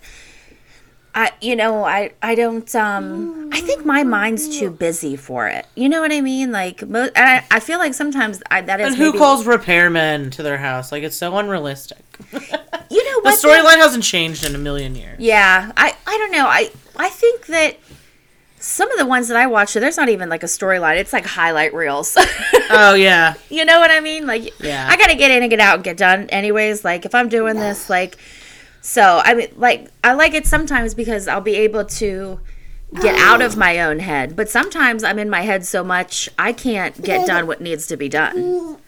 I 1.15 1.33
you 1.41 1.55
know, 1.55 1.85
I 1.85 2.13
I 2.23 2.35
don't 2.35 2.75
um 2.75 3.51
I 3.53 3.61
think 3.61 3.85
my 3.85 4.03
mind's 4.03 4.59
too 4.59 4.71
busy 4.71 5.17
for 5.17 5.47
it. 5.49 5.67
You 5.75 5.89
know 5.89 6.01
what 6.01 6.13
I 6.13 6.21
mean? 6.21 6.51
Like 6.51 6.87
mo- 6.89 7.11
and 7.15 7.29
I, 7.29 7.45
I 7.57 7.61
feel 7.61 7.79
like 7.79 7.95
sometimes 7.95 8.43
I, 8.51 8.63
that 8.63 8.81
is 8.81 8.89
And 8.89 8.97
who 8.97 9.07
maybe- 9.07 9.19
calls 9.19 9.45
repairmen 9.45 10.33
to 10.33 10.43
their 10.43 10.59
house? 10.59 10.91
Like, 10.93 11.03
it's 11.05 11.17
so 11.17 11.37
unrealistic. 11.39 12.03
You 12.33 12.41
know 12.41 12.51
The 12.91 13.21
what? 13.23 13.43
though? 13.43 13.49
storyline 13.49 13.77
hasn't 13.79 14.05
changed 14.05 14.45
in 14.45 14.55
a 14.55 14.59
million 14.59 14.95
years. 14.97 15.21
Yeah, 15.21 15.73
I 15.77 15.95
I 16.07 16.19
don't 16.19 16.33
know. 16.33 16.47
I 16.47 16.71
I 16.97 17.09
think 17.11 17.47
that 17.47 17.77
some 18.67 18.91
of 18.91 18.99
the 18.99 19.07
ones 19.07 19.29
that 19.29 19.37
I 19.37 19.47
watch, 19.47 19.75
there's 19.75 19.97
not 19.97 20.09
even 20.09 20.29
like 20.29 20.43
a 20.43 20.47
storyline. 20.47 20.97
It's 20.97 21.13
like 21.13 21.25
highlight 21.25 21.73
reels. 21.73 22.17
Oh 22.69 22.95
yeah. 22.95 23.35
You 23.49 23.65
know 23.65 23.79
what 23.79 23.93
I 23.93 24.01
mean? 24.01 24.27
Like, 24.27 24.53
Yeah. 24.61 24.89
I 24.91 24.97
gotta 24.97 25.15
get 25.15 25.31
in 25.31 25.41
and 25.41 25.49
get 25.49 25.61
out 25.61 25.77
and 25.77 25.85
get 25.85 25.97
done, 25.97 26.29
anyways. 26.31 26.85
Like, 26.85 27.07
if 27.07 27.15
I'm 27.15 27.29
doing 27.29 27.55
this, 27.55 27.89
like, 27.89 28.17
so 28.81 29.23
I 29.25 29.35
mean, 29.35 29.49
like, 29.57 29.89
I 30.03 30.15
like 30.15 30.35
it 30.35 30.49
sometimes 30.49 30.93
because 30.93 31.29
I'll 31.29 31.41
be 31.41 31.55
able 31.55 31.85
to 31.85 32.41
get 33.01 33.15
oh. 33.15 33.23
out 33.23 33.41
of 33.41 33.57
my 33.57 33.81
own 33.81 34.01
head, 34.01 34.35
but 34.35 34.49
sometimes 34.49 35.05
I'm 35.05 35.21
in 35.21 35.31
my 35.31 35.43
head 35.43 35.65
so 35.65 35.85
much 35.85 36.29
I 36.37 36.53
can't 36.53 37.01
get 37.01 37.25
done 37.25 37.47
what 37.47 37.61
needs 37.61 37.87
to 37.87 37.97
be 37.97 38.09
done. 38.09 38.37
Mm, 38.37 38.79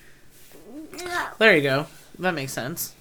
there 1.39 1.55
you 1.55 1.63
go. 1.63 1.87
That 2.19 2.35
makes 2.35 2.53
sense. 2.53 2.95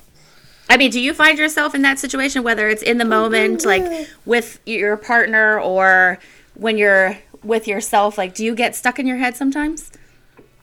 I 0.69 0.77
mean, 0.77 0.91
do 0.91 0.99
you 0.99 1.15
find 1.15 1.39
yourself 1.39 1.73
in 1.73 1.81
that 1.81 1.97
situation, 1.97 2.43
whether 2.43 2.69
it's 2.69 2.83
in 2.83 2.99
the 2.99 3.05
moment, 3.05 3.65
like 3.65 4.07
with 4.25 4.59
your 4.65 4.95
partner, 4.95 5.59
or 5.59 6.19
when 6.57 6.77
you're 6.77 7.17
with 7.43 7.67
yourself? 7.67 8.17
Like, 8.17 8.33
do 8.33 8.43
you 8.43 8.55
get 8.55 8.75
stuck 8.75 8.99
in 8.99 9.07
your 9.07 9.17
head 9.17 9.35
sometimes? 9.35 9.91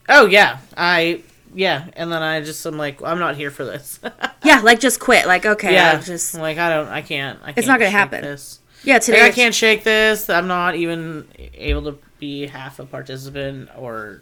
Oh 0.08 0.26
yeah. 0.26 0.58
I 0.76 1.22
yeah. 1.54 1.86
And 1.94 2.12
then 2.12 2.22
I 2.22 2.40
just 2.40 2.64
I'm 2.66 2.76
like 2.76 3.02
I'm 3.02 3.18
not 3.18 3.36
here 3.36 3.50
for 3.50 3.64
this. 3.64 4.00
Yeah, 4.44 4.60
like 4.60 4.78
just 4.78 5.00
quit. 5.00 5.26
Like, 5.26 5.46
okay, 5.46 5.72
yeah. 5.72 5.96
I 5.96 6.00
just 6.02 6.34
like 6.34 6.58
I 6.58 6.68
don't. 6.68 6.88
I 6.88 7.00
can't. 7.00 7.38
I 7.42 7.52
can't 7.52 7.66
not 7.66 7.78
gonna 7.78 7.88
happen. 7.88 8.20
This. 8.20 8.58
yeah. 8.82 8.98
Today 8.98 9.22
Like, 9.22 9.32
I 9.32 9.34
can't 9.34 9.54
shake 9.54 9.84
this. 9.84 10.28
I'm 10.28 10.46
not 10.46 10.74
even 10.74 11.26
able 11.54 11.90
to 11.90 11.98
be 12.18 12.46
half 12.46 12.78
a 12.78 12.84
participant 12.84 13.70
or 13.74 14.20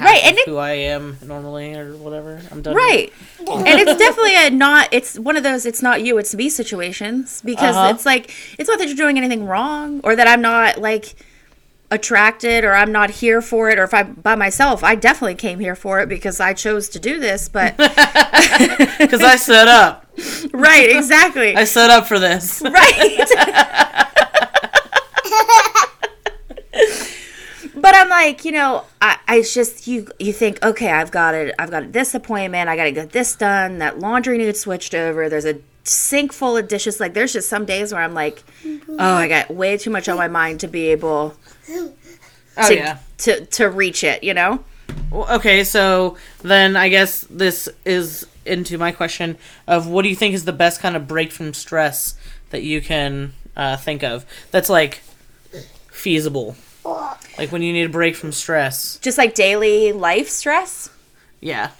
Right, 0.00 0.22
and 0.24 0.36
it- 0.38 0.46
who 0.48 0.56
I 0.56 0.72
am 0.72 1.18
normally 1.24 1.74
or 1.74 1.94
whatever. 1.96 2.40
I'm 2.50 2.62
done. 2.62 2.74
Right. 2.74 3.12
and 3.40 3.66
it's 3.80 3.96
definitely 3.98 4.36
a 4.36 4.50
not 4.50 4.88
it's 4.92 5.18
one 5.18 5.36
of 5.36 5.42
those 5.42 5.66
it's 5.66 5.82
not 5.82 6.02
you, 6.02 6.16
it's 6.18 6.34
me 6.34 6.48
situations 6.48 7.42
because 7.44 7.76
Uh-huh. 7.76 7.92
it's 7.94 8.06
like 8.06 8.34
it's 8.58 8.68
not 8.68 8.78
that 8.78 8.88
you're 8.88 8.96
doing 8.96 9.18
anything 9.18 9.44
wrong 9.46 10.00
or 10.04 10.16
that 10.16 10.26
I'm 10.26 10.40
not 10.40 10.78
like 10.78 11.14
attracted 11.90 12.64
or 12.64 12.72
I'm 12.74 12.90
not 12.90 13.10
here 13.10 13.42
for 13.42 13.68
it 13.68 13.78
or 13.78 13.84
if 13.84 13.92
I'm 13.92 14.14
by 14.14 14.34
myself, 14.34 14.82
I 14.82 14.94
definitely 14.94 15.34
came 15.34 15.58
here 15.60 15.76
for 15.76 16.00
it 16.00 16.08
because 16.08 16.40
I 16.40 16.54
chose 16.54 16.88
to 16.90 16.98
do 16.98 17.20
this, 17.20 17.50
but 17.50 17.76
Because 18.98 19.22
I 19.22 19.36
set 19.36 19.68
up. 19.68 20.06
right, 20.52 20.88
exactly. 20.96 21.54
I 21.54 21.64
set 21.64 21.90
up 21.90 22.06
for 22.06 22.18
this. 22.18 22.62
right. 22.62 24.08
But 27.92 28.00
I'm 28.00 28.08
like, 28.08 28.46
you 28.46 28.52
know, 28.52 28.84
I, 29.02 29.18
I 29.28 29.42
just 29.42 29.86
you 29.86 30.08
you 30.18 30.32
think, 30.32 30.62
okay, 30.62 30.90
I've 30.90 31.10
got 31.10 31.34
it, 31.34 31.54
I've 31.58 31.70
got 31.70 31.92
this 31.92 32.14
appointment, 32.14 32.70
I 32.70 32.74
got 32.74 32.84
to 32.84 32.92
get 32.92 33.12
this 33.12 33.36
done, 33.36 33.80
that 33.80 33.98
laundry 33.98 34.38
needs 34.38 34.60
switched 34.60 34.94
over. 34.94 35.28
There's 35.28 35.44
a 35.44 35.60
sink 35.84 36.32
full 36.32 36.56
of 36.56 36.68
dishes. 36.68 37.00
Like, 37.00 37.12
there's 37.12 37.34
just 37.34 37.50
some 37.50 37.66
days 37.66 37.92
where 37.92 38.00
I'm 38.00 38.14
like, 38.14 38.44
oh, 38.64 38.96
I 38.98 39.28
got 39.28 39.50
way 39.50 39.76
too 39.76 39.90
much 39.90 40.08
on 40.08 40.16
my 40.16 40.26
mind 40.26 40.60
to 40.60 40.68
be 40.68 40.86
able 40.86 41.36
Oh 41.68 42.68
to 42.68 42.74
yeah. 42.74 42.98
to 43.18 43.44
to 43.44 43.68
reach 43.68 44.02
it. 44.04 44.24
You 44.24 44.32
know? 44.32 44.64
Well, 45.10 45.30
okay, 45.36 45.62
so 45.62 46.16
then 46.40 46.76
I 46.76 46.88
guess 46.88 47.26
this 47.28 47.68
is 47.84 48.26
into 48.46 48.78
my 48.78 48.92
question 48.92 49.36
of 49.66 49.86
what 49.86 50.00
do 50.00 50.08
you 50.08 50.16
think 50.16 50.34
is 50.34 50.46
the 50.46 50.52
best 50.54 50.80
kind 50.80 50.96
of 50.96 51.06
break 51.06 51.30
from 51.30 51.52
stress 51.52 52.14
that 52.48 52.62
you 52.62 52.80
can 52.80 53.34
uh, 53.54 53.76
think 53.76 54.02
of 54.02 54.24
that's 54.50 54.70
like 54.70 55.02
feasible? 55.90 56.56
Like 57.38 57.52
when 57.52 57.62
you 57.62 57.72
need 57.72 57.84
a 57.84 57.88
break 57.88 58.16
from 58.16 58.32
stress. 58.32 58.98
Just 58.98 59.18
like 59.18 59.34
daily 59.34 59.92
life 59.92 60.28
stress. 60.28 60.90
Yeah. 61.40 61.70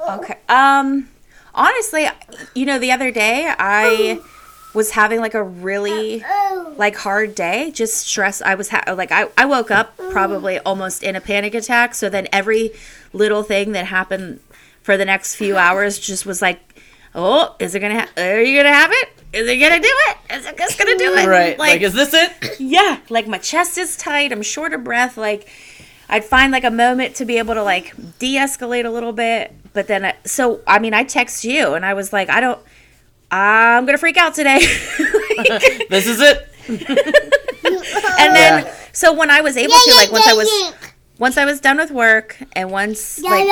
Okay. 0.00 0.38
Um 0.48 1.08
honestly, 1.54 2.06
you 2.54 2.66
know, 2.66 2.78
the 2.78 2.92
other 2.92 3.10
day 3.10 3.52
I 3.58 4.20
was 4.74 4.92
having 4.92 5.20
like 5.20 5.34
a 5.34 5.42
really 5.42 6.24
like 6.76 6.96
hard 6.96 7.34
day, 7.34 7.70
just 7.72 8.06
stress. 8.06 8.40
I 8.40 8.54
was 8.54 8.68
ha- 8.70 8.84
like 8.94 9.12
I 9.12 9.28
I 9.36 9.44
woke 9.44 9.70
up 9.70 9.96
probably 10.10 10.58
almost 10.60 11.02
in 11.02 11.16
a 11.16 11.20
panic 11.20 11.54
attack, 11.54 11.94
so 11.94 12.08
then 12.08 12.26
every 12.32 12.70
little 13.12 13.42
thing 13.42 13.72
that 13.72 13.86
happened 13.86 14.40
for 14.82 14.96
the 14.96 15.04
next 15.04 15.36
few 15.36 15.56
hours 15.56 15.98
just 15.98 16.26
was 16.26 16.42
like, 16.42 16.60
"Oh, 17.14 17.54
is 17.58 17.74
it 17.74 17.80
going 17.80 17.94
to 17.94 18.00
ha- 18.00 18.10
are 18.16 18.40
you 18.42 18.54
going 18.56 18.66
to 18.66 18.72
have 18.72 18.90
it? 18.92 19.08
Is 19.32 19.48
it 19.48 19.56
going 19.58 19.72
to 19.72 19.80
do 19.80 19.94
it? 20.08 20.16
Is 20.34 20.46
it 20.46 20.56
just 20.58 20.78
going 20.78 20.96
to 20.96 21.04
do 21.04 21.14
it?" 21.14 21.26
Right. 21.26 21.58
Like, 21.58 21.80
is 21.82 21.92
this 21.94 22.12
it? 22.14 22.60
yeah 22.60 22.98
like 23.08 23.26
my 23.26 23.38
chest 23.38 23.76
is 23.78 23.96
tight 23.96 24.30
i'm 24.32 24.42
short 24.42 24.72
of 24.72 24.84
breath 24.84 25.16
like 25.16 25.48
i'd 26.08 26.24
find 26.24 26.52
like 26.52 26.64
a 26.64 26.70
moment 26.70 27.14
to 27.16 27.24
be 27.24 27.38
able 27.38 27.54
to 27.54 27.62
like 27.62 27.94
de-escalate 28.18 28.84
a 28.84 28.90
little 28.90 29.12
bit 29.12 29.54
but 29.72 29.86
then 29.88 30.04
I, 30.04 30.14
so 30.24 30.60
i 30.66 30.78
mean 30.78 30.94
i 30.94 31.02
text 31.04 31.44
you 31.44 31.74
and 31.74 31.84
i 31.84 31.94
was 31.94 32.12
like 32.12 32.28
i 32.30 32.40
don't 32.40 32.60
i'm 33.30 33.86
gonna 33.86 33.98
freak 33.98 34.16
out 34.16 34.34
today 34.34 34.58
Like, 35.38 35.48
This 35.88 36.06
is 36.06 36.20
it? 36.20 36.48
and 36.68 38.36
then 38.36 38.72
so 38.92 39.12
when 39.12 39.30
i 39.30 39.40
was 39.40 39.56
able 39.56 39.74
to 39.74 39.94
like 39.94 40.12
once 40.12 40.26
i 40.28 40.34
was 40.34 40.74
once 41.18 41.36
i 41.38 41.44
was 41.44 41.60
done 41.60 41.78
with 41.78 41.90
work 41.90 42.38
and 42.54 42.70
once 42.70 43.18
like 43.20 43.46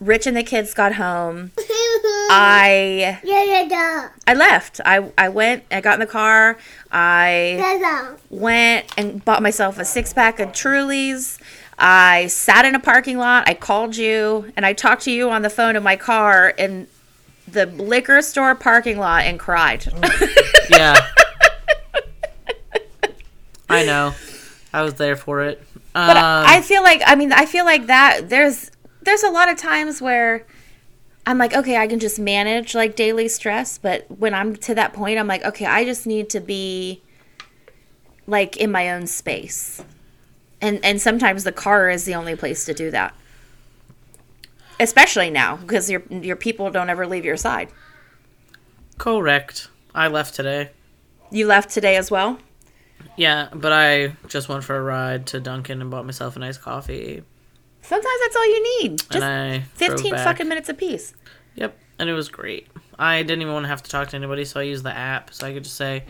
rich 0.00 0.26
and 0.26 0.36
the 0.36 0.42
kids 0.42 0.74
got 0.74 0.94
home 0.94 1.50
i 2.30 3.18
i 4.26 4.34
left 4.34 4.80
i 4.84 5.10
i 5.16 5.28
went 5.28 5.62
i 5.70 5.80
got 5.80 5.94
in 5.94 6.00
the 6.00 6.06
car 6.06 6.58
i 6.90 7.56
went 8.30 8.86
and 8.98 9.24
bought 9.24 9.42
myself 9.42 9.78
a 9.78 9.84
six 9.84 10.12
pack 10.12 10.40
of 10.40 10.50
Trulies. 10.50 11.38
I 11.78 12.28
sat 12.28 12.64
in 12.64 12.74
a 12.76 12.80
parking 12.80 13.18
lot. 13.18 13.48
I 13.48 13.54
called 13.54 13.96
you 13.96 14.52
and 14.56 14.64
I 14.64 14.72
talked 14.74 15.02
to 15.02 15.10
you 15.10 15.28
on 15.30 15.42
the 15.42 15.50
phone 15.50 15.74
in 15.74 15.82
my 15.82 15.96
car 15.96 16.50
in 16.50 16.86
the 17.48 17.66
liquor 17.66 18.22
store 18.22 18.54
parking 18.54 18.98
lot 18.98 19.24
and 19.24 19.38
cried. 19.38 19.86
Yeah. 20.70 20.98
I 23.68 23.84
know. 23.84 24.14
I 24.72 24.82
was 24.82 24.94
there 24.94 25.14
for 25.16 25.42
it. 25.42 25.58
Um, 25.94 26.06
but 26.06 26.16
I 26.16 26.62
feel 26.62 26.82
like 26.82 27.02
I 27.06 27.16
mean 27.16 27.32
I 27.32 27.44
feel 27.46 27.64
like 27.64 27.86
that 27.86 28.28
there's 28.30 28.70
there's 29.04 29.22
a 29.22 29.30
lot 29.30 29.50
of 29.50 29.56
times 29.56 30.00
where 30.00 30.46
I'm 31.26 31.38
like 31.38 31.54
okay 31.54 31.76
I 31.76 31.86
can 31.86 31.98
just 31.98 32.18
manage 32.18 32.74
like 32.74 32.96
daily 32.96 33.28
stress 33.28 33.78
but 33.78 34.06
when 34.10 34.34
I'm 34.34 34.56
to 34.56 34.74
that 34.74 34.92
point 34.92 35.18
I'm 35.18 35.26
like 35.26 35.44
okay 35.44 35.66
I 35.66 35.84
just 35.84 36.06
need 36.06 36.30
to 36.30 36.40
be 36.40 37.02
like 38.26 38.56
in 38.56 38.70
my 38.70 38.90
own 38.90 39.06
space. 39.06 39.82
And 40.60 40.84
and 40.84 41.00
sometimes 41.00 41.44
the 41.44 41.52
car 41.52 41.90
is 41.90 42.04
the 42.04 42.14
only 42.14 42.36
place 42.36 42.64
to 42.66 42.74
do 42.74 42.90
that. 42.90 43.14
Especially 44.80 45.30
now 45.30 45.56
because 45.56 45.90
your 45.90 46.02
your 46.10 46.36
people 46.36 46.70
don't 46.70 46.90
ever 46.90 47.06
leave 47.06 47.24
your 47.24 47.36
side. 47.36 47.68
correct. 48.98 49.68
I 49.94 50.08
left 50.08 50.34
today. 50.34 50.70
You 51.30 51.46
left 51.46 51.70
today 51.70 51.96
as 51.96 52.10
well? 52.10 52.38
Yeah, 53.16 53.48
but 53.54 53.72
I 53.72 54.16
just 54.28 54.48
went 54.48 54.64
for 54.64 54.76
a 54.76 54.82
ride 54.82 55.26
to 55.26 55.40
Dunkin' 55.40 55.80
and 55.80 55.90
bought 55.90 56.04
myself 56.04 56.34
a 56.34 56.40
nice 56.40 56.58
coffee. 56.58 57.22
Sometimes 57.84 58.20
that's 58.22 58.36
all 58.36 58.46
you 58.46 58.82
need. 58.82 58.98
Just 59.10 59.24
I 59.24 59.64
drove 59.76 59.90
15 59.98 60.12
back. 60.12 60.24
fucking 60.24 60.48
minutes 60.48 60.68
apiece. 60.68 61.14
Yep, 61.56 61.76
and 61.98 62.08
it 62.08 62.14
was 62.14 62.28
great. 62.28 62.66
I 62.98 63.22
didn't 63.22 63.42
even 63.42 63.52
want 63.52 63.64
to 63.64 63.68
have 63.68 63.82
to 63.82 63.90
talk 63.90 64.08
to 64.08 64.16
anybody, 64.16 64.44
so 64.44 64.60
I 64.60 64.62
used 64.62 64.84
the 64.84 64.96
app 64.96 65.34
so 65.34 65.46
I 65.46 65.52
could 65.52 65.64
just 65.64 65.76
say 65.76 66.04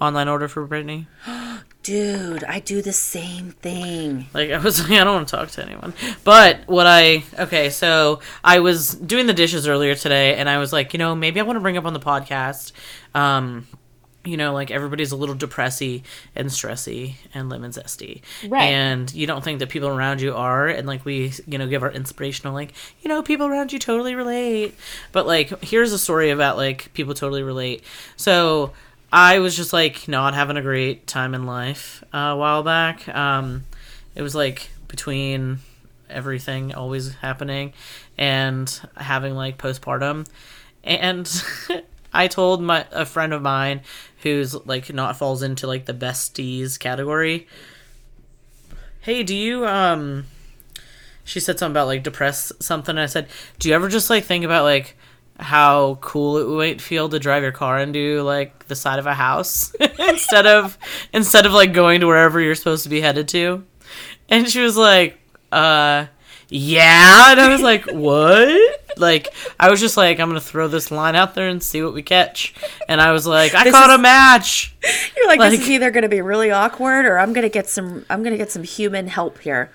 online 0.00 0.28
order 0.28 0.48
for 0.48 0.66
Brittany. 0.66 1.06
Dude, 1.82 2.44
I 2.44 2.60
do 2.60 2.80
the 2.80 2.92
same 2.92 3.50
thing. 3.52 4.26
Like 4.34 4.50
I 4.50 4.58
was 4.58 4.80
like, 4.88 5.00
I 5.00 5.04
don't 5.04 5.14
want 5.14 5.28
to 5.28 5.36
talk 5.36 5.50
to 5.50 5.64
anyone. 5.64 5.94
But 6.24 6.66
what 6.66 6.86
I 6.86 7.24
okay, 7.38 7.70
so 7.70 8.20
I 8.42 8.60
was 8.60 8.94
doing 8.94 9.26
the 9.26 9.34
dishes 9.34 9.66
earlier 9.68 9.94
today, 9.94 10.36
and 10.36 10.48
I 10.48 10.58
was 10.58 10.72
like, 10.72 10.92
you 10.92 10.98
know, 10.98 11.14
maybe 11.14 11.40
I 11.40 11.42
want 11.44 11.56
to 11.56 11.60
bring 11.60 11.76
up 11.76 11.84
on 11.84 11.92
the 11.92 12.00
podcast. 12.00 12.72
Um, 13.14 13.66
you 14.24 14.36
know, 14.36 14.52
like 14.52 14.70
everybody's 14.70 15.12
a 15.12 15.16
little 15.16 15.34
depressy 15.34 16.02
and 16.36 16.48
stressy 16.48 17.14
and 17.34 17.48
lemon 17.48 17.70
zesty. 17.70 18.22
Right. 18.46 18.62
And 18.62 19.12
you 19.12 19.26
don't 19.26 19.42
think 19.42 19.58
that 19.58 19.68
people 19.68 19.88
around 19.88 20.20
you 20.20 20.34
are, 20.34 20.68
and 20.68 20.86
like 20.86 21.04
we, 21.04 21.32
you 21.46 21.58
know, 21.58 21.66
give 21.66 21.82
our 21.82 21.90
inspirational, 21.90 22.54
like, 22.54 22.72
you 23.02 23.08
know, 23.08 23.22
people 23.22 23.46
around 23.46 23.72
you 23.72 23.78
totally 23.78 24.14
relate. 24.14 24.74
But 25.12 25.26
like, 25.26 25.62
here's 25.64 25.92
a 25.92 25.98
story 25.98 26.30
about 26.30 26.56
like 26.56 26.92
people 26.94 27.14
totally 27.14 27.42
relate. 27.42 27.82
So 28.16 28.72
I 29.12 29.40
was 29.40 29.56
just 29.56 29.72
like 29.72 30.08
not 30.08 30.34
having 30.34 30.56
a 30.56 30.62
great 30.62 31.06
time 31.06 31.34
in 31.34 31.44
life 31.44 32.02
uh, 32.14 32.18
a 32.18 32.36
while 32.36 32.62
back. 32.62 33.08
Um, 33.08 33.64
it 34.14 34.22
was 34.22 34.34
like 34.34 34.70
between 34.88 35.58
everything 36.08 36.74
always 36.74 37.14
happening 37.14 37.72
and 38.18 38.80
having 38.96 39.34
like 39.34 39.58
postpartum 39.58 40.26
and 40.84 41.42
i 42.12 42.28
told 42.28 42.62
my 42.62 42.86
a 42.92 43.06
friend 43.06 43.32
of 43.32 43.40
mine 43.40 43.80
who's 44.22 44.54
like 44.66 44.92
not 44.92 45.16
falls 45.16 45.42
into 45.42 45.66
like 45.66 45.86
the 45.86 45.94
besties 45.94 46.78
category. 46.78 47.46
Hey 49.00 49.22
do 49.22 49.34
you 49.34 49.66
um 49.66 50.26
she 51.24 51.40
said 51.40 51.58
something 51.58 51.72
about 51.72 51.86
like 51.86 52.02
depress 52.02 52.52
something 52.60 52.98
i 52.98 53.06
said 53.06 53.28
do 53.58 53.68
you 53.68 53.74
ever 53.74 53.88
just 53.88 54.10
like 54.10 54.24
think 54.24 54.44
about 54.44 54.64
like 54.64 54.96
how 55.40 55.96
cool 56.00 56.38
it 56.38 56.46
would 56.48 56.80
feel 56.80 57.08
to 57.08 57.18
drive 57.18 57.42
your 57.42 57.52
car 57.52 57.78
into 57.78 58.22
like 58.22 58.66
the 58.68 58.76
side 58.76 58.98
of 58.98 59.06
a 59.06 59.14
house 59.14 59.74
instead 59.98 60.46
of 60.46 60.78
instead 61.12 61.46
of 61.46 61.52
like 61.52 61.72
going 61.72 62.00
to 62.00 62.06
wherever 62.06 62.40
you're 62.40 62.54
supposed 62.54 62.84
to 62.84 62.88
be 62.88 63.00
headed 63.00 63.28
to? 63.28 63.64
And 64.28 64.48
she 64.48 64.60
was 64.60 64.76
like 64.76 65.18
uh 65.50 66.06
yeah 66.48 67.32
and 67.32 67.40
i 67.40 67.48
was 67.48 67.60
like 67.60 67.84
what 67.92 68.81
like 68.96 69.28
i 69.58 69.70
was 69.70 69.80
just 69.80 69.96
like 69.96 70.20
i'm 70.20 70.28
gonna 70.28 70.40
throw 70.40 70.68
this 70.68 70.90
line 70.90 71.14
out 71.16 71.34
there 71.34 71.48
and 71.48 71.62
see 71.62 71.82
what 71.82 71.94
we 71.94 72.02
catch 72.02 72.54
and 72.88 73.00
i 73.00 73.12
was 73.12 73.26
like 73.26 73.54
i 73.54 73.64
This 73.64 73.72
caught 73.72 73.90
is- 73.90 73.96
a 73.96 73.98
match 74.02 74.74
You're 75.16 75.26
like, 75.26 75.38
Like- 75.38 75.50
this 75.52 75.60
is 75.60 75.70
either 75.70 75.90
going 75.90 76.02
to 76.02 76.08
be 76.08 76.20
really 76.20 76.50
awkward 76.50 77.06
or 77.06 77.18
I'm 77.18 77.32
going 77.32 77.44
to 77.44 77.48
get 77.48 77.68
some 77.68 78.04
I'm 78.10 78.24
to 78.24 78.36
get 78.36 78.50
some 78.50 78.64
human 78.64 79.06
help 79.06 79.38
here. 79.38 79.70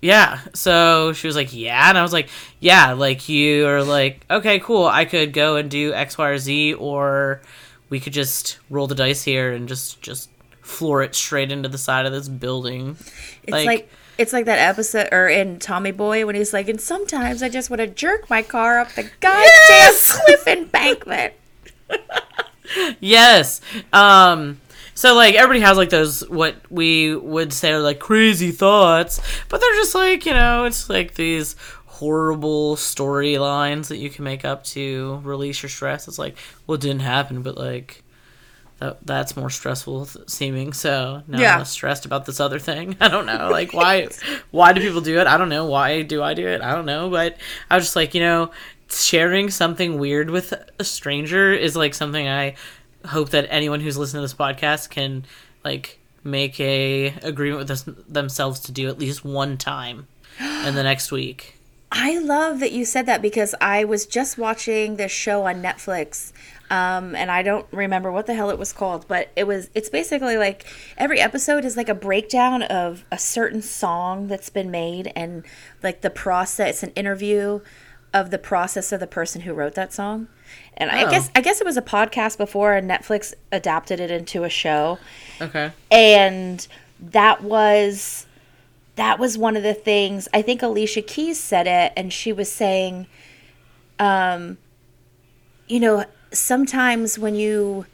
Yeah. 0.00 0.40
So 0.54 1.12
she 1.14 1.26
was 1.26 1.36
like, 1.36 1.52
"Yeah," 1.54 1.88
and 1.88 1.98
I 1.98 2.02
was 2.02 2.12
like, 2.12 2.28
"Yeah." 2.60 2.92
Like 2.92 3.28
you 3.28 3.66
are 3.66 3.82
like, 3.82 4.24
"Okay, 4.30 4.58
cool. 4.60 4.86
I 4.86 5.04
could 5.04 5.32
go 5.32 5.56
and 5.56 5.70
do 5.70 5.92
X, 5.92 6.16
Y, 6.16 6.28
or 6.28 6.38
Z, 6.38 6.74
or 6.74 7.40
we 7.90 7.98
could 8.00 8.12
just 8.12 8.58
roll 8.70 8.86
the 8.86 8.94
dice 8.94 9.22
here 9.22 9.52
and 9.52 9.68
just 9.68 10.00
just 10.02 10.30
floor 10.62 11.02
it 11.02 11.14
straight 11.14 11.50
into 11.52 11.68
the 11.68 11.78
side 11.78 12.06
of 12.06 12.12
this 12.12 12.28
building." 12.28 12.96
It's 13.42 13.52
like, 13.52 13.90
it's 14.18 14.32
like 14.32 14.44
that 14.46 14.58
episode 14.58 15.08
or 15.12 15.28
in 15.28 15.58
Tommy 15.58 15.90
Boy 15.92 16.24
when 16.26 16.34
he's 16.34 16.52
like, 16.52 16.68
and 16.68 16.80
sometimes 16.80 17.42
I 17.42 17.48
just 17.48 17.70
want 17.70 17.80
to 17.80 17.86
jerk 17.86 18.28
my 18.30 18.42
car 18.42 18.78
up 18.78 18.92
the 18.92 19.04
goddamn 19.20 19.44
Yes! 19.68 20.18
cliff 20.24 20.46
embankment. 20.46 21.34
Yes. 23.00 23.60
Um 23.92 24.60
so 24.94 25.14
like 25.14 25.34
everybody 25.34 25.60
has 25.60 25.76
like 25.76 25.90
those 25.90 26.28
what 26.28 26.56
we 26.70 27.14
would 27.14 27.52
say 27.52 27.70
are 27.72 27.80
like 27.80 28.00
crazy 28.00 28.50
thoughts, 28.50 29.20
but 29.48 29.60
they're 29.60 29.74
just 29.74 29.94
like, 29.94 30.26
you 30.26 30.32
know, 30.32 30.64
it's 30.64 30.90
like 30.90 31.14
these 31.14 31.54
horrible 31.86 32.74
storylines 32.76 33.88
that 33.88 33.98
you 33.98 34.10
can 34.10 34.24
make 34.24 34.44
up 34.44 34.64
to 34.64 35.20
release 35.22 35.62
your 35.62 35.70
stress. 35.70 36.08
It's 36.08 36.18
like, 36.18 36.36
well, 36.66 36.74
it 36.74 36.80
didn't 36.80 37.00
happen, 37.02 37.42
but 37.42 37.56
like 37.56 38.02
that 38.78 38.98
that's 39.06 39.36
more 39.36 39.50
stressful 39.50 40.06
seeming. 40.26 40.72
So 40.72 41.22
now 41.26 41.40
Yeah. 41.40 41.52
I'm 41.54 41.58
less 41.60 41.70
stressed 41.70 42.04
about 42.04 42.26
this 42.26 42.40
other 42.40 42.58
thing. 42.58 42.96
I 43.00 43.08
don't 43.08 43.26
know. 43.26 43.48
Like 43.50 43.72
why 43.72 44.08
why 44.50 44.72
do 44.72 44.80
people 44.80 45.00
do 45.00 45.18
it? 45.18 45.26
I 45.26 45.36
don't 45.36 45.48
know. 45.48 45.66
Why 45.66 46.02
do 46.02 46.22
I 46.22 46.34
do 46.34 46.46
it? 46.46 46.60
I 46.60 46.74
don't 46.74 46.86
know. 46.86 47.08
But 47.10 47.36
I 47.70 47.76
was 47.76 47.84
just 47.84 47.96
like, 47.96 48.14
you 48.14 48.20
know, 48.20 48.50
sharing 48.90 49.50
something 49.50 49.98
weird 49.98 50.30
with 50.30 50.52
a 50.78 50.84
stranger 50.84 51.52
is 51.52 51.74
like 51.76 51.94
something 51.94 52.28
I 52.28 52.54
hope 53.06 53.30
that 53.30 53.46
anyone 53.50 53.80
who's 53.80 53.96
listening 53.96 54.20
to 54.20 54.24
this 54.24 54.34
podcast 54.34 54.90
can 54.90 55.24
like 55.64 55.98
make 56.22 56.58
a 56.60 57.14
agreement 57.22 57.60
with 57.60 57.70
us, 57.70 57.84
themselves 58.08 58.60
to 58.60 58.72
do 58.72 58.88
at 58.88 58.98
least 58.98 59.24
one 59.24 59.56
time 59.56 60.06
in 60.66 60.74
the 60.74 60.82
next 60.82 61.10
week. 61.12 61.54
I 61.92 62.18
love 62.18 62.58
that 62.60 62.72
you 62.72 62.84
said 62.84 63.06
that 63.06 63.22
because 63.22 63.54
I 63.60 63.84
was 63.84 64.06
just 64.06 64.36
watching 64.36 64.96
this 64.96 65.12
show 65.12 65.46
on 65.46 65.62
Netflix. 65.62 66.32
Um, 66.70 67.14
and 67.14 67.30
I 67.30 67.42
don't 67.42 67.66
remember 67.70 68.10
what 68.10 68.26
the 68.26 68.34
hell 68.34 68.50
it 68.50 68.58
was 68.58 68.72
called, 68.72 69.06
but 69.06 69.30
it 69.36 69.46
was 69.46 69.70
it's 69.74 69.88
basically 69.88 70.36
like 70.36 70.64
every 70.98 71.20
episode 71.20 71.64
is 71.64 71.76
like 71.76 71.88
a 71.88 71.94
breakdown 71.94 72.62
of 72.64 73.04
a 73.12 73.18
certain 73.18 73.62
song 73.62 74.26
that's 74.26 74.50
been 74.50 74.70
made 74.70 75.12
and 75.14 75.44
like 75.82 76.00
the 76.00 76.10
process 76.10 76.82
an 76.82 76.90
interview 76.96 77.60
of 78.12 78.30
the 78.30 78.38
process 78.38 78.90
of 78.92 78.98
the 79.00 79.06
person 79.06 79.42
who 79.42 79.52
wrote 79.54 79.74
that 79.74 79.92
song. 79.92 80.26
And 80.76 80.90
I 80.90 81.04
Oh. 81.04 81.10
guess 81.10 81.30
I 81.36 81.40
guess 81.40 81.60
it 81.60 81.64
was 81.66 81.76
a 81.76 81.82
podcast 81.82 82.36
before 82.36 82.72
and 82.74 82.90
Netflix 82.90 83.32
adapted 83.52 84.00
it 84.00 84.10
into 84.10 84.42
a 84.42 84.48
show 84.48 84.98
Okay. 85.40 85.70
and 85.90 86.66
that 86.98 87.42
was 87.44 88.26
that 88.96 89.18
was 89.18 89.36
one 89.36 89.54
of 89.54 89.62
the 89.62 89.74
things 89.74 90.26
i 90.32 90.40
think 90.40 90.62
alicia 90.62 91.02
keys 91.02 91.38
said 91.38 91.66
it 91.66 91.92
and 91.94 92.10
she 92.10 92.32
was 92.32 92.50
saying 92.50 93.06
um 93.98 94.56
you 95.68 95.78
know 95.78 96.02
sometimes 96.32 97.18
when 97.18 97.34
you 97.34 97.86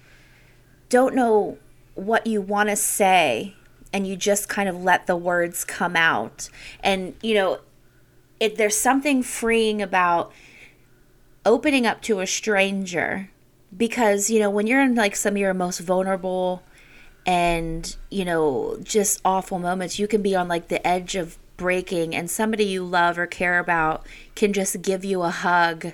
don't 0.89 1.15
know 1.15 1.59
what 1.95 2.27
you 2.27 2.41
want 2.41 2.69
to 2.69 2.77
say 2.77 3.55
and 3.93 4.07
you 4.07 4.17
just 4.17 4.49
kind 4.49 4.69
of 4.69 4.83
let 4.83 5.07
the 5.07 5.17
words 5.17 5.65
come 5.65 5.97
out. 5.97 6.49
And 6.83 7.15
you 7.23 7.35
know 7.35 7.61
it 8.43 8.57
there's 8.57 8.77
something 8.77 9.23
freeing 9.23 9.81
about 9.81 10.33
opening 11.47 11.87
up 11.87 12.03
to 12.03 12.21
a 12.21 12.27
stranger 12.27 13.31
because 13.77 14.31
you 14.31 14.41
know 14.41 14.51
when 14.51 14.67
you're 14.67 14.83
in 14.83 14.97
like 14.97 15.15
some 15.15 15.35
of 15.35 15.39
your 15.39 15.55
most 15.55 15.79
vulnerable 15.79 16.63
and 17.25 17.97
you 18.11 18.25
know 18.25 18.79
just 18.83 19.21
awful 19.25 19.61
moments 19.61 19.99
you 19.99 20.09
can 20.09 20.23
be 20.23 20.35
on 20.35 20.49
like 20.49 20.67
the 20.69 20.85
edge 20.85 21.15
of 21.15 21.39
breaking 21.57 22.15
and 22.17 22.29
somebody 22.29 22.65
you 22.65 22.85
love 22.85 23.17
or 23.17 23.27
care 23.27 23.61
about 23.61 24.05
can 24.35 24.53
just 24.53 24.83
give 24.83 25.05
you 25.05 25.23
a 25.23 25.31
hug 25.31 25.93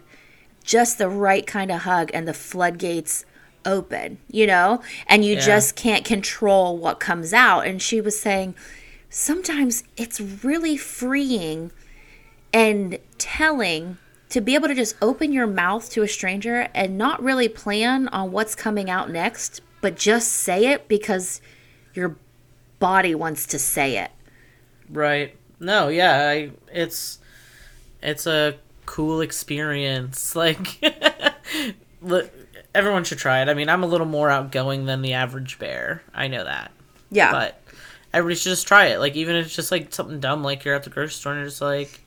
just 0.69 0.99
the 0.99 1.09
right 1.09 1.47
kind 1.47 1.71
of 1.73 1.81
hug 1.83 2.11
and 2.13 2.29
the 2.29 2.35
floodgates 2.35 3.25
open 3.65 4.19
you 4.31 4.47
know 4.47 4.83
and 5.07 5.25
you 5.25 5.35
Yeah. 5.35 5.41
just 5.41 5.77
can't 5.77 6.05
control 6.05 6.77
what 6.77 7.01
comes 7.01 7.33
out 7.33 7.67
and 7.67 7.81
she 7.83 8.01
was 8.01 8.19
saying 8.21 8.55
sometimes 9.11 9.83
it's 9.97 10.21
really 10.21 10.77
freeing 10.77 11.73
and 12.53 12.99
telling 13.17 13.97
to 14.29 14.41
be 14.43 14.55
able 14.55 14.69
to 14.69 14.75
just 14.75 14.95
open 15.01 15.33
your 15.33 15.47
mouth 15.47 15.89
to 15.91 16.03
a 16.03 16.09
stranger 16.09 16.69
and 16.75 16.99
not 16.99 17.23
really 17.23 17.49
plan 17.49 18.09
on 18.09 18.31
what's 18.31 18.55
coming 18.55 18.91
out 18.91 19.11
next, 19.11 19.63
but 19.81 19.97
just 19.97 20.31
say 20.31 20.67
it 20.67 20.87
because 20.87 21.41
your 21.95 22.17
body 22.79 23.15
wants 23.15 23.47
to 23.47 23.59
say 23.59 23.97
it. 23.97 24.11
Right. 24.91 25.35
No, 25.59 25.89
yeah, 25.89 26.29
I, 26.29 26.51
it's 26.73 27.19
it's 28.03 28.27
a 28.27 28.57
cool 28.99 29.21
experience. 29.21 30.35
Like 30.35 30.81
look, 32.03 32.31
everyone 32.75 33.05
should 33.05 33.19
try 33.19 33.43
it. 33.43 33.49
I 33.49 33.55
mean, 33.55 33.69
I'm 33.69 33.83
a 33.85 33.87
little 33.87 34.07
more 34.07 34.29
outgoing 34.29 34.87
than 34.87 35.03
the 35.03 35.15
average 35.15 35.59
bear. 35.59 36.03
I 36.13 36.27
know 36.27 36.43
that. 36.45 36.73
Yeah. 37.11 37.31
But 37.31 37.63
everybody 38.13 38.35
should 38.37 38.51
just 38.51 38.67
try 38.67 38.87
it. 38.87 38.99
Like 38.99 39.15
even 39.17 39.37
if 39.37 39.47
it's 39.47 39.55
just 39.55 39.71
like 39.71 39.95
something 39.95 40.19
dumb 40.21 40.43
like 40.43 40.65
you're 40.65 40.75
at 40.75 40.83
the 40.83 40.91
grocery 40.91 41.13
store 41.13 41.33
and 41.33 41.41
you're 41.41 41.49
just 41.49 41.61
like 41.61 42.01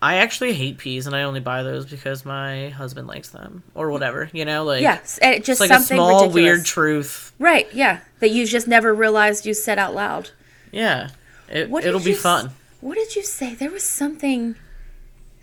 I 0.00 0.16
actually 0.18 0.52
hate 0.52 0.78
peas 0.78 1.08
and 1.08 1.16
I 1.16 1.22
only 1.24 1.40
buy 1.40 1.64
those 1.64 1.86
because 1.86 2.24
my 2.24 2.68
husband 2.68 3.08
likes 3.08 3.30
them 3.30 3.64
or 3.74 3.90
whatever, 3.90 4.30
you 4.32 4.44
know, 4.44 4.64
like 4.64 4.82
yes, 4.82 5.18
and 5.18 5.34
it 5.34 5.38
it's 5.38 5.46
just 5.46 5.60
like 5.60 5.70
a 5.70 5.74
something 5.74 5.96
small 5.96 6.22
ridiculous. 6.22 6.34
weird 6.34 6.64
truth. 6.64 7.32
right? 7.40 7.66
Yeah, 7.74 7.98
that 8.20 8.30
you 8.30 8.46
just 8.46 8.68
never 8.68 8.94
realized 8.94 9.44
you 9.44 9.54
said 9.54 9.78
out 9.78 9.94
loud. 9.94 10.30
Yeah. 10.70 11.10
It, 11.48 11.68
it'll 11.84 11.98
be 12.00 12.14
fun. 12.14 12.50
What 12.80 12.94
did 12.94 13.16
you 13.16 13.22
say? 13.22 13.54
There 13.54 13.70
was 13.70 13.82
something. 13.82 14.54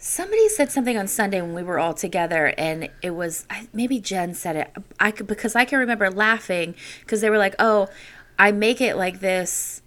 Somebody 0.07 0.47
said 0.49 0.71
something 0.71 0.99
on 0.99 1.07
Sunday 1.07 1.41
when 1.41 1.55
we 1.55 1.63
were 1.63 1.79
all 1.79 1.95
together, 1.95 2.53
and 2.59 2.89
it 3.01 3.09
was 3.15 3.47
maybe 3.73 3.99
Jen 3.99 4.35
said 4.35 4.55
it. 4.55 4.71
I 4.99 5.09
could 5.09 5.25
because 5.25 5.55
I 5.55 5.65
can 5.65 5.79
remember 5.79 6.11
laughing 6.11 6.75
because 6.99 7.21
they 7.21 7.29
were 7.31 7.39
like, 7.39 7.55
"Oh, 7.57 7.89
I 8.37 8.51
make 8.51 8.81
it 8.81 8.97
like 8.97 9.19
this 9.19 9.81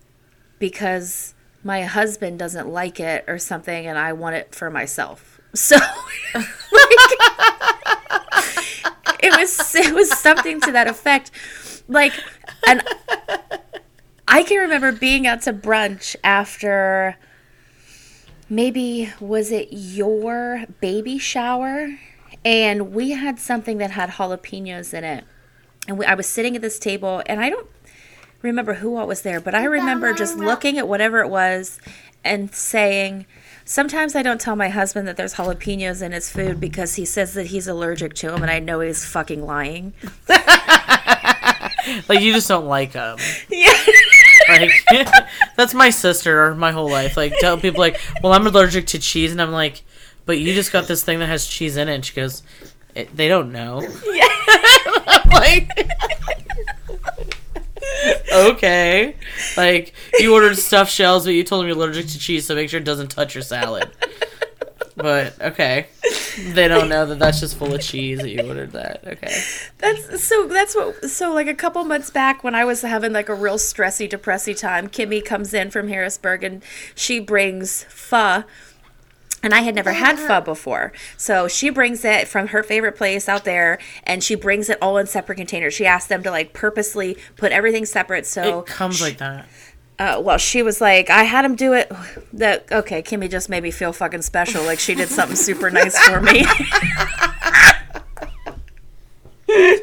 because 0.59 1.35
my 1.63 1.83
husband 1.83 2.37
doesn't 2.41 2.67
like 2.67 2.99
it 2.99 3.27
or 3.29 3.39
something, 3.39 3.87
and 3.87 3.97
I 3.97 4.13
want 4.13 4.35
it 4.35 4.57
for 4.57 4.71
myself." 4.71 5.41
So, 5.55 5.77
like, 5.77 6.45
it 9.21 9.37
was 9.37 9.75
it 9.77 9.95
was 9.95 10.19
something 10.19 10.61
to 10.63 10.73
that 10.73 10.89
effect, 10.89 11.31
like, 11.87 12.13
and 12.67 12.83
I 14.27 14.43
can 14.43 14.59
remember 14.59 14.91
being 14.91 15.29
out 15.29 15.43
to 15.43 15.53
brunch 15.53 16.17
after 16.25 17.17
maybe 18.49 19.13
was 19.21 19.51
it 19.51 19.69
your 19.71 20.65
baby 20.81 21.19
shower 21.19 21.99
and 22.45 22.93
we 22.93 23.11
had 23.11 23.39
something 23.39 23.79
that 23.79 23.93
had 23.93 24.11
jalapenos 24.11 24.95
in 24.95 25.05
it. 25.05 25.25
And 25.87 25.99
we, 25.99 26.07
I 26.07 26.15
was 26.15 26.27
sitting 26.27 26.55
at 26.57 26.63
this 26.63 26.79
table, 26.79 27.23
and 27.27 27.41
I 27.41 27.51
don't 27.51 27.67
remember 28.43 28.75
who 28.75 28.97
all 28.97 29.07
was 29.07 29.23
there, 29.23 29.41
but 29.41 29.55
I 29.55 29.65
remember 29.65 30.13
just 30.13 30.37
looking 30.37 30.79
at 30.79 30.87
whatever 30.87 31.21
it 31.21 31.29
was 31.29 31.81
and 32.25 32.55
saying, 32.55 33.27
Sometimes 33.65 34.17
I 34.17 34.23
don't 34.23 34.41
tell 34.41 34.57
my 34.57 34.71
husband 34.71 35.07
that 35.09 35.19
there's 35.19 35.35
jalapenos 35.35 36.01
in 36.01 36.13
his 36.13 36.31
food 36.31 36.59
because 36.59 36.95
he 36.95 37.05
says 37.05 37.35
that 37.35 37.49
he's 37.49 37.69
allergic 37.69 38.15
to 38.15 38.31
them, 38.31 38.41
and 38.43 38.51
I 38.51 38.61
know 38.61 38.81
he's 38.81 39.05
fucking 39.05 39.45
lying. 39.45 39.93
Like 42.09 42.21
you 42.21 42.33
just 42.35 42.49
don't 42.49 42.67
like 42.67 42.93
them. 42.93 43.19
Yeah. 43.51 43.73
Like 44.49 44.71
that's 45.57 45.75
my 45.75 45.91
sister 45.91 46.55
my 46.55 46.73
whole 46.73 46.91
life. 46.91 47.17
Like 47.17 47.35
tell 47.39 47.59
people 47.59 47.81
like, 47.81 48.01
well, 48.23 48.33
I'm 48.33 48.47
allergic 48.47 48.87
to 48.89 48.99
cheese, 48.99 49.33
and 49.33 49.41
I'm 49.41 49.53
like, 49.53 49.83
but 50.27 50.39
you 50.39 50.55
just 50.55 50.73
got 50.73 50.87
this 50.87 51.05
thing 51.05 51.19
that 51.21 51.27
has 51.27 51.47
cheese 51.47 51.77
in 51.77 51.89
it. 51.89 51.95
And 51.95 52.05
she 52.05 52.15
goes, 52.15 52.43
it, 52.95 53.15
they 53.17 53.29
don't 53.29 53.53
know. 53.53 53.81
Yeah. 54.07 54.29
I'm 55.07 55.31
like, 55.31 55.91
okay. 58.33 59.17
Like 59.57 59.95
you 60.19 60.35
ordered 60.35 60.57
stuffed 60.59 60.93
shells, 60.93 61.25
but 61.25 61.35
you 61.35 61.45
told 61.45 61.63
them 61.63 61.69
you're 61.69 61.77
allergic 61.77 62.07
to 62.09 62.19
cheese, 62.19 62.47
so 62.47 62.55
make 62.55 62.71
sure 62.71 62.81
it 62.81 62.85
doesn't 62.85 63.09
touch 63.09 63.35
your 63.35 63.43
salad. 63.43 63.91
But 64.99 65.41
okay, 65.41 65.87
they 66.39 66.69
don't 66.69 66.89
know 66.89 67.07
that 67.07 67.19
that's 67.19 67.41
just 67.41 67.57
full 67.57 67.73
of 67.73 67.81
cheese 67.81 68.19
that 68.19 68.31
you 68.31 68.47
ordered 68.47 68.73
that. 68.73 69.05
Okay. 69.07 69.43
That's 69.79 70.25
so. 70.25 70.47
That's 70.47 70.75
what. 70.75 71.11
So 71.11 71.33
like 71.33 71.47
a 71.47 71.55
couple 71.55 71.85
months 71.85 72.11
back, 72.11 72.43
when 72.43 72.55
I 72.55 72.65
was 72.65 72.83
having 72.83 73.13
like 73.13 73.29
a 73.29 73.35
real 73.35 73.57
stressy, 73.57 74.11
depressy 74.11 74.59
time, 74.59 74.89
Kimmy 74.89 75.25
comes 75.25 75.55
in 75.55 75.71
from 75.71 75.89
Harrisburg 75.89 76.43
and 76.43 76.63
she 76.95 77.21
brings 77.21 77.85
pho. 77.85 78.45
And 79.41 79.55
I 79.55 79.61
had 79.61 79.77
never 79.77 79.93
had 79.93 80.19
pho 80.19 80.41
before. 80.41 80.93
So 81.17 81.47
she 81.47 81.71
brings 81.71 82.05
it 82.05 82.27
from 82.27 82.49
her 82.49 82.65
favorite 82.65 82.97
place 82.97 83.29
out 83.29 83.45
there 83.45 83.79
and 84.03 84.25
she 84.25 84.35
brings 84.35 84.69
it 84.69 84.79
all 84.83 84.97
in 84.99 85.07
separate 85.07 85.37
containers. 85.37 85.75
She 85.75 85.87
asked 85.87 86.09
them 86.09 86.25
to 86.25 86.31
like 86.33 86.53
purposely 86.53 87.17
put 87.37 87.53
everything 87.53 87.87
separate. 87.87 88.27
So 88.27 88.61
It 88.61 88.67
comes 88.67 89.01
like 89.01 89.19
that. 89.19 89.47
Uh, 89.99 90.21
well, 90.25 90.39
she 90.39 90.63
was 90.63 90.81
like, 90.81 91.11
I 91.11 91.25
had 91.25 91.45
him 91.45 91.57
do 91.57 91.73
it. 91.73 91.91
That 92.35 92.71
okay, 92.71 93.03
Kimmy 93.03 93.29
just 93.29 93.49
made 93.49 93.65
me 93.65 93.73
feel 93.73 93.93
fucking 93.93 94.23
special. 94.23 94.63
Like 94.63 94.79
she 94.79 94.95
did 94.95 95.09
something 95.09 95.35
super 95.35 95.71
nice 95.71 95.99
for 95.99 96.21
me. 96.21 96.45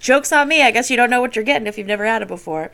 Jokes 0.00 0.32
on 0.32 0.48
me. 0.48 0.62
I 0.62 0.72
guess 0.72 0.90
you 0.90 0.96
don't 0.96 1.10
know 1.10 1.20
what 1.20 1.36
you're 1.36 1.44
getting 1.44 1.68
if 1.68 1.78
you've 1.78 1.86
never 1.86 2.04
had 2.04 2.22
it 2.22 2.28
before. 2.28 2.72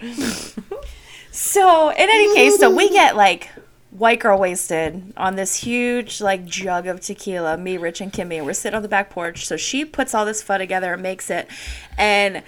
so, 1.33 1.91
in 1.91 1.97
any 1.99 2.35
case, 2.35 2.59
so 2.59 2.75
we 2.75 2.89
get 2.89 3.17
like 3.17 3.51
white 3.91 4.21
girl 4.21 4.39
wasted 4.39 5.13
on 5.17 5.35
this 5.35 5.57
huge 5.57 6.23
like 6.23 6.47
jug 6.47 6.87
of 6.87 7.01
tequila. 7.01 7.59
Me, 7.59 7.77
Rich, 7.77 8.01
and 8.01 8.13
Kimmy. 8.13 8.43
We're 8.43 8.55
sitting 8.55 8.77
on 8.77 8.83
the 8.83 8.89
back 8.89 9.11
porch. 9.11 9.45
So 9.45 9.59
she 9.59 9.85
puts 9.85 10.15
all 10.15 10.25
this 10.25 10.43
pho 10.43 10.57
together 10.57 10.95
and 10.95 11.03
makes 11.03 11.29
it, 11.29 11.47
and 11.99 12.43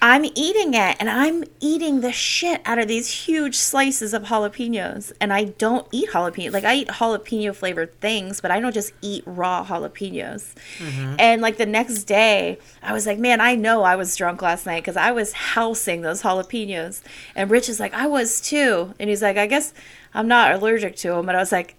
I'm 0.00 0.24
eating 0.24 0.74
it 0.74 0.96
and 1.00 1.10
I'm 1.10 1.42
eating 1.60 2.02
the 2.02 2.12
shit 2.12 2.62
out 2.64 2.78
of 2.78 2.86
these 2.86 3.10
huge 3.26 3.56
slices 3.56 4.14
of 4.14 4.24
jalapenos. 4.24 5.12
And 5.20 5.32
I 5.32 5.44
don't 5.44 5.88
eat 5.90 6.10
jalapeno. 6.10 6.52
Like 6.52 6.64
I 6.64 6.74
eat 6.76 6.88
jalapeno 6.88 7.54
flavored 7.54 8.00
things, 8.00 8.40
but 8.40 8.52
I 8.52 8.60
don't 8.60 8.72
just 8.72 8.92
eat 9.02 9.24
raw 9.26 9.64
jalapenos. 9.64 10.54
Mm-hmm. 10.78 11.16
And 11.18 11.42
like 11.42 11.56
the 11.56 11.66
next 11.66 12.04
day, 12.04 12.58
I 12.80 12.92
was 12.92 13.06
like, 13.06 13.18
man, 13.18 13.40
I 13.40 13.56
know 13.56 13.82
I 13.82 13.96
was 13.96 14.14
drunk 14.14 14.40
last 14.40 14.66
night 14.66 14.82
because 14.82 14.96
I 14.96 15.10
was 15.10 15.32
housing 15.32 16.02
those 16.02 16.22
jalapenos. 16.22 17.02
And 17.34 17.50
Rich 17.50 17.68
is 17.68 17.80
like, 17.80 17.92
I 17.92 18.06
was 18.06 18.40
too. 18.40 18.94
And 19.00 19.10
he's 19.10 19.22
like, 19.22 19.36
I 19.36 19.46
guess 19.46 19.74
I'm 20.14 20.28
not 20.28 20.52
allergic 20.52 20.94
to 20.96 21.08
them. 21.08 21.28
And 21.28 21.36
I 21.36 21.40
was 21.40 21.50
like, 21.50 21.74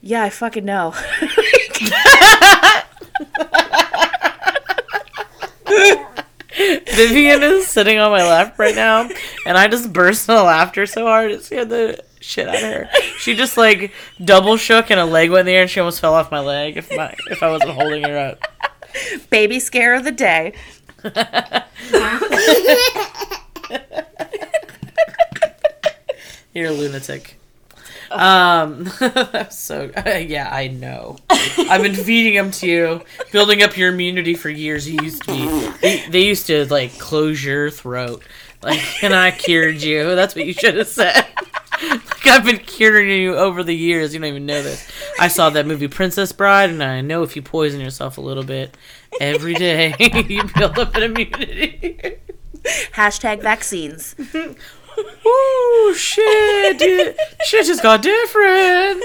yeah, 0.00 0.22
I 0.22 0.30
fucking 0.30 0.64
know. 0.64 0.94
Vivian 6.58 7.42
is 7.42 7.68
sitting 7.68 7.98
on 7.98 8.10
my 8.10 8.22
lap 8.22 8.58
right 8.58 8.74
now, 8.74 9.08
and 9.46 9.56
I 9.56 9.68
just 9.68 9.92
burst 9.92 10.28
into 10.28 10.42
laughter 10.42 10.86
so 10.86 11.06
hard 11.06 11.30
it 11.30 11.44
scared 11.44 11.68
the 11.68 12.02
shit 12.20 12.48
out 12.48 12.56
of 12.56 12.62
her. 12.62 12.90
She 13.18 13.34
just 13.34 13.56
like 13.56 13.92
double 14.24 14.56
shook 14.56 14.90
and 14.90 14.98
a 14.98 15.04
leg 15.04 15.30
went 15.30 15.40
in 15.40 15.46
the 15.46 15.52
air, 15.52 15.62
and 15.62 15.70
she 15.70 15.80
almost 15.80 16.00
fell 16.00 16.14
off 16.14 16.32
my 16.32 16.40
leg 16.40 16.76
if 16.76 16.90
my 16.96 17.14
if 17.30 17.42
I 17.42 17.50
wasn't 17.50 17.72
holding 17.72 18.02
her 18.04 18.18
up. 18.18 18.42
Baby 19.30 19.60
scare 19.60 19.94
of 19.94 20.04
the 20.04 20.12
day. 20.12 20.54
You're 26.54 26.70
a 26.70 26.72
lunatic. 26.72 27.37
Um, 28.10 28.86
so 29.50 29.90
yeah, 30.06 30.48
I 30.52 30.68
know. 30.68 31.16
I've 31.30 31.82
been 31.82 31.94
feeding 31.94 32.34
them 32.34 32.50
to 32.52 32.66
you, 32.66 33.02
building 33.32 33.62
up 33.62 33.76
your 33.76 33.92
immunity 33.92 34.34
for 34.34 34.48
years. 34.48 34.88
You 34.88 34.98
used 35.02 35.22
to 35.24 35.32
be, 35.32 35.78
they, 35.80 36.08
they 36.08 36.24
used 36.24 36.46
to 36.46 36.66
like 36.66 36.98
close 36.98 37.44
your 37.44 37.70
throat, 37.70 38.22
like, 38.62 38.80
and 39.02 39.14
I 39.14 39.30
cured 39.30 39.82
you. 39.82 40.14
That's 40.14 40.34
what 40.34 40.46
you 40.46 40.52
should 40.52 40.76
have 40.76 40.88
said. 40.88 41.26
Like 41.80 42.26
I've 42.26 42.44
been 42.44 42.58
curing 42.58 43.08
you 43.08 43.36
over 43.36 43.62
the 43.62 43.72
years. 43.72 44.12
You 44.12 44.18
don't 44.18 44.28
even 44.30 44.46
know 44.46 44.60
this. 44.64 44.90
I 45.20 45.28
saw 45.28 45.48
that 45.50 45.64
movie 45.64 45.86
Princess 45.86 46.32
Bride, 46.32 46.70
and 46.70 46.82
I 46.82 47.02
know 47.02 47.22
if 47.22 47.36
you 47.36 47.42
poison 47.42 47.80
yourself 47.80 48.18
a 48.18 48.20
little 48.20 48.42
bit 48.42 48.76
every 49.20 49.54
day, 49.54 49.94
you 50.00 50.42
build 50.56 50.76
up 50.76 50.96
an 50.96 51.04
immunity. 51.04 52.16
Hashtag 52.92 53.42
vaccines. 53.42 54.16
Ooh, 55.26 55.94
shit, 55.94 56.78
dude. 56.78 57.16
shit 57.44 57.66
just 57.66 57.82
got 57.82 58.02
different. 58.02 59.02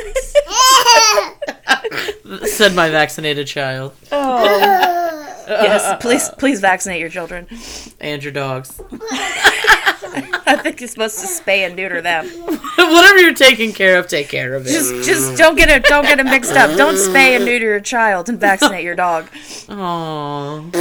Said 2.47 2.73
my 2.75 2.89
vaccinated 2.89 3.47
child 3.47 3.93
oh. 4.11 5.19
Yes, 5.47 6.01
please, 6.01 6.29
please 6.37 6.59
vaccinate 6.61 7.01
your 7.01 7.09
children. 7.09 7.47
and 7.99 8.23
your 8.23 8.31
dogs. 8.31 8.79
I 10.45 10.57
think 10.61 10.79
you're 10.79 10.87
supposed 10.87 11.19
to 11.19 11.25
spay 11.27 11.65
and 11.65 11.75
neuter 11.75 12.01
them. 12.01 12.25
Whatever 12.27 13.19
you're 13.19 13.33
taking 13.33 13.73
care 13.73 13.97
of, 13.97 14.07
take 14.07 14.29
care 14.29 14.53
of 14.55 14.65
it. 14.65 14.69
Just, 14.69 15.03
just 15.03 15.37
don't 15.37 15.55
get 15.55 15.69
it, 15.69 15.83
don't 15.83 16.03
get 16.03 16.19
it 16.19 16.23
mixed 16.25 16.53
up. 16.53 16.77
Don't 16.77 16.95
spay 16.95 17.35
and 17.35 17.43
neuter 17.45 17.65
your 17.65 17.79
child 17.81 18.29
and 18.29 18.39
vaccinate 18.39 18.83
your 18.85 18.95
dog. 18.95 19.29
Aww. 19.67 20.71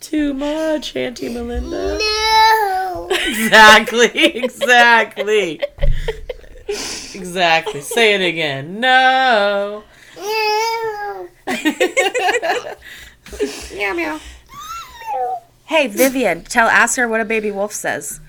was 0.00 0.08
too 0.08 0.34
much, 0.34 0.96
Auntie 0.96 1.28
Melinda. 1.28 1.98
No. 1.98 3.08
Exactly, 3.26 4.36
exactly. 4.36 5.60
Exactly. 6.68 7.80
Say 7.80 8.14
it 8.14 8.20
again. 8.20 8.80
No. 8.80 9.82
No. 10.16 11.28
Meow 13.74 13.92
meow. 13.94 14.20
Hey, 15.66 15.86
Vivian, 15.88 16.44
tell 16.44 16.68
ask 16.68 16.96
her 16.96 17.08
what 17.08 17.20
a 17.20 17.24
baby 17.24 17.50
wolf 17.50 17.72
says. 17.72 18.20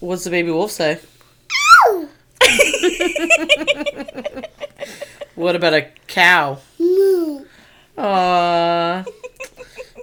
What's 0.00 0.24
the 0.24 0.30
baby 0.30 0.50
wolf 0.50 0.70
say? 0.70 0.98
What 5.34 5.54
about 5.54 5.74
a 5.74 5.88
cow? 6.06 6.58
No. 6.78 7.44
Aww. 7.98 9.06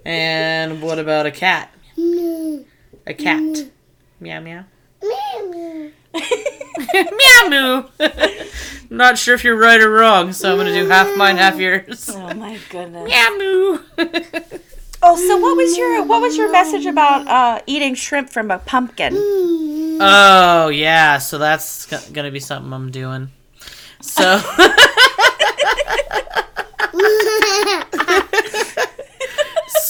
And 0.05 0.81
what 0.81 0.99
about 0.99 1.25
a 1.25 1.31
cat? 1.31 1.73
No. 1.97 2.65
A 3.07 3.13
cat. 3.13 3.69
Meow 4.19 4.39
meow. 4.41 4.63
Meow. 5.01 5.91
meow 6.93 7.49
meow 7.49 7.49
moo. 7.49 7.83
Not 8.89 9.17
sure 9.17 9.35
if 9.35 9.43
you're 9.43 9.57
right 9.57 9.81
or 9.81 9.89
wrong, 9.89 10.33
so 10.33 10.51
I'm 10.51 10.57
gonna 10.57 10.73
do 10.73 10.87
half 10.87 11.15
mine, 11.17 11.37
half 11.37 11.57
yours. 11.57 12.09
Oh 12.09 12.33
my 12.33 12.59
goodness. 12.69 13.09
Meow 13.09 13.37
moo. 13.37 13.79
Oh, 15.05 15.17
so 15.17 15.37
what 15.37 15.57
was 15.57 15.77
your 15.77 16.03
what 16.05 16.21
was 16.21 16.37
your 16.37 16.49
message 16.51 16.85
about 16.85 17.27
uh, 17.27 17.61
eating 17.67 17.93
shrimp 17.93 18.29
from 18.29 18.51
a 18.51 18.59
pumpkin? 18.59 19.13
oh 19.15 20.69
yeah, 20.73 21.17
so 21.17 21.37
that's 21.37 21.85
gonna 22.11 22.31
be 22.31 22.39
something 22.39 22.71
I'm 22.71 22.89
doing. 22.89 23.29
So 24.01 24.23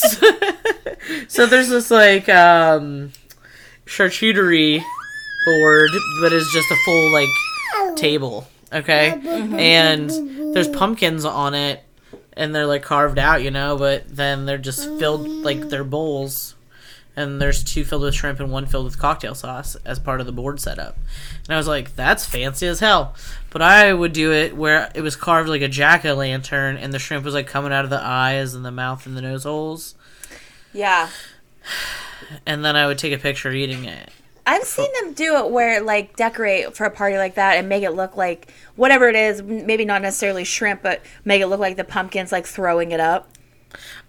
so 1.28 1.46
there's 1.46 1.70
this 1.70 1.92
like 1.92 2.30
um 2.30 3.12
charcuterie 3.86 4.84
board 5.46 5.90
but 6.22 6.32
it's 6.32 6.52
just 6.54 6.72
a 6.72 6.76
full 6.86 7.12
like 7.12 7.30
table 7.98 8.48
okay? 8.72 9.20
And 9.58 10.10
there's 10.56 10.68
pumpkins 10.68 11.26
on 11.26 11.54
it 11.54 11.84
and 12.36 12.54
they're 12.54 12.66
like 12.66 12.82
carved 12.84 13.20
out 13.20 13.44
you 13.44 13.52
know 13.52 13.78
but 13.78 14.04
then 14.08 14.46
they're 14.46 14.58
just 14.58 14.86
filled 14.98 15.28
like 15.28 15.70
they're 15.70 15.84
bowls 15.84 16.56
and 17.16 17.40
there's 17.40 17.64
two 17.64 17.84
filled 17.84 18.02
with 18.02 18.16
shrimp 18.16 18.40
and 18.40 18.52
one 18.52 18.66
filled 18.66 18.86
with 18.86 18.98
cocktail 18.98 19.36
sauce 19.36 19.76
as 19.86 20.00
part 20.00 20.20
of 20.20 20.26
the 20.26 20.32
board 20.32 20.60
setup. 20.60 20.98
And 21.46 21.54
i 21.54 21.58
was 21.58 21.68
like 21.68 21.96
that's 21.96 22.26
fancy 22.26 22.66
as 22.68 22.80
hell 22.80 23.14
but 23.54 23.62
i 23.62 23.94
would 23.94 24.12
do 24.12 24.34
it 24.34 24.58
where 24.58 24.92
it 24.94 25.02
was 25.02 25.16
carved 25.16 25.48
like 25.48 25.62
a 25.62 25.68
jack-o'-lantern 25.70 26.78
and 26.82 26.92
the 26.92 27.00
shrimp 27.00 27.24
was 27.24 27.34
like 27.34 27.48
coming 27.48 27.72
out 27.72 27.86
of 27.86 27.90
the 27.90 28.04
eyes 28.04 28.54
and 28.54 28.66
the 28.66 28.72
mouth 28.72 29.06
and 29.06 29.16
the 29.16 29.22
nose 29.22 29.44
holes 29.44 29.96
Yeah. 30.74 31.08
and 32.46 32.66
then 32.66 32.76
I 32.76 32.88
would 32.88 32.98
take 32.98 33.14
a 33.14 33.18
picture 33.18 33.52
eating 33.52 33.86
it. 33.86 34.10
I've 34.46 34.64
seen 34.64 34.90
them 35.02 35.14
do 35.14 35.38
it 35.38 35.52
where 35.52 35.82
like 35.82 36.18
decorate 36.18 36.76
for 36.76 36.84
a 36.86 36.90
party 36.92 37.18
like 37.18 37.36
that 37.36 37.56
and 37.58 37.70
make 37.70 37.84
it 37.84 37.92
look 37.92 38.18
like 38.18 38.52
whatever 38.76 39.08
it 39.08 39.16
is, 39.16 39.42
maybe 39.42 39.86
not 39.86 40.02
necessarily 40.02 40.44
shrimp, 40.44 40.82
but 40.82 41.02
make 41.24 41.42
it 41.42 41.48
look 41.48 41.62
like 41.62 41.78
the 41.78 41.86
pumpkin's 41.86 42.32
like 42.34 42.46
throwing 42.46 42.92
it 42.92 43.00
up. 43.00 43.30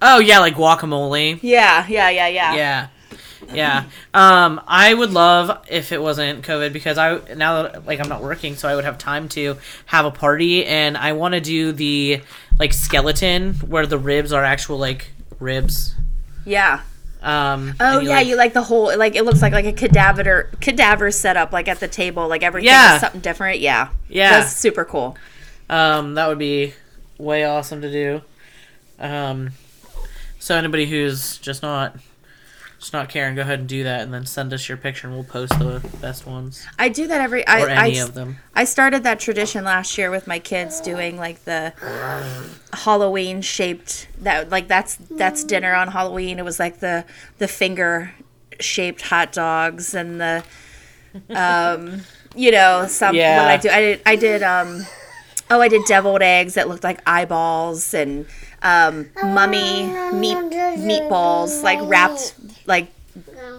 Oh 0.03 0.18
yeah, 0.18 0.40
like 0.40 0.55
guacamole. 0.55 1.38
Yeah, 1.42 1.86
yeah, 1.86 2.11
yeah, 2.11 2.26
yeah. 2.26 2.55
Yeah. 2.55 2.88
Yeah. 3.53 3.84
Um, 4.12 4.61
I 4.66 4.95
would 4.95 5.11
love 5.12 5.64
if 5.68 5.92
it 5.92 6.01
wasn't 6.01 6.42
COVID 6.45 6.72
because 6.72 6.99
I 6.99 7.18
now 7.34 7.62
that 7.62 7.86
like 7.86 8.01
I'm 8.01 8.09
not 8.09 8.22
working, 8.22 8.57
so 8.57 8.68
I 8.68 8.74
would 8.74 8.84
have 8.84 8.99
time 8.99 9.28
to 9.30 9.57
have 9.86 10.05
a 10.05 10.11
party 10.11 10.64
and 10.64 10.97
I 10.97 11.12
want 11.12 11.34
to 11.34 11.40
do 11.40 11.72
the 11.72 12.20
like 12.59 12.72
skeleton 12.72 13.55
where 13.55 13.86
the 13.86 13.99
ribs 13.99 14.32
are 14.32 14.45
actual 14.45 14.78
like 14.78 15.11
ribs. 15.40 15.95
Yeah. 16.45 16.80
Um, 17.22 17.74
Oh 17.80 17.99
and 17.99 18.07
yeah, 18.07 18.14
like- 18.16 18.26
you 18.26 18.36
like 18.36 18.53
the 18.53 18.62
whole 18.62 18.97
like 18.99 19.16
it 19.16 19.22
looks 19.24 19.40
like 19.40 19.53
like 19.55 19.64
a 19.64 19.72
cadaver 19.72 20.51
cadaver 20.61 21.11
setup 21.11 21.53
like 21.53 21.68
at 21.68 21.80
the 21.80 21.88
table, 21.88 22.28
like 22.28 22.42
everything 22.42 22.68
Yeah. 22.68 22.97
is 22.97 23.01
something 23.01 23.20
different. 23.22 23.61
Yeah. 23.61 23.88
Yeah. 24.09 24.40
That's 24.40 24.53
super 24.57 24.84
cool. 24.84 25.16
Um, 25.70 26.14
that 26.14 26.28
would 26.28 26.38
be 26.38 26.74
way 27.18 27.45
awesome 27.45 27.80
to 27.80 27.90
do. 27.90 28.20
Um, 28.99 29.51
so 30.38 30.55
anybody 30.57 30.84
who's 30.86 31.38
just 31.38 31.62
not 31.62 31.97
just 32.85 32.93
not 32.93 33.09
caring, 33.09 33.35
go 33.35 33.41
ahead 33.41 33.61
and 33.61 33.68
do 33.68 33.82
that, 33.85 34.03
and 34.03 34.12
then 34.12 34.26
send 34.26 34.53
us 34.53 34.68
your 34.68 34.76
picture, 34.76 35.07
and 35.07 35.16
we'll 35.16 35.24
post 35.24 35.59
the 35.59 35.82
best 36.03 36.26
ones 36.26 36.66
I 36.78 36.91
do 36.91 37.07
that 37.07 37.18
every 37.18 37.47
I 37.47 37.62
or 37.62 37.68
any 37.70 37.99
I, 37.99 38.03
of 38.03 38.12
them. 38.12 38.37
I 38.55 38.64
started 38.64 39.05
that 39.05 39.18
tradition 39.18 39.64
last 39.64 39.97
year 39.97 40.11
with 40.11 40.26
my 40.26 40.39
kids 40.39 40.82
doing 40.82 41.16
like 41.16 41.45
the 41.45 41.72
Halloween 42.74 43.41
shaped 43.41 44.09
that 44.20 44.51
like 44.51 44.68
that's 44.68 44.97
that's 44.97 45.45
dinner 45.45 45.74
on 45.74 45.89
Halloween. 45.89 46.39
It 46.39 46.45
was 46.45 46.59
like 46.59 46.80
the 46.80 47.07
the 47.39 47.49
finger 47.49 48.12
shaped 48.61 49.01
hot 49.01 49.32
dogs 49.32 49.95
and 49.95 50.20
the 50.20 50.45
um 51.30 52.03
you 52.37 52.51
know 52.51 52.87
some 52.87 53.16
Yeah. 53.16 53.41
what 53.41 53.51
I 53.51 53.57
do 53.57 53.68
I 53.70 53.80
did 53.80 54.03
I 54.05 54.16
did 54.16 54.43
um 54.43 54.85
oh 55.51 55.61
I 55.61 55.68
did 55.68 55.87
deviled 55.87 56.20
eggs 56.22 56.55
that 56.55 56.68
looked 56.68 56.85
like 56.85 57.01
eyeballs 57.07 57.95
and 57.95 58.26
um 58.62 59.09
mummy 59.22 59.85
meat 60.12 60.37
meatballs 60.78 61.62
like 61.62 61.78
wrapped 61.82 62.35
like 62.66 62.88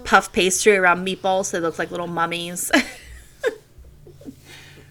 puff 0.03 0.31
pastry 0.33 0.75
around 0.77 1.05
meatballs 1.05 1.45
so 1.45 1.59
they 1.59 1.65
look 1.65 1.79
like 1.79 1.91
little 1.91 2.07
mummies. 2.07 2.71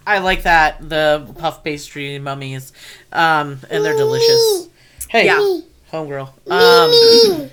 I 0.06 0.18
like 0.18 0.42
that 0.42 0.86
the 0.86 1.26
puff 1.38 1.64
pastry 1.64 2.18
mummies, 2.18 2.72
um, 3.12 3.58
and 3.70 3.84
they're 3.84 3.96
delicious. 3.96 4.68
Hey, 5.08 5.26
Yeah. 5.26 5.60
homegirl. 5.92 6.28
Um, 6.50 7.50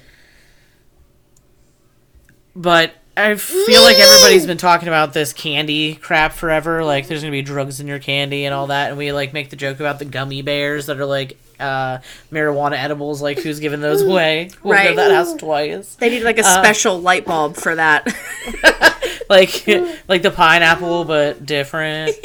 but 2.55 2.93
I 3.16 3.36
feel 3.36 3.82
like 3.82 3.97
everybody's 3.97 4.45
been 4.45 4.57
talking 4.57 4.88
about 4.88 5.14
this 5.14 5.32
candy 5.34 5.95
crap 5.95 6.34
forever. 6.34 6.84
Like, 6.84 7.07
there's 7.07 7.22
gonna 7.22 7.32
be 7.32 7.41
drugs 7.41 7.80
in 7.80 7.88
your 7.88 7.99
candy 7.99 8.45
and 8.45 8.53
all 8.53 8.68
that, 8.68 8.89
and 8.89 8.97
we 8.97 9.12
like 9.14 9.32
make 9.34 9.49
the 9.49 9.55
joke 9.55 9.80
about 9.80 9.99
the 9.99 10.05
gummy 10.05 10.41
bears 10.41 10.88
that 10.88 10.99
are 10.99 11.05
like 11.05 11.38
uh, 11.62 11.99
marijuana 12.32 12.74
edibles. 12.78 13.22
Like, 13.22 13.39
who's 13.39 13.59
giving 13.59 13.80
those 13.82 14.01
away? 14.01 14.49
We'll 14.64 14.74
go 14.74 14.80
Right. 14.84 14.95
that 14.95 15.12
house 15.12 15.34
twice. 15.36 15.95
They 15.95 16.09
need 16.09 16.24
like 16.24 16.38
a 16.39 16.43
special 16.43 16.99
light 16.99 17.26
bulb 17.26 17.55
for 17.55 17.76
that. 17.76 18.07
Like, 19.30 19.66
like 20.09 20.24
the 20.24 20.32
pineapple, 20.32 21.05
but 21.05 21.45
different. 21.45 22.07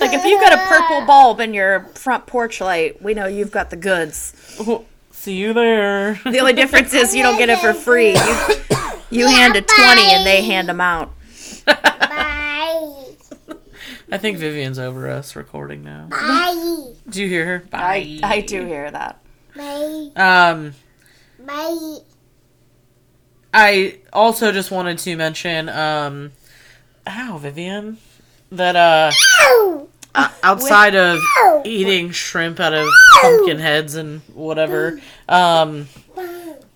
like 0.00 0.12
if 0.14 0.24
you've 0.24 0.40
got 0.40 0.52
a 0.54 0.64
purple 0.66 1.06
bulb 1.06 1.40
in 1.40 1.52
your 1.52 1.80
front 1.94 2.26
porch 2.26 2.60
light, 2.62 3.02
we 3.02 3.12
know 3.12 3.26
you've 3.26 3.50
got 3.50 3.68
the 3.68 3.76
goods. 3.76 4.32
See 5.12 5.36
you 5.36 5.52
there. 5.52 6.18
The 6.24 6.38
only 6.38 6.54
difference 6.54 6.94
is 6.94 7.14
you 7.14 7.22
don't 7.22 7.36
get 7.36 7.50
it 7.50 7.58
for 7.58 7.74
free. 7.74 8.12
You, 8.14 8.46
you 9.10 9.26
hand 9.26 9.54
a 9.56 9.60
20 9.60 10.02
and 10.02 10.26
they 10.26 10.42
hand 10.42 10.66
them 10.68 10.80
out. 10.80 11.12
Bye. 11.66 12.36
I 14.12 14.18
think 14.18 14.38
Vivian's 14.38 14.78
over 14.78 15.08
us 15.08 15.36
recording 15.36 15.84
now. 15.84 16.06
Bye. 16.10 16.92
Do 17.08 17.22
you 17.22 17.28
hear 17.28 17.46
her? 17.46 17.64
I, 17.72 18.20
I 18.22 18.40
do 18.40 18.64
hear 18.66 18.90
that. 18.90 19.20
Bye. 19.56 20.10
Um, 20.16 20.74
Bye. 21.44 21.98
I 23.52 23.98
also 24.12 24.52
just 24.52 24.70
wanted 24.70 24.98
to 24.98 25.16
mention, 25.16 25.68
um, 25.68 26.32
ow, 27.06 27.38
Vivian, 27.38 27.98
that 28.52 28.76
uh, 28.76 29.10
Ow. 29.42 29.88
outside 30.42 30.94
of 30.94 31.18
eating 31.64 32.10
shrimp 32.10 32.60
out 32.60 32.72
of 32.72 32.88
pumpkin 33.20 33.58
heads 33.58 33.94
and 33.96 34.20
whatever, 34.34 35.00
um, 35.28 35.88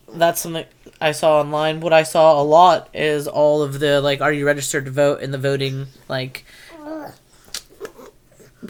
that's 0.09 0.41
something 0.41 0.65
I 1.01 1.13
saw 1.13 1.41
online. 1.41 1.81
What 1.81 1.93
I 1.93 2.03
saw 2.03 2.41
a 2.41 2.45
lot 2.45 2.89
is 2.93 3.29
all 3.29 3.63
of 3.63 3.79
the 3.79 4.01
like, 4.01 4.21
are 4.21 4.33
you 4.33 4.47
registered 4.47 4.85
to 4.87 4.91
vote 4.91 5.21
in 5.21 5.31
the 5.31 5.39
voting 5.39 5.87
like 6.09 6.45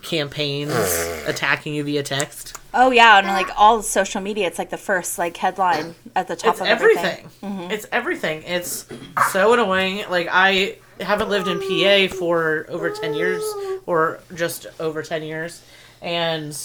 campaigns 0.03 0.72
attacking 1.26 1.74
you 1.74 1.84
via 1.84 2.03
text. 2.03 2.59
Oh 2.72 2.90
yeah, 2.90 3.18
and 3.18 3.26
like 3.28 3.49
all 3.57 3.82
social 3.82 4.20
media, 4.20 4.47
it's 4.47 4.59
like 4.59 4.70
the 4.70 4.76
first 4.76 5.18
like 5.18 5.36
headline 5.36 5.95
at 6.16 6.26
the 6.28 6.36
top 6.36 6.53
It's 6.55 6.61
of 6.61 6.66
everything. 6.66 7.05
everything. 7.05 7.30
Mm-hmm. 7.42 7.70
It's 7.70 7.86
everything. 7.92 8.42
It's 8.45 8.86
so 9.30 9.53
annoying. 9.55 10.05
Like 10.11 10.28
I 10.30 10.76
haven't 11.01 11.28
lived 11.28 11.49
in 11.49 11.59
PA 11.61 12.14
for 12.16 12.66
over 12.68 12.90
10 12.90 13.14
years 13.14 13.42
or 13.86 14.20
just 14.34 14.66
over 14.78 15.03
10 15.03 15.22
years 15.24 15.62
and 16.01 16.57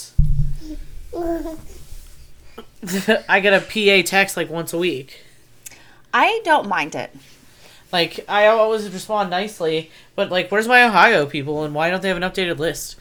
I 3.28 3.40
get 3.40 3.52
a 3.52 3.60
PA 3.60 4.06
text 4.08 4.36
like 4.36 4.48
once 4.50 4.72
a 4.72 4.78
week. 4.78 5.24
I 6.14 6.40
don't 6.44 6.68
mind 6.68 6.94
it. 6.94 7.14
Like 7.92 8.24
I 8.28 8.46
always 8.46 8.88
respond 8.88 9.30
nicely, 9.30 9.90
but 10.14 10.30
like 10.30 10.50
where's 10.50 10.68
my 10.68 10.84
Ohio 10.84 11.26
people 11.26 11.64
and 11.64 11.74
why 11.74 11.90
don't 11.90 12.00
they 12.02 12.08
have 12.08 12.16
an 12.16 12.22
updated 12.22 12.58
list? 12.58 12.96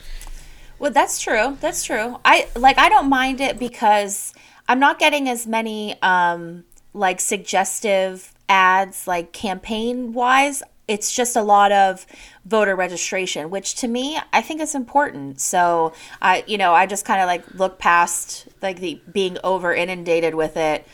Well, 0.80 0.92
that's 0.92 1.20
true. 1.20 1.58
That's 1.60 1.84
true. 1.84 2.18
I 2.24 2.48
like 2.56 2.78
I 2.78 2.90
don't 2.90 3.10
mind 3.10 3.42
it 3.42 3.60
because 3.60 4.34
I'm 4.68 4.80
not 4.80 4.98
getting 4.98 5.28
as 5.28 5.46
many 5.46 6.02
um 6.02 6.64
like 6.94 7.20
suggestive 7.20 8.34
ads 8.48 9.06
like 9.08 9.34
campaign 9.34 10.14
wise. 10.14 10.64
It's 10.88 11.14
just 11.14 11.36
a 11.36 11.44
lot 11.44 11.72
of 11.72 12.08
voter 12.46 12.76
registration, 12.76 13.50
which 13.52 13.76
to 13.76 13.88
me 13.88 14.18
I 14.32 14.42
think 14.42 14.62
is 14.62 14.74
important. 14.74 15.42
So 15.42 15.94
I 16.22 16.46
you 16.48 16.58
know, 16.58 16.74
I 16.74 16.86
just 16.86 17.06
kind 17.06 17.22
of 17.22 17.28
like 17.28 17.44
look 17.54 17.78
past 17.78 18.48
like 18.62 18.80
the 18.80 19.02
being 19.12 19.38
over 19.44 19.74
inundated 19.74 20.34
with 20.34 20.56
it 20.56 20.88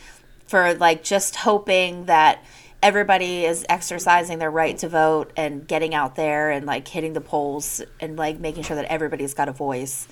for 0.48 0.74
like 0.74 1.04
just 1.04 1.36
hoping 1.36 2.06
that 2.06 2.44
everybody 2.86 3.44
is 3.44 3.66
exercising 3.68 4.38
their 4.38 4.50
right 4.50 4.78
to 4.78 4.88
vote 4.88 5.32
and 5.36 5.66
getting 5.66 5.92
out 5.92 6.14
there 6.14 6.52
and 6.52 6.66
like 6.66 6.86
hitting 6.86 7.14
the 7.14 7.20
polls 7.20 7.82
and 7.98 8.16
like 8.16 8.38
making 8.38 8.62
sure 8.62 8.76
that 8.76 8.84
everybody's 8.84 9.34
got 9.34 9.48
a 9.48 9.52
voice. 9.52 10.06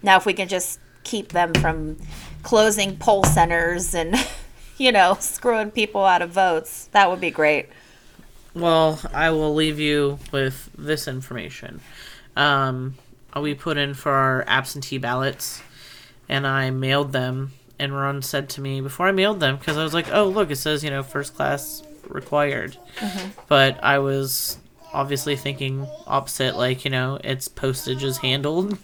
Now, 0.00 0.16
if 0.16 0.26
we 0.26 0.32
can 0.32 0.46
just 0.46 0.78
keep 1.02 1.32
them 1.32 1.52
from 1.54 1.96
closing 2.44 2.96
poll 2.98 3.24
centers 3.24 3.96
and, 3.96 4.14
you 4.78 4.92
know, 4.92 5.16
screwing 5.18 5.72
people 5.72 6.04
out 6.04 6.22
of 6.22 6.30
votes, 6.30 6.88
that 6.92 7.10
would 7.10 7.20
be 7.20 7.32
great. 7.32 7.68
Well, 8.54 9.00
I 9.12 9.30
will 9.30 9.52
leave 9.52 9.80
you 9.80 10.20
with 10.30 10.70
this 10.78 11.08
information. 11.08 11.80
Um, 12.36 12.94
we 13.34 13.54
put 13.54 13.76
in 13.76 13.94
for 13.94 14.12
our 14.12 14.44
absentee 14.46 14.98
ballots, 14.98 15.62
and 16.28 16.46
I 16.46 16.70
mailed 16.70 17.10
them. 17.10 17.54
And 17.76 17.92
Ron 17.92 18.22
said 18.22 18.48
to 18.50 18.60
me 18.60 18.80
before 18.80 19.08
I 19.08 19.12
mailed 19.12 19.40
them, 19.40 19.56
because 19.56 19.76
I 19.76 19.82
was 19.82 19.94
like, 19.94 20.12
"Oh, 20.12 20.28
look, 20.28 20.50
it 20.50 20.56
says 20.56 20.84
you 20.84 20.90
know 20.90 21.02
first 21.02 21.34
class 21.34 21.82
required," 22.10 22.76
uh-huh. 23.00 23.28
but 23.48 23.82
I 23.82 23.98
was 23.98 24.58
obviously 24.92 25.36
thinking 25.36 25.86
opposite. 26.06 26.56
Like 26.56 26.84
you 26.84 26.90
know, 26.90 27.18
its 27.22 27.48
postage 27.48 28.04
is 28.04 28.18
handled. 28.18 28.78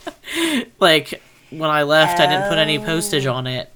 like 0.80 1.22
when 1.50 1.70
I 1.70 1.82
left, 1.82 2.20
I 2.20 2.26
didn't 2.26 2.48
put 2.48 2.58
any 2.58 2.78
oh. 2.78 2.84
postage 2.84 3.26
on 3.26 3.46
it, 3.46 3.74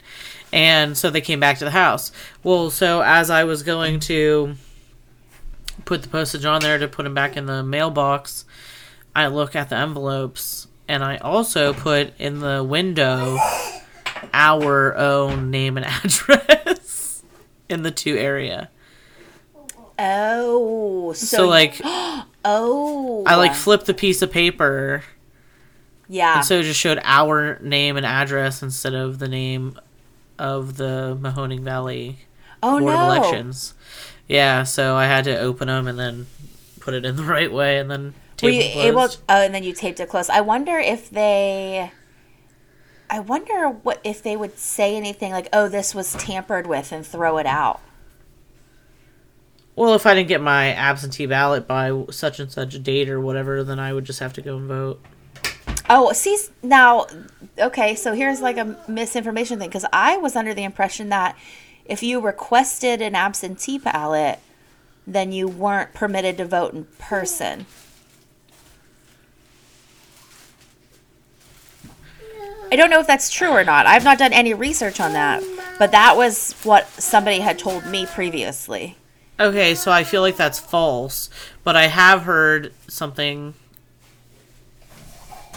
and 0.52 0.96
so 0.96 1.10
they 1.10 1.20
came 1.20 1.40
back 1.40 1.58
to 1.58 1.64
the 1.64 1.70
house. 1.70 2.12
Well, 2.42 2.70
so 2.70 3.02
as 3.02 3.30
I 3.30 3.44
was 3.44 3.62
going 3.62 4.00
to 4.00 4.54
put 5.84 6.02
the 6.02 6.08
postage 6.08 6.44
on 6.44 6.60
there 6.60 6.78
to 6.78 6.88
put 6.88 7.04
them 7.04 7.14
back 7.14 7.36
in 7.36 7.46
the 7.46 7.62
mailbox, 7.62 8.44
I 9.14 9.28
look 9.28 9.56
at 9.56 9.68
the 9.68 9.76
envelopes 9.76 10.68
and 10.88 11.04
I 11.04 11.18
also 11.18 11.72
put 11.72 12.18
in 12.18 12.40
the 12.40 12.64
window 12.64 13.38
our 14.32 14.96
own 14.96 15.50
name 15.50 15.76
and 15.76 15.86
address 16.04 16.97
in 17.68 17.82
the 17.82 17.90
two 17.90 18.16
area. 18.16 18.70
Oh, 19.98 21.12
so, 21.12 21.26
So, 21.26 21.48
like 21.48 21.80
oh, 21.84 23.24
I 23.26 23.36
like 23.36 23.54
flipped 23.54 23.86
the 23.86 23.94
piece 23.94 24.22
of 24.22 24.30
paper 24.30 25.02
yeah, 26.08 26.36
and 26.36 26.44
so 26.44 26.58
it 26.58 26.62
just 26.62 26.80
showed 26.80 27.00
our 27.04 27.58
name 27.60 27.96
and 27.96 28.06
address 28.06 28.62
instead 28.62 28.94
of 28.94 29.18
the 29.18 29.28
name 29.28 29.78
of 30.38 30.76
the 30.78 31.16
Mahoning 31.20 31.60
Valley 31.60 32.20
oh 32.62 32.80
Board 32.80 32.94
no, 32.94 33.10
of 33.10 33.16
Elections. 33.16 33.74
Yeah, 34.26 34.62
so 34.62 34.96
I 34.96 35.04
had 35.04 35.24
to 35.24 35.38
open 35.38 35.68
them 35.68 35.86
and 35.86 35.98
then 35.98 36.26
put 36.80 36.94
it 36.94 37.04
in 37.04 37.16
the 37.16 37.22
right 37.24 37.52
way 37.52 37.78
and 37.78 37.90
then 37.90 38.04
Were 38.04 38.12
tape 38.36 38.54
you 38.54 38.62
them 38.62 38.86
able? 38.86 39.08
Oh, 39.28 39.42
and 39.42 39.54
then 39.54 39.62
you 39.62 39.74
taped 39.74 40.00
it 40.00 40.08
close. 40.08 40.30
I 40.30 40.40
wonder 40.40 40.78
if 40.78 41.10
they. 41.10 41.92
I 43.10 43.20
wonder 43.20 43.68
what 43.68 44.00
if 44.04 44.22
they 44.22 44.36
would 44.36 44.58
say 44.58 44.96
anything 44.96 45.32
like, 45.32 45.48
"Oh, 45.52 45.68
this 45.68 45.94
was 45.94 46.12
tampered 46.14 46.66
with," 46.66 46.92
and 46.92 47.06
throw 47.06 47.38
it 47.38 47.46
out. 47.46 47.80
Well, 49.76 49.94
if 49.94 50.06
I 50.06 50.14
didn't 50.14 50.28
get 50.28 50.40
my 50.40 50.72
absentee 50.72 51.26
ballot 51.26 51.68
by 51.68 52.04
such 52.10 52.40
and 52.40 52.50
such 52.50 52.82
date 52.82 53.08
or 53.08 53.20
whatever, 53.20 53.62
then 53.62 53.78
I 53.78 53.92
would 53.92 54.04
just 54.04 54.18
have 54.18 54.32
to 54.32 54.42
go 54.42 54.56
and 54.56 54.66
vote. 54.66 55.00
Oh, 55.88 56.12
see 56.12 56.36
now, 56.62 57.06
okay. 57.58 57.94
So 57.94 58.12
here's 58.12 58.40
like 58.40 58.58
a 58.58 58.76
misinformation 58.88 59.58
thing 59.58 59.68
because 59.68 59.86
I 59.92 60.16
was 60.16 60.36
under 60.36 60.52
the 60.52 60.64
impression 60.64 61.08
that 61.10 61.36
if 61.84 62.02
you 62.02 62.20
requested 62.20 63.00
an 63.00 63.14
absentee 63.14 63.78
ballot, 63.78 64.40
then 65.06 65.32
you 65.32 65.48
weren't 65.48 65.94
permitted 65.94 66.36
to 66.38 66.44
vote 66.44 66.74
in 66.74 66.84
person. 66.98 67.64
I 72.70 72.76
don't 72.76 72.90
know 72.90 73.00
if 73.00 73.06
that's 73.06 73.30
true 73.30 73.50
or 73.50 73.64
not. 73.64 73.86
I've 73.86 74.04
not 74.04 74.18
done 74.18 74.32
any 74.32 74.52
research 74.52 75.00
on 75.00 75.14
that, 75.14 75.42
but 75.78 75.90
that 75.92 76.16
was 76.16 76.52
what 76.64 76.86
somebody 76.88 77.38
had 77.38 77.58
told 77.58 77.86
me 77.86 78.04
previously. 78.06 78.96
Okay, 79.40 79.74
so 79.74 79.90
I 79.90 80.04
feel 80.04 80.20
like 80.20 80.36
that's 80.36 80.58
false, 80.58 81.30
but 81.64 81.76
I 81.76 81.86
have 81.86 82.22
heard 82.22 82.72
something 82.88 83.54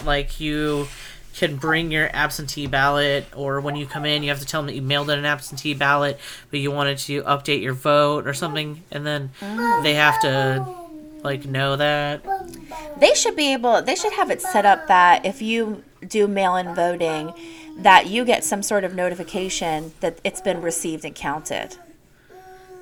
like 0.04 0.40
you 0.40 0.88
can 1.34 1.56
bring 1.56 1.90
your 1.90 2.08
absentee 2.12 2.66
ballot, 2.66 3.26
or 3.34 3.60
when 3.60 3.74
you 3.74 3.86
come 3.86 4.04
in, 4.04 4.22
you 4.22 4.28
have 4.28 4.40
to 4.40 4.46
tell 4.46 4.60
them 4.60 4.66
that 4.66 4.74
you 4.74 4.82
mailed 4.82 5.10
in 5.10 5.18
an 5.18 5.24
absentee 5.24 5.74
ballot, 5.74 6.18
but 6.50 6.60
you 6.60 6.70
wanted 6.70 6.98
to 6.98 7.22
update 7.22 7.62
your 7.62 7.72
vote 7.74 8.26
or 8.26 8.34
something, 8.34 8.82
and 8.90 9.04
then 9.04 9.30
they 9.82 9.94
have 9.94 10.20
to 10.20 10.66
like 11.22 11.46
know 11.46 11.76
that. 11.76 12.24
They 12.98 13.14
should 13.14 13.36
be 13.36 13.52
able, 13.52 13.82
they 13.82 13.94
should 13.94 14.12
have 14.12 14.30
it 14.30 14.42
set 14.42 14.66
up 14.66 14.86
that 14.88 15.24
if 15.24 15.42
you 15.42 15.82
do 16.06 16.26
mail 16.26 16.56
in 16.56 16.74
voting, 16.74 17.32
that 17.78 18.06
you 18.06 18.24
get 18.24 18.44
some 18.44 18.62
sort 18.62 18.84
of 18.84 18.94
notification 18.94 19.92
that 20.00 20.20
it's 20.24 20.40
been 20.40 20.60
received 20.60 21.04
and 21.04 21.14
counted. 21.14 21.76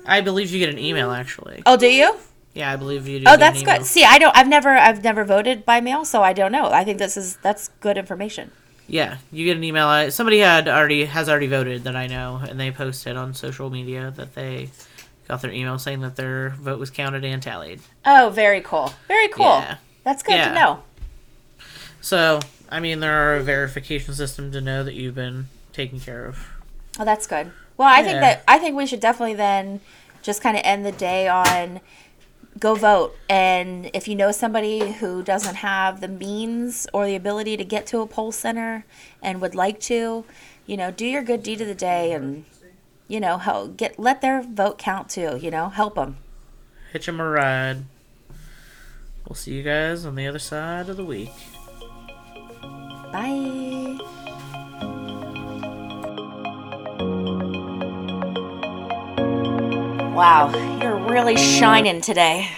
I 0.05 0.21
believe 0.21 0.51
you 0.51 0.59
get 0.59 0.69
an 0.69 0.79
email 0.79 1.11
actually. 1.11 1.61
Oh, 1.65 1.77
do 1.77 1.87
you? 1.87 2.17
Yeah, 2.53 2.71
I 2.71 2.75
believe 2.75 3.07
you 3.07 3.19
do. 3.19 3.25
Oh, 3.27 3.31
get 3.31 3.33
an 3.33 3.39
that's 3.39 3.63
good. 3.63 3.85
See, 3.85 4.03
I 4.03 4.17
don't, 4.17 4.35
I've 4.35 4.47
never, 4.47 4.69
I've 4.69 5.03
never 5.03 5.23
voted 5.23 5.65
by 5.65 5.79
mail, 5.79 6.03
so 6.03 6.21
I 6.21 6.33
don't 6.33 6.51
know. 6.51 6.65
I 6.71 6.83
think 6.83 6.97
this 6.97 7.15
is, 7.15 7.37
that's 7.37 7.69
good 7.79 7.97
information. 7.97 8.51
Yeah, 8.87 9.19
you 9.31 9.45
get 9.45 9.55
an 9.55 9.63
email. 9.63 10.11
Somebody 10.11 10.39
had 10.39 10.67
already 10.67 11.05
has 11.05 11.29
already 11.29 11.47
voted 11.47 11.85
that 11.85 11.95
I 11.95 12.07
know, 12.07 12.41
and 12.45 12.59
they 12.59 12.71
posted 12.71 13.15
on 13.15 13.33
social 13.33 13.69
media 13.69 14.11
that 14.17 14.35
they 14.35 14.69
got 15.31 15.41
their 15.41 15.51
email 15.53 15.79
saying 15.79 16.01
that 16.01 16.17
their 16.17 16.49
vote 16.49 16.77
was 16.77 16.89
counted 16.89 17.23
and 17.23 17.41
tallied. 17.41 17.79
Oh, 18.05 18.31
very 18.33 18.59
cool. 18.59 18.93
Very 19.07 19.29
cool. 19.29 19.45
Yeah. 19.45 19.77
That's 20.03 20.23
good 20.23 20.33
Yeah. 20.35 20.49
to 20.49 20.53
know. 20.53 20.83
So, 22.01 22.41
I 22.69 22.81
mean, 22.81 22.99
there 22.99 23.13
are 23.13 23.37
a 23.37 23.41
verification 23.41 24.13
system 24.13 24.51
to 24.51 24.59
know 24.59 24.83
that 24.83 24.93
you've 24.93 25.15
been 25.15 25.47
taken 25.71 26.01
care 26.01 26.25
of. 26.25 26.49
Oh, 26.99 27.05
that's 27.05 27.27
good. 27.27 27.49
Well, 27.77 27.87
I 27.87 28.03
think 28.03 28.19
that 28.19 28.43
I 28.45 28.59
think 28.59 28.75
we 28.75 28.85
should 28.85 28.99
definitely 28.99 29.35
then 29.35 29.79
just 30.21 30.41
kind 30.41 30.57
of 30.57 30.63
end 30.65 30.85
the 30.85 30.91
day 30.91 31.29
on 31.29 31.79
go 32.59 32.75
vote. 32.75 33.15
And 33.29 33.89
if 33.93 34.09
you 34.09 34.15
know 34.15 34.33
somebody 34.33 34.91
who 34.91 35.23
doesn't 35.23 35.55
have 35.55 36.01
the 36.01 36.09
means 36.09 36.87
or 36.91 37.05
the 37.05 37.15
ability 37.15 37.55
to 37.55 37.63
get 37.63 37.85
to 37.87 38.01
a 38.01 38.05
poll 38.05 38.33
center 38.33 38.83
and 39.23 39.39
would 39.39 39.55
like 39.55 39.79
to, 39.81 40.25
you 40.65 40.75
know, 40.75 40.91
do 40.91 41.05
your 41.05 41.23
good 41.23 41.41
deed 41.41 41.61
of 41.61 41.67
the 41.67 41.73
day 41.73 42.11
and 42.11 42.43
you 43.11 43.19
know, 43.19 43.37
help 43.37 43.75
get 43.75 43.99
let 43.99 44.21
their 44.21 44.41
vote 44.41 44.77
count 44.77 45.09
too. 45.09 45.37
You 45.37 45.51
know, 45.51 45.67
help 45.67 45.95
them. 45.95 46.17
Hitch 46.93 47.07
them 47.07 47.19
a 47.19 47.27
ride. 47.27 47.83
We'll 49.27 49.35
see 49.35 49.53
you 49.53 49.63
guys 49.63 50.05
on 50.05 50.15
the 50.15 50.27
other 50.27 50.39
side 50.39 50.87
of 50.87 50.95
the 50.95 51.03
week. 51.03 51.31
Bye. 53.11 53.97
Wow, 60.15 60.79
you're 60.81 60.95
really 60.95 61.35
shining 61.35 61.99
today. 61.99 62.49